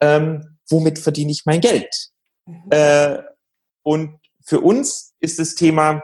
[0.00, 2.10] ähm, womit verdiene ich mein Geld?
[2.46, 2.64] Mhm.
[2.70, 3.18] Äh,
[3.82, 6.02] und für uns ist das Thema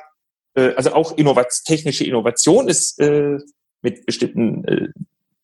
[0.56, 3.38] äh, also auch Innovat technische Innovation ist äh,
[3.82, 4.88] mit bestimmten äh,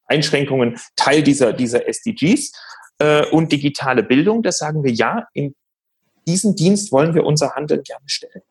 [0.06, 2.52] Einschränkungen Teil dieser, dieser SDGs
[2.98, 4.42] äh, und digitale Bildung.
[4.42, 5.54] Das sagen wir ja, in
[6.26, 8.42] diesen Dienst wollen wir unser Handeln gerne stellen.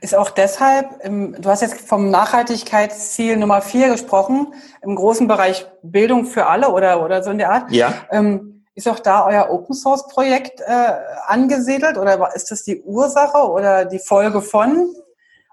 [0.00, 4.52] Ist auch deshalb, du hast jetzt vom Nachhaltigkeitsziel Nummer vier gesprochen,
[4.82, 7.70] im großen Bereich Bildung für alle oder, oder so in der Art.
[7.70, 7.94] Ja.
[8.10, 10.92] Ähm, ist auch da euer Open Source Projekt äh,
[11.26, 14.94] angesiedelt oder ist das die Ursache oder die Folge von?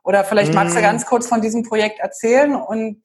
[0.04, 0.84] Oder vielleicht magst du hm.
[0.84, 3.02] ganz kurz von diesem Projekt erzählen und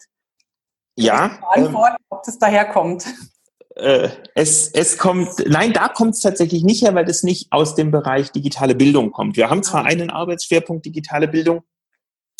[0.97, 3.05] ja, beantworten, ähm, ob das daherkommt.
[3.74, 7.74] Äh, es, es kommt, nein, da kommt es tatsächlich nicht her, weil es nicht aus
[7.74, 9.36] dem Bereich digitale Bildung kommt.
[9.36, 9.88] Wir haben zwar ah.
[9.88, 11.62] einen Arbeitsschwerpunkt digitale Bildung,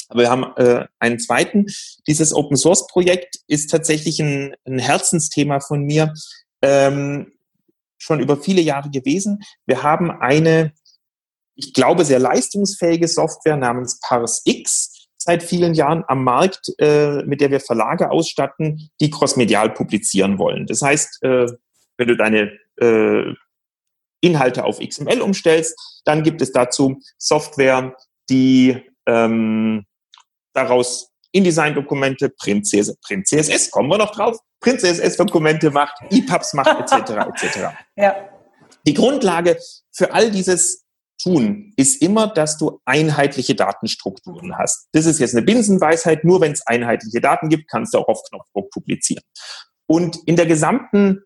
[0.09, 1.67] aber wir haben äh, einen zweiten.
[2.07, 6.15] Dieses Open Source Projekt ist tatsächlich ein, ein Herzensthema von mir
[6.63, 7.33] ähm,
[7.99, 9.41] schon über viele Jahre gewesen.
[9.67, 10.73] Wir haben eine
[11.57, 17.51] ich glaube, sehr leistungsfähige Software namens ParsX seit vielen Jahren am Markt, äh, mit der
[17.51, 20.67] wir Verlage ausstatten, die crossmedial publizieren wollen.
[20.67, 21.47] Das heißt, äh,
[21.97, 23.35] wenn du deine äh,
[24.21, 27.97] Inhalte auf XML umstellst, dann gibt es dazu Software,
[28.31, 29.85] die ähm,
[30.53, 32.69] daraus InDesign-Dokumente, Print,
[33.03, 37.11] Print CSS, kommen wir noch drauf, Print CSS-Dokumente macht, EPUBs macht, etc.
[37.11, 37.59] etc.
[37.97, 38.15] Ja.
[38.87, 39.59] Die Grundlage
[39.93, 40.86] für all dieses
[41.23, 44.89] Tun ist immer, dass du einheitliche Datenstrukturen hast.
[44.93, 46.25] Das ist jetzt eine Binsenweisheit.
[46.25, 49.23] Nur wenn es einheitliche Daten gibt, kannst du auch auf Knopfdruck publizieren.
[49.87, 51.23] Und in der gesamten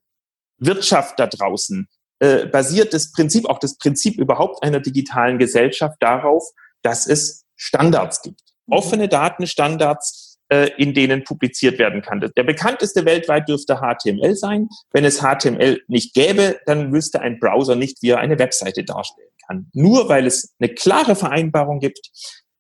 [0.59, 1.88] Wirtschaft da draußen
[2.20, 6.45] äh, basiert das Prinzip, auch das Prinzip überhaupt einer digitalen Gesellschaft darauf,
[6.82, 8.43] dass es Standards gibt.
[8.66, 8.74] Mhm.
[8.74, 12.20] Offene Datenstandards, äh, in denen publiziert werden kann.
[12.20, 14.68] Der bekannteste weltweit dürfte HTML sein.
[14.93, 19.30] Wenn es HTML nicht gäbe, dann wüsste ein Browser nicht, wie er eine Webseite darstellen
[19.51, 19.70] kann.
[19.72, 22.11] Nur weil es eine klare Vereinbarung gibt,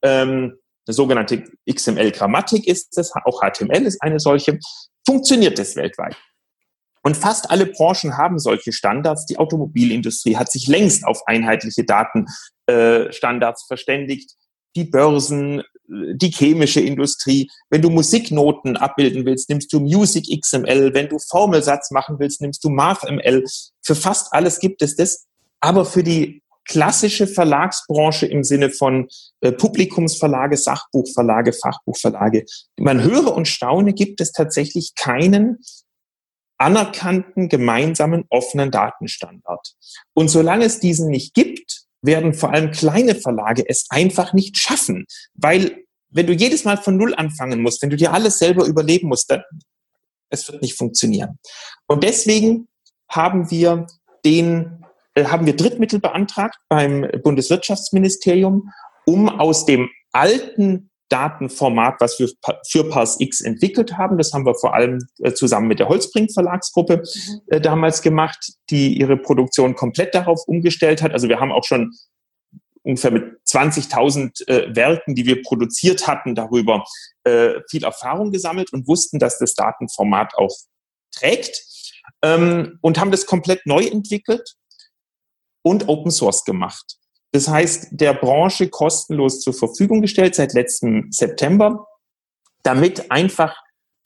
[0.02, 4.58] ähm, eine sogenannte XML-Grammatik ist es, auch HTML ist eine solche,
[5.06, 6.16] funktioniert es weltweit.
[7.02, 9.24] Und fast alle Branchen haben solche Standards.
[9.26, 14.34] Die Automobilindustrie hat sich längst auf einheitliche Datenstandards äh, verständigt.
[14.76, 17.50] Die Börsen, die chemische Industrie.
[17.70, 20.92] Wenn du Musiknoten abbilden willst, nimmst du Music XML.
[20.92, 23.44] Wenn du Formelsatz machen willst, nimmst du MathML.
[23.82, 25.26] Für fast alles gibt es das.
[25.60, 29.08] Aber für die klassische Verlagsbranche im Sinne von
[29.40, 32.46] äh, Publikumsverlage, Sachbuchverlage, Fachbuchverlage,
[32.78, 35.58] man höre und staune, gibt es tatsächlich keinen
[36.58, 39.74] anerkannten gemeinsamen offenen Datenstandard.
[40.14, 45.06] Und solange es diesen nicht gibt, werden vor allem kleine Verlage es einfach nicht schaffen,
[45.34, 49.08] weil wenn du jedes Mal von Null anfangen musst, wenn du dir alles selber überleben
[49.08, 49.42] musst, dann
[50.30, 51.38] es wird nicht funktionieren.
[51.86, 52.68] Und deswegen
[53.08, 53.86] haben wir
[54.24, 54.79] den,
[55.16, 58.70] haben wir Drittmittel beantragt beim Bundeswirtschaftsministerium,
[59.06, 62.28] um aus dem alten Datenformat, was wir
[62.68, 64.16] für ParsX entwickelt haben.
[64.16, 67.40] Das haben wir vor allem äh, zusammen mit der Holzbrink Verlagsgruppe mhm.
[67.48, 71.12] Äh, damals gemacht, die ihre Produktion komplett darauf umgestellt hat.
[71.12, 71.92] Also wir haben auch schon
[72.82, 76.84] ungefähr mit 20.000 äh, Werken, die wir produziert hatten, darüber
[77.24, 80.54] äh, viel Erfahrung gesammelt und wussten, dass das Datenformat auch
[81.12, 81.62] trägt
[82.22, 84.54] ähm, und haben das komplett neu entwickelt
[85.62, 86.96] und Open Source gemacht.
[87.32, 91.86] Das heißt, der Branche kostenlos zur Verfügung gestellt seit letztem September,
[92.62, 93.56] damit einfach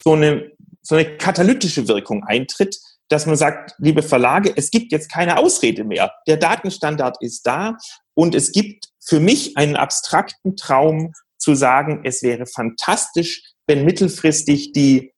[0.03, 0.51] so eine,
[0.81, 2.77] so eine katalytische Wirkung eintritt,
[3.09, 6.13] dass man sagt, liebe Verlage, es gibt jetzt keine Ausrede mehr.
[6.27, 7.77] Der Datenstandard ist da
[8.13, 14.71] und es gibt für mich einen abstrakten Traum zu sagen, es wäre fantastisch, wenn mittelfristig
[14.71, 15.13] die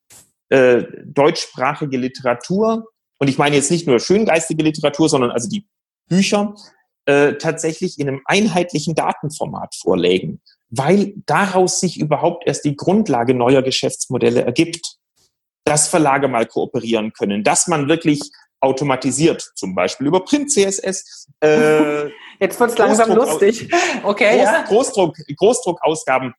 [0.49, 2.85] äh, deutschsprachige Literatur,
[3.19, 5.65] und ich meine jetzt nicht nur schöngeistige Literatur, sondern also die
[6.07, 6.55] Bücher,
[7.05, 13.61] äh, tatsächlich in einem einheitlichen Datenformat vorlegen, weil daraus sich überhaupt erst die Grundlage neuer
[13.61, 14.97] Geschäftsmodelle ergibt,
[15.63, 18.21] dass Verlage mal kooperieren können, dass man wirklich
[18.59, 21.27] automatisiert, zum Beispiel über Print CSS.
[21.41, 22.05] Äh,
[22.39, 23.69] Jetzt wird es langsam lustig.
[24.03, 24.37] Okay.
[24.37, 24.61] Groß, ja.
[24.63, 26.33] Großdruck, Großdruckausgaben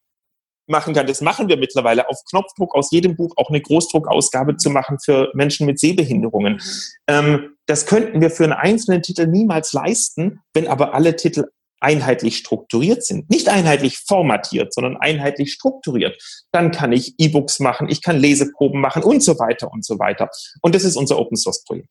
[0.69, 1.07] machen kann.
[1.07, 5.31] Das machen wir mittlerweile auf Knopfdruck aus jedem Buch auch eine Großdruckausgabe zu machen für
[5.35, 6.61] Menschen mit Sehbehinderungen.
[7.07, 11.47] Ähm, das könnten wir für einen einzelnen Titel niemals leisten, wenn aber alle Titel
[11.81, 13.31] einheitlich strukturiert sind.
[13.31, 16.21] Nicht einheitlich formatiert, sondern einheitlich strukturiert.
[16.51, 20.29] Dann kann ich E-Books machen, ich kann Leseproben machen und so weiter und so weiter.
[20.61, 21.91] Und das ist unser Open Source Projekt.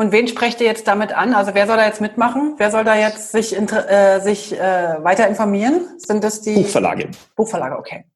[0.00, 1.34] Und wen sprecht ihr jetzt damit an?
[1.34, 2.54] Also wer soll da jetzt mitmachen?
[2.56, 5.90] Wer soll da jetzt sich, äh, sich äh, weiter informieren?
[5.98, 7.10] Sind das die Buchverlage?
[7.36, 8.06] Buchverlage, okay.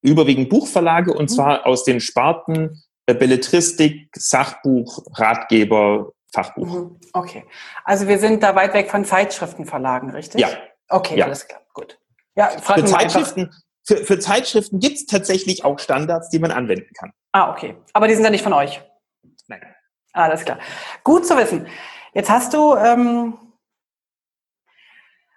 [0.00, 1.28] Überwiegend Buchverlage und mhm.
[1.28, 6.66] zwar aus den Sparten äh, Belletristik, Sachbuch, Ratgeber, Fachbuch.
[6.66, 7.00] Mhm.
[7.12, 7.44] Okay.
[7.84, 10.40] Also wir sind da weit weg von Zeitschriftenverlagen, richtig?
[10.40, 10.48] Ja.
[10.88, 11.26] Okay, ja.
[11.26, 11.98] alles klar, gut.
[12.36, 13.50] Ja, für Zeitschriften,
[13.84, 17.12] für, für Zeitschriften gibt es tatsächlich auch Standards, die man anwenden kann.
[17.32, 17.76] Ah, okay.
[17.92, 18.80] Aber die sind ja nicht von euch.
[19.46, 19.60] Nein.
[20.12, 20.58] Alles klar.
[21.04, 21.66] Gut zu wissen.
[22.14, 23.34] Jetzt hast du, ähm,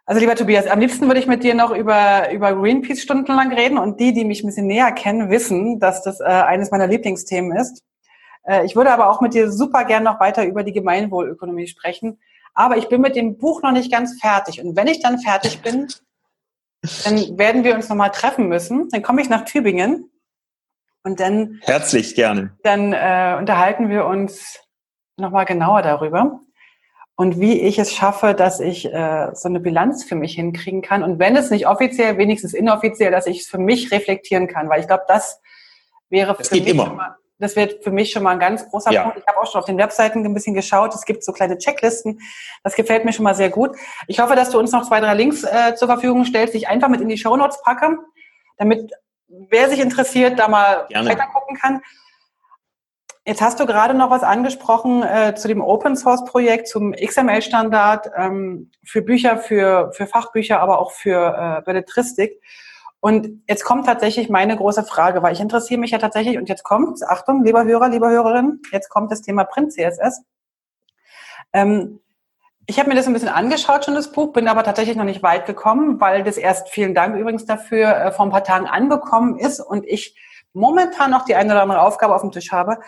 [0.05, 3.77] also lieber Tobias, am liebsten würde ich mit dir noch über, über Greenpeace stundenlang reden
[3.77, 7.55] und die, die mich ein bisschen näher kennen, wissen, dass das äh, eines meiner Lieblingsthemen
[7.55, 7.83] ist.
[8.43, 12.19] Äh, ich würde aber auch mit dir super gern noch weiter über die Gemeinwohlökonomie sprechen.
[12.53, 14.61] Aber ich bin mit dem Buch noch nicht ganz fertig.
[14.63, 15.87] Und wenn ich dann fertig bin,
[17.05, 18.89] dann werden wir uns nochmal treffen müssen.
[18.89, 20.09] Dann komme ich nach Tübingen
[21.03, 21.59] und dann.
[21.63, 22.57] Herzlich gerne.
[22.63, 24.59] Dann äh, unterhalten wir uns
[25.17, 26.39] nochmal genauer darüber
[27.15, 31.03] und wie ich es schaffe, dass ich äh, so eine Bilanz für mich hinkriegen kann.
[31.03, 34.79] Und wenn es nicht offiziell, wenigstens inoffiziell, dass ich es für mich reflektieren kann, weil
[34.79, 35.39] ich glaube, das
[36.09, 36.87] wäre das für mich immer.
[36.87, 37.17] immer.
[37.37, 39.03] Das wird für mich schon mal ein ganz großer ja.
[39.03, 39.19] Punkt.
[39.19, 40.93] Ich habe auch schon auf den Webseiten ein bisschen geschaut.
[40.93, 42.19] Es gibt so kleine Checklisten.
[42.63, 43.75] Das gefällt mir schon mal sehr gut.
[44.07, 46.67] Ich hoffe, dass du uns noch zwei, drei Links äh, zur Verfügung stellst, die ich
[46.67, 47.97] einfach mit in die Show Notes packe,
[48.57, 48.91] damit
[49.49, 51.09] wer sich interessiert, da mal Gerne.
[51.09, 51.81] weiter gucken kann.
[53.25, 58.09] Jetzt hast du gerade noch was angesprochen äh, zu dem Open Source Projekt, zum XML-Standard
[58.17, 62.41] ähm, für Bücher, für, für Fachbücher, aber auch für äh, Belletristik.
[62.99, 66.63] Und jetzt kommt tatsächlich meine große Frage, weil ich interessiere mich ja tatsächlich, und jetzt
[66.63, 70.23] kommt, Achtung, lieber Hörer, lieber Hörerin, jetzt kommt das Thema Print CSS.
[71.53, 71.99] Ähm,
[72.67, 75.23] ich habe mir das ein bisschen angeschaut schon, das Buch, bin aber tatsächlich noch nicht
[75.23, 79.37] weit gekommen, weil das erst, vielen Dank übrigens dafür, äh, vor ein paar Tagen angekommen
[79.37, 80.15] ist und ich
[80.53, 82.79] momentan noch die eine oder andere Aufgabe auf dem Tisch habe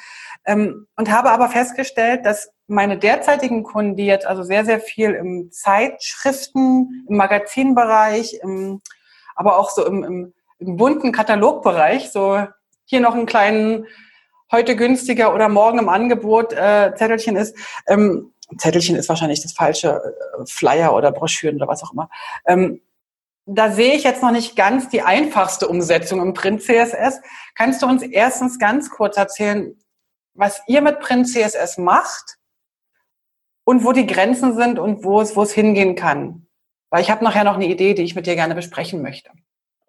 [0.46, 5.12] ähm, und habe aber festgestellt, dass meine derzeitigen Kunden, die jetzt also sehr, sehr viel
[5.12, 8.82] im Zeitschriften, im Magazinbereich, im,
[9.36, 12.46] aber auch so im, im, im bunten Katalogbereich, so
[12.86, 13.88] hier noch einen kleinen
[14.52, 17.58] heute günstiger oder morgen im Angebot äh, Zettelchen ist.
[17.88, 20.02] Ähm, Zettelchen ist wahrscheinlich das falsche
[20.40, 22.10] äh, Flyer oder Broschüren oder was auch immer.
[22.46, 22.82] Ähm,
[23.46, 27.20] da sehe ich jetzt noch nicht ganz die einfachste Umsetzung im Print CSS.
[27.56, 29.76] Kannst du uns erstens ganz kurz erzählen,
[30.34, 32.38] was ihr mit Print CSS macht
[33.66, 36.48] und wo die Grenzen sind und wo es, wo es hingehen kann?
[36.90, 39.30] Weil ich habe nachher noch eine Idee, die ich mit dir gerne besprechen möchte.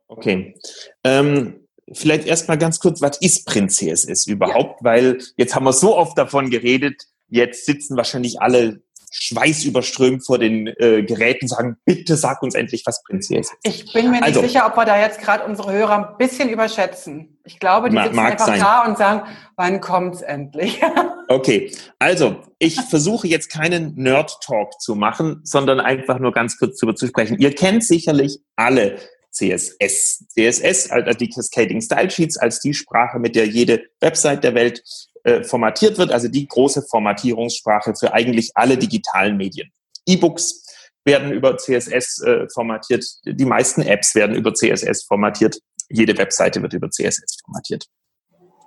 [0.09, 0.57] Okay.
[1.05, 4.81] Ähm, vielleicht erstmal ganz kurz, was ist Print CSS überhaupt?
[4.81, 4.85] Ja.
[4.85, 8.83] Weil jetzt haben wir so oft davon geredet, jetzt sitzen wahrscheinlich alle
[9.17, 13.53] schweißüberströmt vor den äh, Geräten sagen, bitte sag uns endlich, was Prinzip ist.
[13.63, 16.49] Ich bin mir also, nicht sicher, ob wir da jetzt gerade unsere Hörer ein bisschen
[16.49, 17.39] überschätzen.
[17.45, 18.61] Ich glaube, die sitzen einfach sein.
[18.61, 19.23] da und sagen,
[19.57, 20.81] wann kommt's endlich?
[21.29, 21.71] okay,
[22.01, 27.07] also ich versuche jetzt keinen Nerd-Talk zu machen, sondern einfach nur ganz kurz darüber zu
[27.07, 27.39] sprechen.
[27.39, 28.99] Ihr kennt sicherlich alle
[29.31, 30.27] CSS.
[30.29, 34.83] CSS, also die Cascading Style Sheets, als die Sprache, mit der jede Website der Welt
[35.25, 39.71] äh, formatiert wird, also die große Formatierungssprache für eigentlich alle digitalen Medien.
[40.07, 40.65] E-Books
[41.05, 45.59] werden über CSS äh, formatiert, die meisten Apps werden über CSS formatiert,
[45.89, 47.87] jede Webseite wird über CSS formatiert.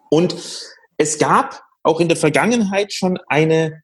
[0.09, 0.35] Und
[0.97, 3.81] es gab auch in der Vergangenheit schon eine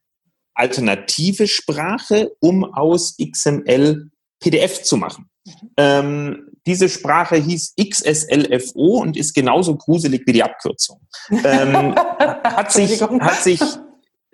[0.54, 4.10] alternative Sprache, um aus XML
[4.40, 5.28] PDF zu machen.
[5.76, 11.00] Ähm, diese Sprache hieß XSLFO und ist genauso gruselig wie die Abkürzung.
[11.30, 13.60] Ähm, hat sich, hat sich,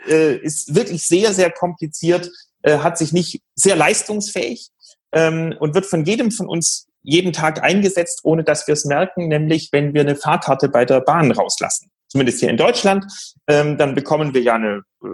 [0.08, 2.30] äh, ist wirklich sehr, sehr kompliziert,
[2.62, 4.70] äh, hat sich nicht sehr leistungsfähig
[5.12, 9.28] ähm, und wird von jedem von uns jeden Tag eingesetzt, ohne dass wir es merken,
[9.28, 11.90] nämlich wenn wir eine Fahrkarte bei der Bahn rauslassen.
[12.08, 13.06] Zumindest hier in Deutschland.
[13.46, 15.06] Ähm, dann bekommen wir ja eine äh,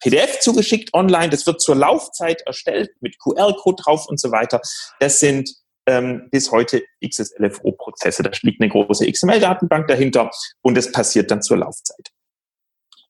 [0.00, 1.28] PDF zugeschickt online.
[1.28, 4.60] Das wird zur Laufzeit erstellt mit QR-Code drauf und so weiter.
[5.00, 5.50] Das sind
[5.88, 8.22] ähm, bis heute XSLFO-Prozesse.
[8.22, 10.30] Da liegt eine große XML-Datenbank dahinter
[10.60, 12.10] und es passiert dann zur Laufzeit.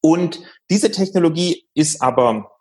[0.00, 2.52] Und diese Technologie ist aber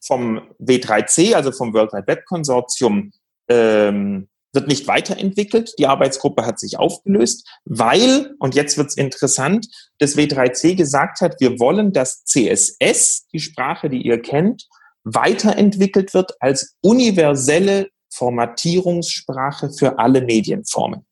[0.00, 3.10] vom W3C, also vom World Wide Web Konsortium,
[3.48, 5.74] ähm, wird nicht weiterentwickelt.
[5.78, 9.66] Die Arbeitsgruppe hat sich aufgelöst, weil, und jetzt wird es interessant,
[9.98, 14.68] das W3C gesagt hat, wir wollen, dass CSS, die Sprache, die ihr kennt,
[15.02, 21.06] weiterentwickelt wird als universelle Formatierungssprache für alle Medienformen.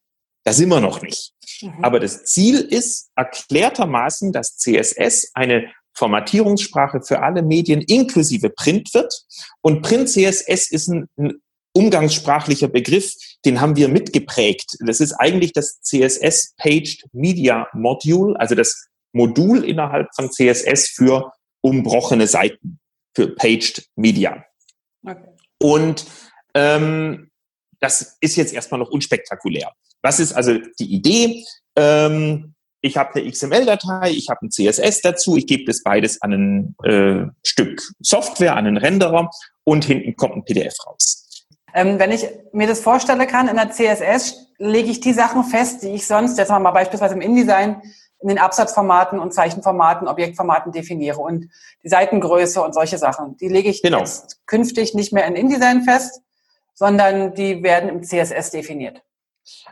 [0.45, 1.33] Da sind wir noch nicht.
[1.63, 1.85] Mhm.
[1.85, 9.13] Aber das Ziel ist erklärtermaßen, dass CSS eine Formatierungssprache für alle Medien inklusive Print wird.
[9.63, 11.35] Und Print CSS ist ein, ein
[11.73, 13.15] umgangssprachlicher Begriff,
[13.45, 14.77] den haben wir mitgeprägt.
[14.81, 21.33] Das ist eigentlich das CSS Paged Media Module, also das Modul innerhalb von CSS für
[21.61, 22.79] umbrochene Seiten,
[23.15, 24.45] für Paged Media.
[25.05, 25.29] Okay.
[25.59, 26.07] Und
[26.55, 27.31] ähm,
[27.81, 29.73] das ist jetzt erstmal noch unspektakulär.
[30.03, 31.45] Was ist also die Idee?
[31.77, 36.33] Ähm, ich habe eine XML-Datei, ich habe ein CSS dazu, ich gebe das beides an
[36.33, 39.31] ein äh, Stück Software, an einen Renderer
[39.65, 41.47] und hinten kommt ein PDF raus.
[41.73, 45.83] Ähm, wenn ich mir das vorstellen kann, in der CSS lege ich die Sachen fest,
[45.83, 47.81] die ich sonst, jetzt mal beispielsweise im InDesign,
[48.21, 51.49] in den Absatzformaten und Zeichenformaten, Objektformaten definiere und
[51.83, 53.37] die Seitengröße und solche Sachen.
[53.39, 54.01] Die lege ich genau.
[54.01, 56.21] jetzt künftig nicht mehr in InDesign fest,
[56.75, 59.03] sondern die werden im CSS definiert.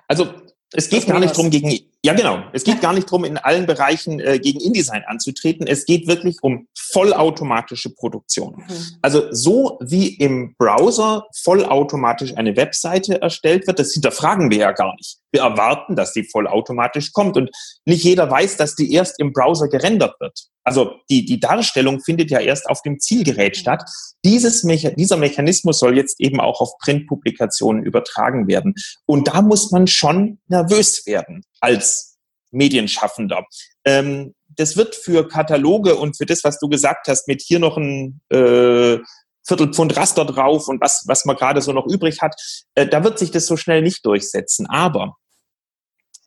[0.09, 0.33] Also
[0.73, 3.65] es geht gar nicht darum, gegen, ja genau, es geht gar nicht darum, in allen
[3.65, 5.69] Bereichen äh, gegen InDesign anzutreten.
[5.69, 8.57] Es geht wirklich um vollautomatische Produktion.
[8.57, 8.75] Mhm.
[9.03, 14.97] Also so wie im Browser vollautomatisch eine Webseite erstellt wird, das hinterfragen wir ja gar
[14.97, 15.19] nicht.
[15.31, 17.51] Wir erwarten, dass die vollautomatisch kommt und
[17.85, 20.49] nicht jeder weiß, dass die erst im Browser gerendert wird.
[20.65, 23.85] Also die, die Darstellung findet ja erst auf dem Zielgerät statt.
[24.25, 28.75] Dieses Mecha dieser Mechanismus soll jetzt eben auch auf Printpublikationen übertragen werden.
[29.07, 32.19] Und da muss man schon nervös werden als
[32.51, 33.47] Medienschaffender.
[33.85, 37.79] Ähm, das wird für Kataloge und für das, was du gesagt hast, mit hier noch
[37.79, 38.99] ein äh,
[39.45, 42.35] Viertelpfund Raster drauf und was, was man gerade so noch übrig hat,
[42.75, 44.67] äh, da wird sich das so schnell nicht durchsetzen.
[44.67, 45.17] Aber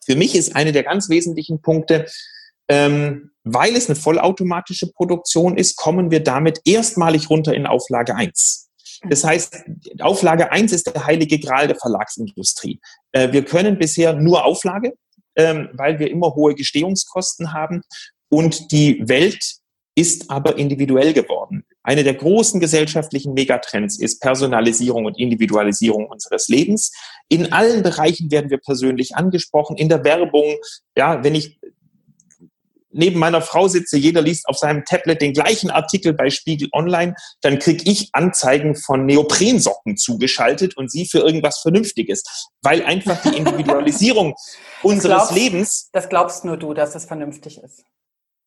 [0.04, 2.08] für mich ist eine der ganz wesentlichen Punkte,
[2.68, 8.70] ähm, weil es eine vollautomatische Produktion ist, kommen wir damit erstmalig runter in Auflage 1.
[9.10, 9.64] Das heißt,
[10.00, 12.80] Auflage 1 ist der heilige Gral der Verlagsindustrie.
[13.12, 14.94] Äh, wir können bisher nur Auflage,
[15.36, 17.82] ähm, weil wir immer hohe Gestehungskosten haben
[18.30, 19.58] und die Welt
[19.96, 21.64] ist aber individuell geworden.
[21.82, 26.92] Eine der großen gesellschaftlichen Megatrends ist Personalisierung und Individualisierung unseres Lebens.
[27.30, 29.78] In allen Bereichen werden wir persönlich angesprochen.
[29.78, 30.58] In der Werbung,
[30.98, 31.60] ja, wenn ich
[32.96, 37.14] neben meiner Frau sitze, jeder liest auf seinem Tablet den gleichen Artikel bei Spiegel Online,
[37.42, 42.24] dann kriege ich Anzeigen von Neoprensocken zugeschaltet und sie für irgendwas Vernünftiges,
[42.62, 44.36] weil einfach die Individualisierung
[44.84, 45.90] unseres glaubst, Lebens.
[45.92, 47.84] Das glaubst nur du, dass das vernünftig ist.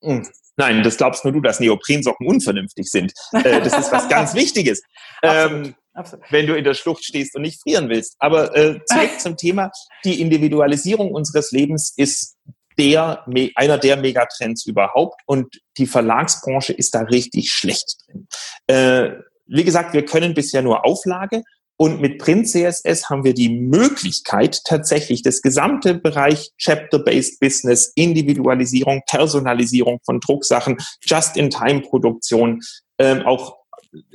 [0.02, 0.26] Hm.
[0.56, 3.12] Nein, das glaubst nur du, dass Neoprensocken unvernünftig sind.
[3.32, 4.82] Äh, das ist was ganz Wichtiges.
[5.22, 5.66] Absolut.
[5.66, 6.26] Ähm, Absolut.
[6.30, 8.14] wenn du in der Schlucht stehst und nicht frieren willst.
[8.18, 9.70] Aber äh, zurück zum Thema,
[10.04, 12.36] die Individualisierung unseres Lebens ist
[12.78, 13.24] der,
[13.54, 18.28] einer der Megatrends überhaupt und die Verlagsbranche ist da richtig schlecht drin.
[18.66, 19.10] Äh,
[19.46, 21.42] wie gesagt, wir können bisher nur Auflage
[21.80, 29.02] und mit Print CSS haben wir die Möglichkeit, tatsächlich das gesamte Bereich Chapter-Based Business, Individualisierung,
[29.06, 32.62] Personalisierung von Drucksachen, Just-in-Time-Produktion,
[32.98, 33.58] ähm, auch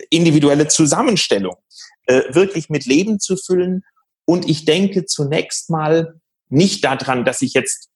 [0.10, 1.56] individuelle Zusammenstellung
[2.06, 3.86] äh, wirklich mit Leben zu füllen.
[4.26, 7.90] Und ich denke zunächst mal nicht daran, dass ich jetzt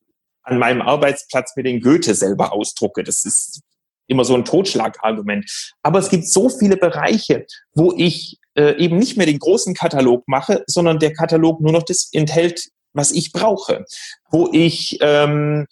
[0.48, 3.04] an meinem Arbeitsplatz mir den Goethe selber ausdrucke.
[3.04, 3.62] Das ist
[4.08, 5.50] immer so ein Totschlagargument.
[5.84, 10.24] Aber es gibt so viele Bereiche, wo ich äh, eben nicht mehr den großen Katalog
[10.28, 13.84] mache, sondern der Katalog nur noch das enthält, was ich brauche.
[14.32, 15.68] Wo ich ähm,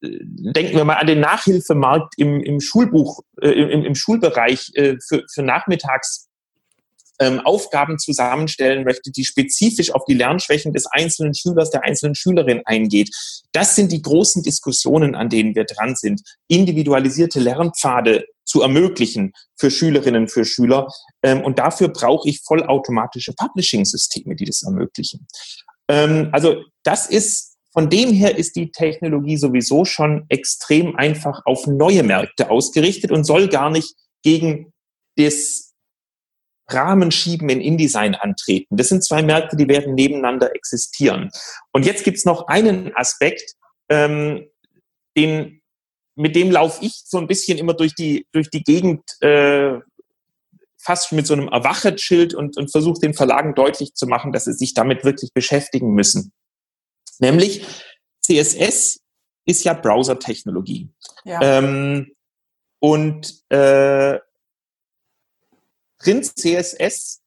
[0.00, 5.24] denken wir mal an den Nachhilfemarkt im, im Schulbuch, äh, im, im Schulbereich äh, für,
[5.32, 6.27] für Nachmittags
[7.20, 12.62] ähm, Aufgaben zusammenstellen möchte, die spezifisch auf die Lernschwächen des einzelnen Schülers, der einzelnen Schülerin
[12.64, 13.10] eingeht.
[13.52, 16.22] Das sind die großen Diskussionen, an denen wir dran sind.
[16.48, 20.88] Individualisierte Lernpfade zu ermöglichen für Schülerinnen, für Schüler.
[21.22, 25.26] Ähm, und dafür brauche ich vollautomatische Publishing-Systeme, die das ermöglichen.
[25.88, 31.66] Ähm, also das ist von dem her ist die Technologie sowieso schon extrem einfach auf
[31.66, 34.72] neue Märkte ausgerichtet und soll gar nicht gegen
[35.16, 35.67] das
[36.68, 38.76] Rahmenschieben in InDesign antreten.
[38.76, 41.30] Das sind zwei Märkte, die werden nebeneinander existieren.
[41.72, 43.54] Und jetzt gibt's noch einen Aspekt,
[43.88, 44.48] ähm,
[45.16, 45.62] den,
[46.14, 49.78] mit dem laufe ich so ein bisschen immer durch die, durch die Gegend, äh,
[50.80, 54.52] fast mit so einem Erwachetschild und, und versuche den Verlagen deutlich zu machen, dass sie
[54.52, 56.32] sich damit wirklich beschäftigen müssen.
[57.18, 57.66] Nämlich
[58.22, 59.00] CSS
[59.44, 60.90] ist ja Browser-Technologie.
[61.24, 61.40] Ja.
[61.42, 62.12] Ähm,
[62.80, 64.18] und äh,
[65.98, 67.20] Print CSS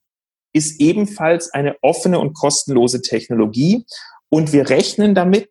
[0.53, 3.86] ist ebenfalls eine offene und kostenlose Technologie
[4.30, 5.49] und wir rechnen damit,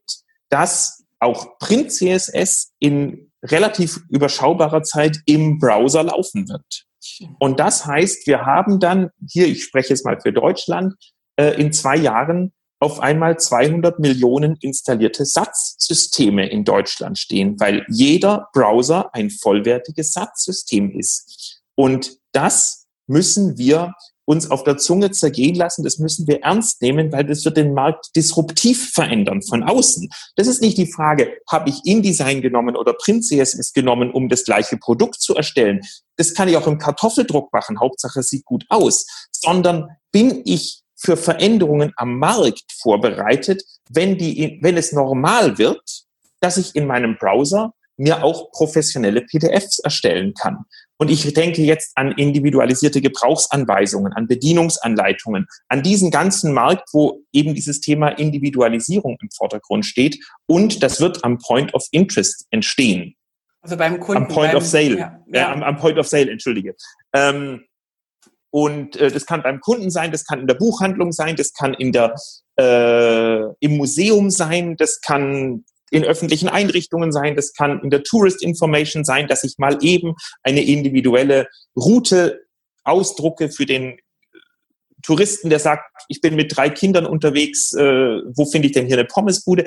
[0.48, 6.86] dass auch Print CSS in relativ überschaubarer Zeit im Browser laufen wird.
[7.38, 10.94] Und das heißt, wir haben dann, hier, ich spreche jetzt mal für Deutschland,
[11.36, 18.48] äh, in zwei Jahren auf einmal 200 Millionen installierte Satzsysteme in Deutschland stehen, weil jeder
[18.54, 21.62] Browser ein vollwertiges Satzsystem ist.
[21.74, 22.79] Und das
[23.10, 23.92] müssen wir
[24.24, 25.82] uns auf der Zunge zergehen lassen.
[25.82, 30.08] Das müssen wir ernst nehmen, weil das wird den Markt disruptiv verändern von außen.
[30.36, 34.44] Das ist nicht die Frage, habe ich InDesign genommen oder Print CSS genommen, um das
[34.44, 35.80] gleiche Produkt zu erstellen.
[36.16, 37.80] Das kann ich auch im Kartoffeldruck machen.
[37.80, 39.04] Hauptsache, es sieht gut aus.
[39.32, 46.04] Sondern bin ich für Veränderungen am Markt vorbereitet, wenn die, wenn es normal wird,
[46.38, 50.64] dass ich in meinem Browser mir auch professionelle PDFs erstellen kann.
[51.00, 57.54] Und ich denke jetzt an individualisierte Gebrauchsanweisungen, an Bedienungsanleitungen, an diesen ganzen Markt, wo eben
[57.54, 60.22] dieses Thema Individualisierung im Vordergrund steht.
[60.44, 63.14] Und das wird am Point of Interest entstehen.
[63.62, 64.24] Also beim Kunden.
[64.24, 64.98] Am Point beim, of Sale.
[64.98, 65.40] Ja, ja.
[65.48, 66.76] Äh, am, am, Point of Sale, entschuldige.
[67.14, 67.64] Ähm,
[68.50, 71.72] und äh, das kann beim Kunden sein, das kann in der Buchhandlung sein, das kann
[71.72, 72.14] in der,
[72.58, 78.42] äh, im Museum sein, das kann in öffentlichen Einrichtungen sein, das kann in der Tourist
[78.42, 82.42] Information sein, dass ich mal eben eine individuelle Route
[82.84, 83.98] ausdrucke für den
[85.02, 87.82] Touristen, der sagt, ich bin mit drei Kindern unterwegs, äh,
[88.34, 89.64] wo finde ich denn hier eine Pommesbude?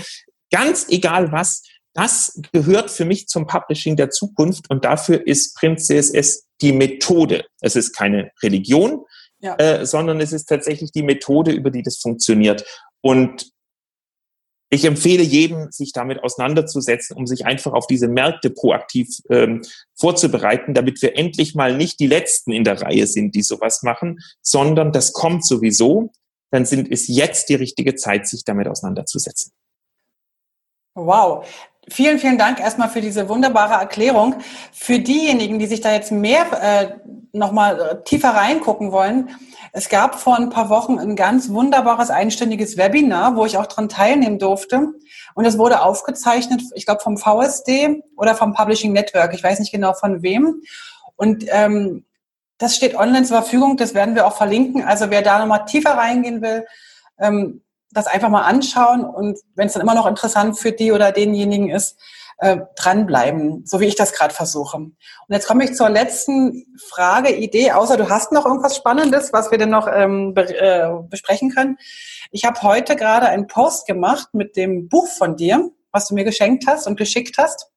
[0.52, 1.64] Ganz egal was,
[1.94, 7.46] das gehört für mich zum Publishing der Zukunft und dafür ist Print CSS die Methode.
[7.62, 9.06] Es ist keine Religion,
[9.40, 9.56] ja.
[9.56, 12.64] äh, sondern es ist tatsächlich die Methode, über die das funktioniert.
[13.02, 13.53] Und
[14.74, 19.62] ich empfehle jedem, sich damit auseinanderzusetzen, um sich einfach auf diese Märkte proaktiv ähm,
[19.96, 24.20] vorzubereiten, damit wir endlich mal nicht die Letzten in der Reihe sind, die sowas machen,
[24.42, 26.12] sondern das kommt sowieso.
[26.52, 29.52] Dann sind, ist jetzt die richtige Zeit, sich damit auseinanderzusetzen.
[30.96, 31.48] Wow.
[31.90, 34.36] Vielen, vielen Dank erstmal für diese wunderbare Erklärung.
[34.72, 36.88] Für diejenigen, die sich da jetzt mehr äh,
[37.34, 39.30] nochmal äh, tiefer reingucken wollen,
[39.76, 43.90] es gab vor ein paar Wochen ein ganz wunderbares einstündiges Webinar, wo ich auch dran
[43.90, 44.94] teilnehmen durfte.
[45.34, 49.34] Und es wurde aufgezeichnet, ich glaube vom VSD oder vom Publishing Network.
[49.34, 50.62] Ich weiß nicht genau von wem.
[51.16, 52.06] Und ähm,
[52.60, 53.76] das steht online zur Verfügung.
[53.76, 54.84] Das werden wir auch verlinken.
[54.84, 56.66] Also wer da nochmal tiefer reingehen will,
[57.20, 59.06] ähm, das einfach mal anschauen.
[59.06, 61.98] Und wenn es dann immer noch interessant für die oder denjenigen ist,
[62.40, 64.78] äh, dranbleiben, so wie ich das gerade versuche.
[64.78, 64.96] Und
[65.30, 69.58] jetzt komme ich zur letzten Frage, Idee, außer du hast noch irgendwas Spannendes, was wir
[69.58, 71.78] denn noch ähm, be äh, besprechen können.
[72.32, 76.24] Ich habe heute gerade einen Post gemacht mit dem Buch von dir, was du mir
[76.24, 77.70] geschenkt hast und geschickt hast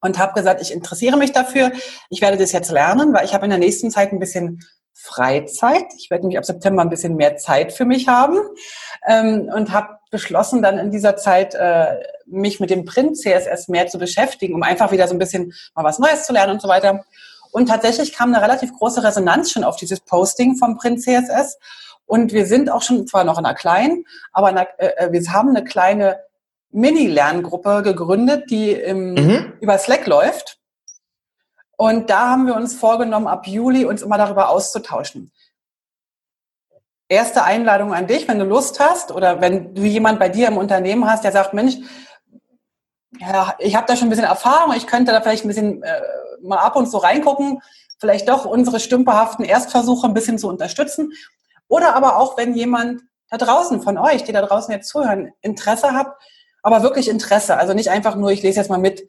[0.00, 1.72] und habe gesagt, ich interessiere mich dafür.
[2.08, 4.60] Ich werde das jetzt lernen, weil ich habe in der nächsten Zeit ein bisschen
[5.02, 5.86] Freizeit.
[5.98, 8.38] Ich werde nämlich ab September ein bisschen mehr Zeit für mich haben
[9.06, 11.96] ähm, und habe beschlossen, dann in dieser Zeit äh,
[12.26, 15.82] mich mit dem Print CSS mehr zu beschäftigen, um einfach wieder so ein bisschen mal
[15.82, 17.04] was Neues zu lernen und so weiter.
[17.50, 21.58] Und tatsächlich kam eine relativ große Resonanz schon auf dieses Posting vom Print CSS.
[22.06, 25.32] Und wir sind auch schon zwar noch in einer kleinen, aber einer, äh, äh, wir
[25.32, 26.20] haben eine kleine
[26.70, 29.52] Mini-Lerngruppe gegründet, die im, mhm.
[29.60, 30.58] über Slack läuft.
[31.76, 35.32] Und da haben wir uns vorgenommen, ab Juli uns immer darüber auszutauschen.
[37.08, 40.56] Erste Einladung an dich, wenn du Lust hast oder wenn du jemand bei dir im
[40.56, 41.76] Unternehmen hast, der sagt, Mensch,
[43.18, 46.00] ja, ich habe da schon ein bisschen Erfahrung, ich könnte da vielleicht ein bisschen äh,
[46.42, 47.60] mal ab und zu reingucken,
[47.98, 51.12] vielleicht doch unsere stümperhaften Erstversuche ein bisschen zu unterstützen.
[51.68, 55.92] Oder aber auch, wenn jemand da draußen von euch, die da draußen jetzt zuhören, Interesse
[55.92, 56.20] habt,
[56.62, 59.02] aber wirklich Interesse, also nicht einfach nur, ich lese jetzt mal mit,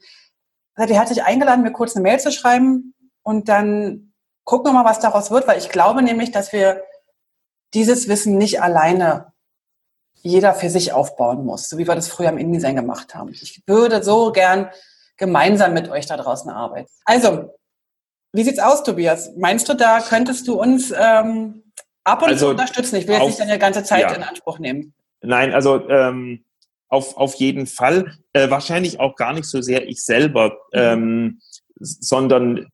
[0.78, 4.14] die hat sich eingeladen, mir kurz eine Mail zu schreiben und dann
[4.44, 6.84] gucken wir mal, was daraus wird, weil ich glaube nämlich, dass wir
[7.74, 9.34] dieses Wissen nicht alleine
[10.16, 13.30] jeder für sich aufbauen muss, so wie wir das früher im InDesign gemacht haben.
[13.30, 14.70] Ich würde so gern
[15.18, 16.88] gemeinsam mit euch da draußen arbeiten.
[17.06, 17.54] Also,
[18.32, 19.32] wie sieht's aus, Tobias?
[19.38, 21.72] Meinst du, da könntest du uns ähm,
[22.04, 22.96] ab und also, zu unterstützen?
[22.96, 24.14] Ich will jetzt nicht deine ganze Zeit ja.
[24.14, 24.94] in Anspruch nehmen.
[25.22, 26.44] Nein, also ähm,
[26.90, 28.18] auf, auf jeden Fall.
[28.34, 30.80] Äh, wahrscheinlich auch gar nicht so sehr ich selber, mhm.
[30.80, 31.40] ähm,
[31.80, 32.68] sondern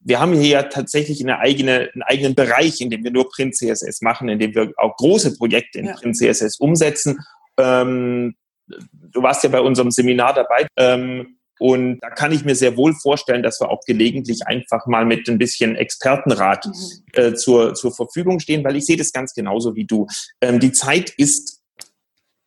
[0.00, 3.56] wir haben hier ja tatsächlich eine eigene, einen eigenen Bereich, in dem wir nur Print
[3.56, 5.94] CSS machen, in dem wir auch große Projekte in ja.
[5.94, 7.18] Print CSS umsetzen.
[7.58, 8.34] Ähm,
[8.66, 10.66] du warst ja bei unserem Seminar dabei.
[10.76, 15.04] Ähm, und da kann ich mir sehr wohl vorstellen, dass wir auch gelegentlich einfach mal
[15.04, 16.72] mit ein bisschen Expertenrat mhm.
[17.12, 20.06] äh, zur, zur Verfügung stehen, weil ich sehe das ganz genauso wie du.
[20.40, 21.53] Ähm, die Zeit ist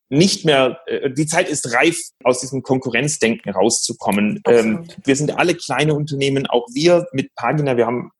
[0.09, 4.41] nicht mehr, äh, die Zeit ist reif, aus diesem Konkurrenzdenken rauszukommen.
[4.47, 8.11] Ähm, wir sind alle kleine Unternehmen, auch wir mit Pagina, wir haben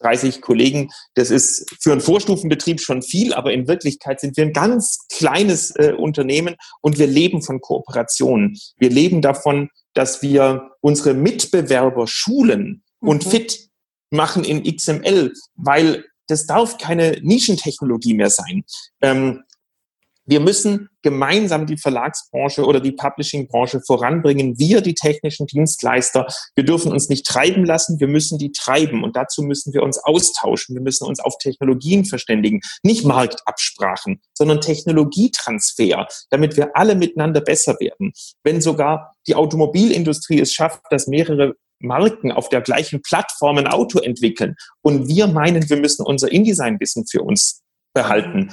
[0.00, 0.90] 30 Kollegen.
[1.14, 5.74] Das ist für einen Vorstufenbetrieb schon viel, aber in Wirklichkeit sind wir ein ganz kleines
[5.76, 8.58] äh, Unternehmen und wir leben von Kooperationen.
[8.78, 13.30] Wir leben davon, dass wir unsere Mitbewerber schulen und mhm.
[13.30, 13.68] fit
[14.10, 18.64] machen in XML, weil das darf keine Nischentechnologie mehr sein.
[19.02, 19.42] Ähm,
[20.30, 24.60] wir müssen gemeinsam die Verlagsbranche oder die Publishing-Branche voranbringen.
[24.60, 29.02] Wir, die technischen Dienstleister, wir dürfen uns nicht treiben lassen, wir müssen die treiben.
[29.02, 30.76] Und dazu müssen wir uns austauschen.
[30.76, 32.60] Wir müssen uns auf Technologien verständigen.
[32.84, 38.12] Nicht Marktabsprachen, sondern Technologietransfer, damit wir alle miteinander besser werden.
[38.44, 43.98] Wenn sogar die Automobilindustrie es schafft, dass mehrere Marken auf der gleichen Plattform ein Auto
[43.98, 47.62] entwickeln und wir meinen, wir müssen unser InDesign-Wissen für uns
[47.94, 48.52] behalten,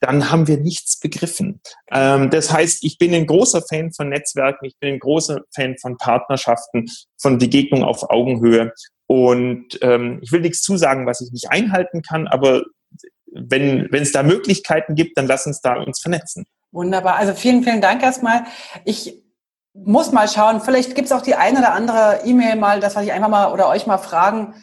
[0.00, 1.60] dann haben wir nichts begriffen.
[1.90, 5.76] Ähm, das heißt, ich bin ein großer Fan von Netzwerken, ich bin ein großer Fan
[5.80, 6.86] von Partnerschaften,
[7.20, 8.72] von Begegnung auf Augenhöhe.
[9.06, 12.62] Und ähm, ich will nichts zusagen, was ich nicht einhalten kann, aber
[13.32, 16.46] wenn es da Möglichkeiten gibt, dann lass uns da uns vernetzen.
[16.72, 17.16] Wunderbar.
[17.16, 18.44] Also vielen, vielen Dank erstmal.
[18.84, 19.22] Ich
[19.74, 23.04] muss mal schauen, vielleicht gibt es auch die eine oder andere E-Mail mal, das was
[23.04, 24.54] ich einfach mal oder euch mal fragen,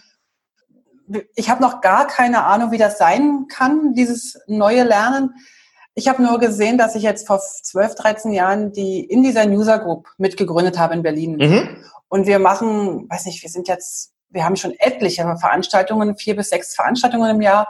[1.36, 5.36] ich habe noch gar keine Ahnung, wie das sein kann, dieses neue Lernen.
[5.94, 10.10] Ich habe nur gesehen, dass ich jetzt vor 12, 13 Jahren die InDesign User Group
[10.18, 11.38] mitgegründet habe in Berlin.
[11.38, 11.84] Mhm.
[12.10, 16.50] Und wir machen, weiß nicht, wir sind jetzt, wir haben schon etliche Veranstaltungen, vier bis
[16.50, 17.68] sechs Veranstaltungen im Jahr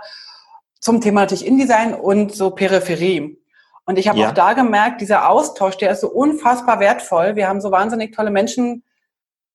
[0.80, 3.40] zum Thema natürlich InDesign und so Peripherie.
[3.86, 4.30] Und ich habe ja.
[4.30, 7.36] auch da gemerkt, dieser Austausch, der ist so unfassbar wertvoll.
[7.36, 8.84] Wir haben so wahnsinnig tolle Menschen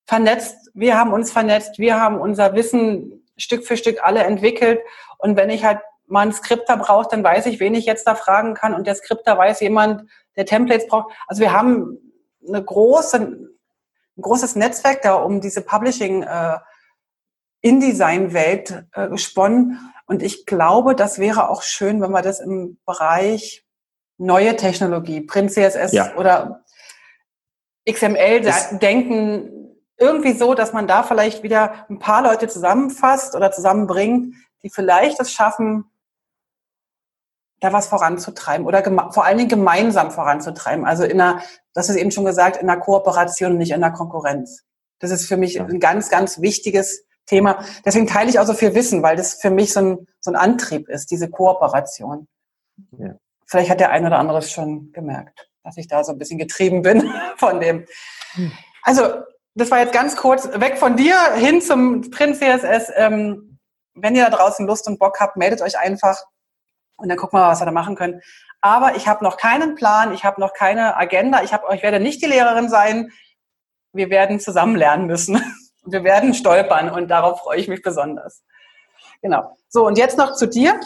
[0.07, 0.71] vernetzt.
[0.75, 1.79] Wir haben uns vernetzt.
[1.79, 4.81] Wir haben unser Wissen Stück für Stück alle entwickelt.
[5.19, 8.15] Und wenn ich halt mal einen Skripter braucht, dann weiß ich, wen ich jetzt da
[8.15, 8.75] fragen kann.
[8.75, 11.15] Und der Skripter weiß jemand, der Templates braucht.
[11.27, 11.99] Also wir haben
[12.47, 16.59] eine große, ein großes Netzwerk da um diese Publishing äh,
[17.63, 19.79] InDesign-Welt äh, gesponnen.
[20.07, 23.65] Und ich glaube, das wäre auch schön, wenn wir das im Bereich
[24.19, 26.15] neue Technologie, Print CSS ja.
[26.17, 26.65] oder
[27.89, 29.60] XML das denken,
[30.01, 35.21] irgendwie so, dass man da vielleicht wieder ein paar Leute zusammenfasst oder zusammenbringt, die vielleicht
[35.21, 35.85] es schaffen,
[37.61, 38.83] da was voranzutreiben oder
[39.13, 40.87] vor allen Dingen gemeinsam voranzutreiben.
[40.87, 41.43] Also in einer,
[41.75, 44.65] das ist eben schon gesagt, in einer Kooperation, nicht in einer Konkurrenz.
[44.99, 47.65] Das ist für mich ein ganz, ganz wichtiges Thema.
[47.85, 50.37] Deswegen teile ich auch so viel Wissen, weil das für mich so ein, so ein
[50.37, 52.27] Antrieb ist, diese Kooperation.
[52.99, 53.15] Ja.
[53.47, 56.39] Vielleicht hat der eine oder andere es schon gemerkt, dass ich da so ein bisschen
[56.39, 57.87] getrieben bin von dem.
[58.33, 58.53] Hm.
[58.83, 59.03] Also,
[59.61, 62.91] das war jetzt ganz kurz weg von dir hin zum Print CSS.
[62.97, 63.59] Ähm,
[63.95, 66.17] wenn ihr da draußen Lust und Bock habt, meldet euch einfach
[66.97, 68.21] und dann gucken wir mal, was wir da machen können.
[68.63, 71.43] Aber ich habe noch keinen Plan, ich habe noch keine Agenda.
[71.43, 73.11] Ich, hab, ich werde nicht die Lehrerin sein.
[73.93, 75.43] Wir werden zusammen lernen müssen.
[75.83, 78.43] Wir werden stolpern und darauf freue ich mich besonders.
[79.23, 79.57] Genau.
[79.69, 80.79] So, und jetzt noch zu dir.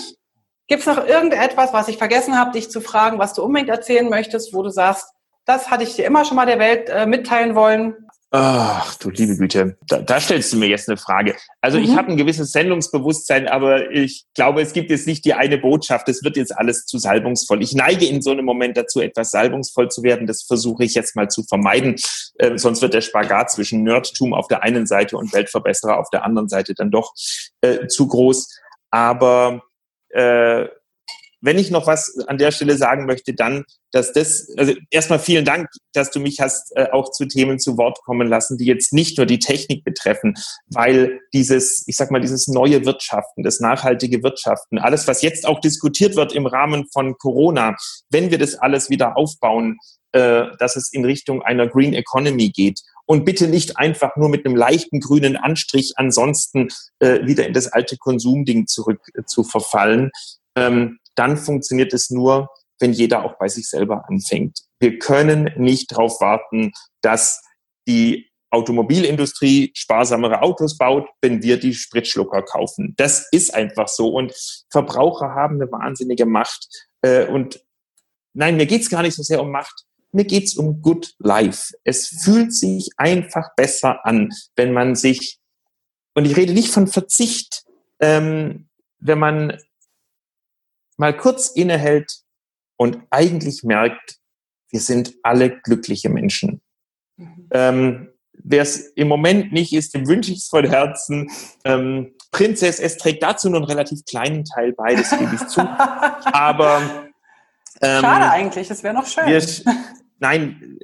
[0.68, 4.08] Gibt es noch irgendetwas, was ich vergessen habe, dich zu fragen, was du unbedingt erzählen
[4.08, 5.12] möchtest, wo du sagst,
[5.44, 8.03] das hatte ich dir immer schon mal der Welt äh, mitteilen wollen?
[8.36, 11.36] Ach, du liebe Güte, da, da stellst du mir jetzt eine Frage.
[11.60, 11.84] Also mhm.
[11.84, 16.08] ich habe ein gewisses Sendungsbewusstsein, aber ich glaube, es gibt jetzt nicht die eine Botschaft.
[16.08, 17.62] Es wird jetzt alles zu salbungsvoll.
[17.62, 20.26] Ich neige in so einem Moment dazu, etwas salbungsvoll zu werden.
[20.26, 21.94] Das versuche ich jetzt mal zu vermeiden.
[22.38, 26.24] Äh, sonst wird der Spagat zwischen Nerdtum auf der einen Seite und Weltverbesserer auf der
[26.24, 27.14] anderen Seite dann doch
[27.60, 28.52] äh, zu groß.
[28.90, 29.62] Aber
[30.08, 30.66] äh,
[31.44, 35.44] wenn ich noch was an der Stelle sagen möchte, dann, dass das, also erstmal vielen
[35.44, 38.92] Dank, dass du mich hast äh, auch zu Themen zu Wort kommen lassen, die jetzt
[38.92, 40.34] nicht nur die Technik betreffen,
[40.66, 45.60] weil dieses, ich sag mal, dieses neue Wirtschaften, das nachhaltige Wirtschaften, alles, was jetzt auch
[45.60, 47.76] diskutiert wird im Rahmen von Corona,
[48.10, 49.76] wenn wir das alles wieder aufbauen,
[50.12, 54.46] äh, dass es in Richtung einer Green Economy geht und bitte nicht einfach nur mit
[54.46, 56.68] einem leichten grünen Anstrich ansonsten
[57.00, 60.10] äh, wieder in das alte Konsumding zurück äh, zu verfallen.
[60.56, 62.48] Ähm, dann funktioniert es nur,
[62.80, 64.60] wenn jeder auch bei sich selber anfängt.
[64.80, 67.42] Wir können nicht darauf warten, dass
[67.86, 72.94] die Automobilindustrie sparsamere Autos baut, wenn wir die Spritschlucker kaufen.
[72.96, 74.08] Das ist einfach so.
[74.08, 74.32] Und
[74.70, 76.68] Verbraucher haben eine wahnsinnige Macht.
[77.02, 77.60] Äh, und
[78.32, 79.84] nein, mir geht's gar nicht so sehr um Macht.
[80.12, 81.74] Mir geht's um Good Life.
[81.82, 85.40] Es fühlt sich einfach besser an, wenn man sich,
[86.14, 87.64] und ich rede nicht von Verzicht,
[87.98, 88.68] ähm,
[89.00, 89.58] wenn man
[90.96, 92.20] mal kurz innehält
[92.76, 94.18] und eigentlich merkt,
[94.70, 96.60] wir sind alle glückliche Menschen.
[97.16, 97.48] Mhm.
[97.52, 98.08] Ähm,
[98.46, 101.30] Wer es im Moment nicht ist, dem wünsche ich es von Herzen.
[101.64, 105.60] Ähm, Prinzess, es trägt dazu nur einen relativ kleinen Teil bei, das gebe ich zu.
[106.32, 106.82] Aber
[107.80, 109.26] ähm, schade eigentlich, es wäre noch schön.
[109.26, 109.42] Wir,
[110.18, 110.78] nein,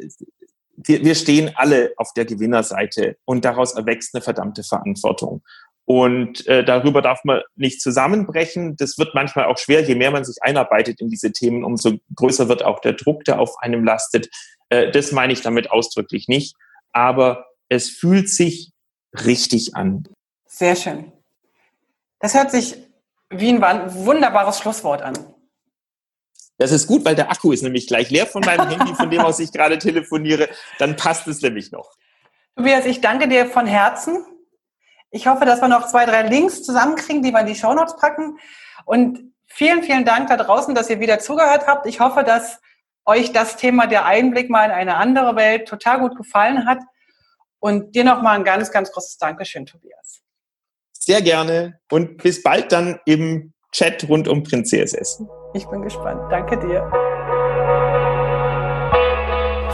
[0.76, 5.42] wir, wir stehen alle auf der Gewinnerseite und daraus erwächst eine verdammte Verantwortung.
[5.84, 8.76] Und äh, darüber darf man nicht zusammenbrechen.
[8.76, 9.82] Das wird manchmal auch schwer.
[9.82, 13.40] Je mehr man sich einarbeitet in diese Themen, umso größer wird auch der Druck, der
[13.40, 14.28] auf einem lastet.
[14.68, 16.54] Äh, das meine ich damit ausdrücklich nicht.
[16.92, 18.72] Aber es fühlt sich
[19.24, 20.04] richtig an.
[20.46, 21.12] Sehr schön.
[22.20, 22.76] Das hört sich
[23.30, 25.14] wie ein wunderbares Schlusswort an.
[26.58, 29.20] Das ist gut, weil der Akku ist nämlich gleich leer von meinem Handy, von dem
[29.20, 30.48] aus ich gerade telefoniere.
[30.78, 31.90] Dann passt es nämlich noch.
[32.54, 34.26] Tobias, ich danke dir von Herzen
[35.10, 38.38] ich hoffe, dass wir noch zwei, drei Links zusammenkriegen, die wir in die Shownotes packen.
[38.84, 41.86] Und vielen, vielen Dank da draußen, dass ihr wieder zugehört habt.
[41.86, 42.60] Ich hoffe, dass
[43.04, 46.78] euch das Thema der Einblick mal in eine andere Welt total gut gefallen hat.
[47.58, 50.22] Und dir nochmal ein ganz, ganz großes Dankeschön, Tobias.
[50.92, 55.22] Sehr gerne und bis bald dann im Chat rund um Prinz CSS.
[55.54, 56.20] Ich bin gespannt.
[56.30, 56.90] Danke dir.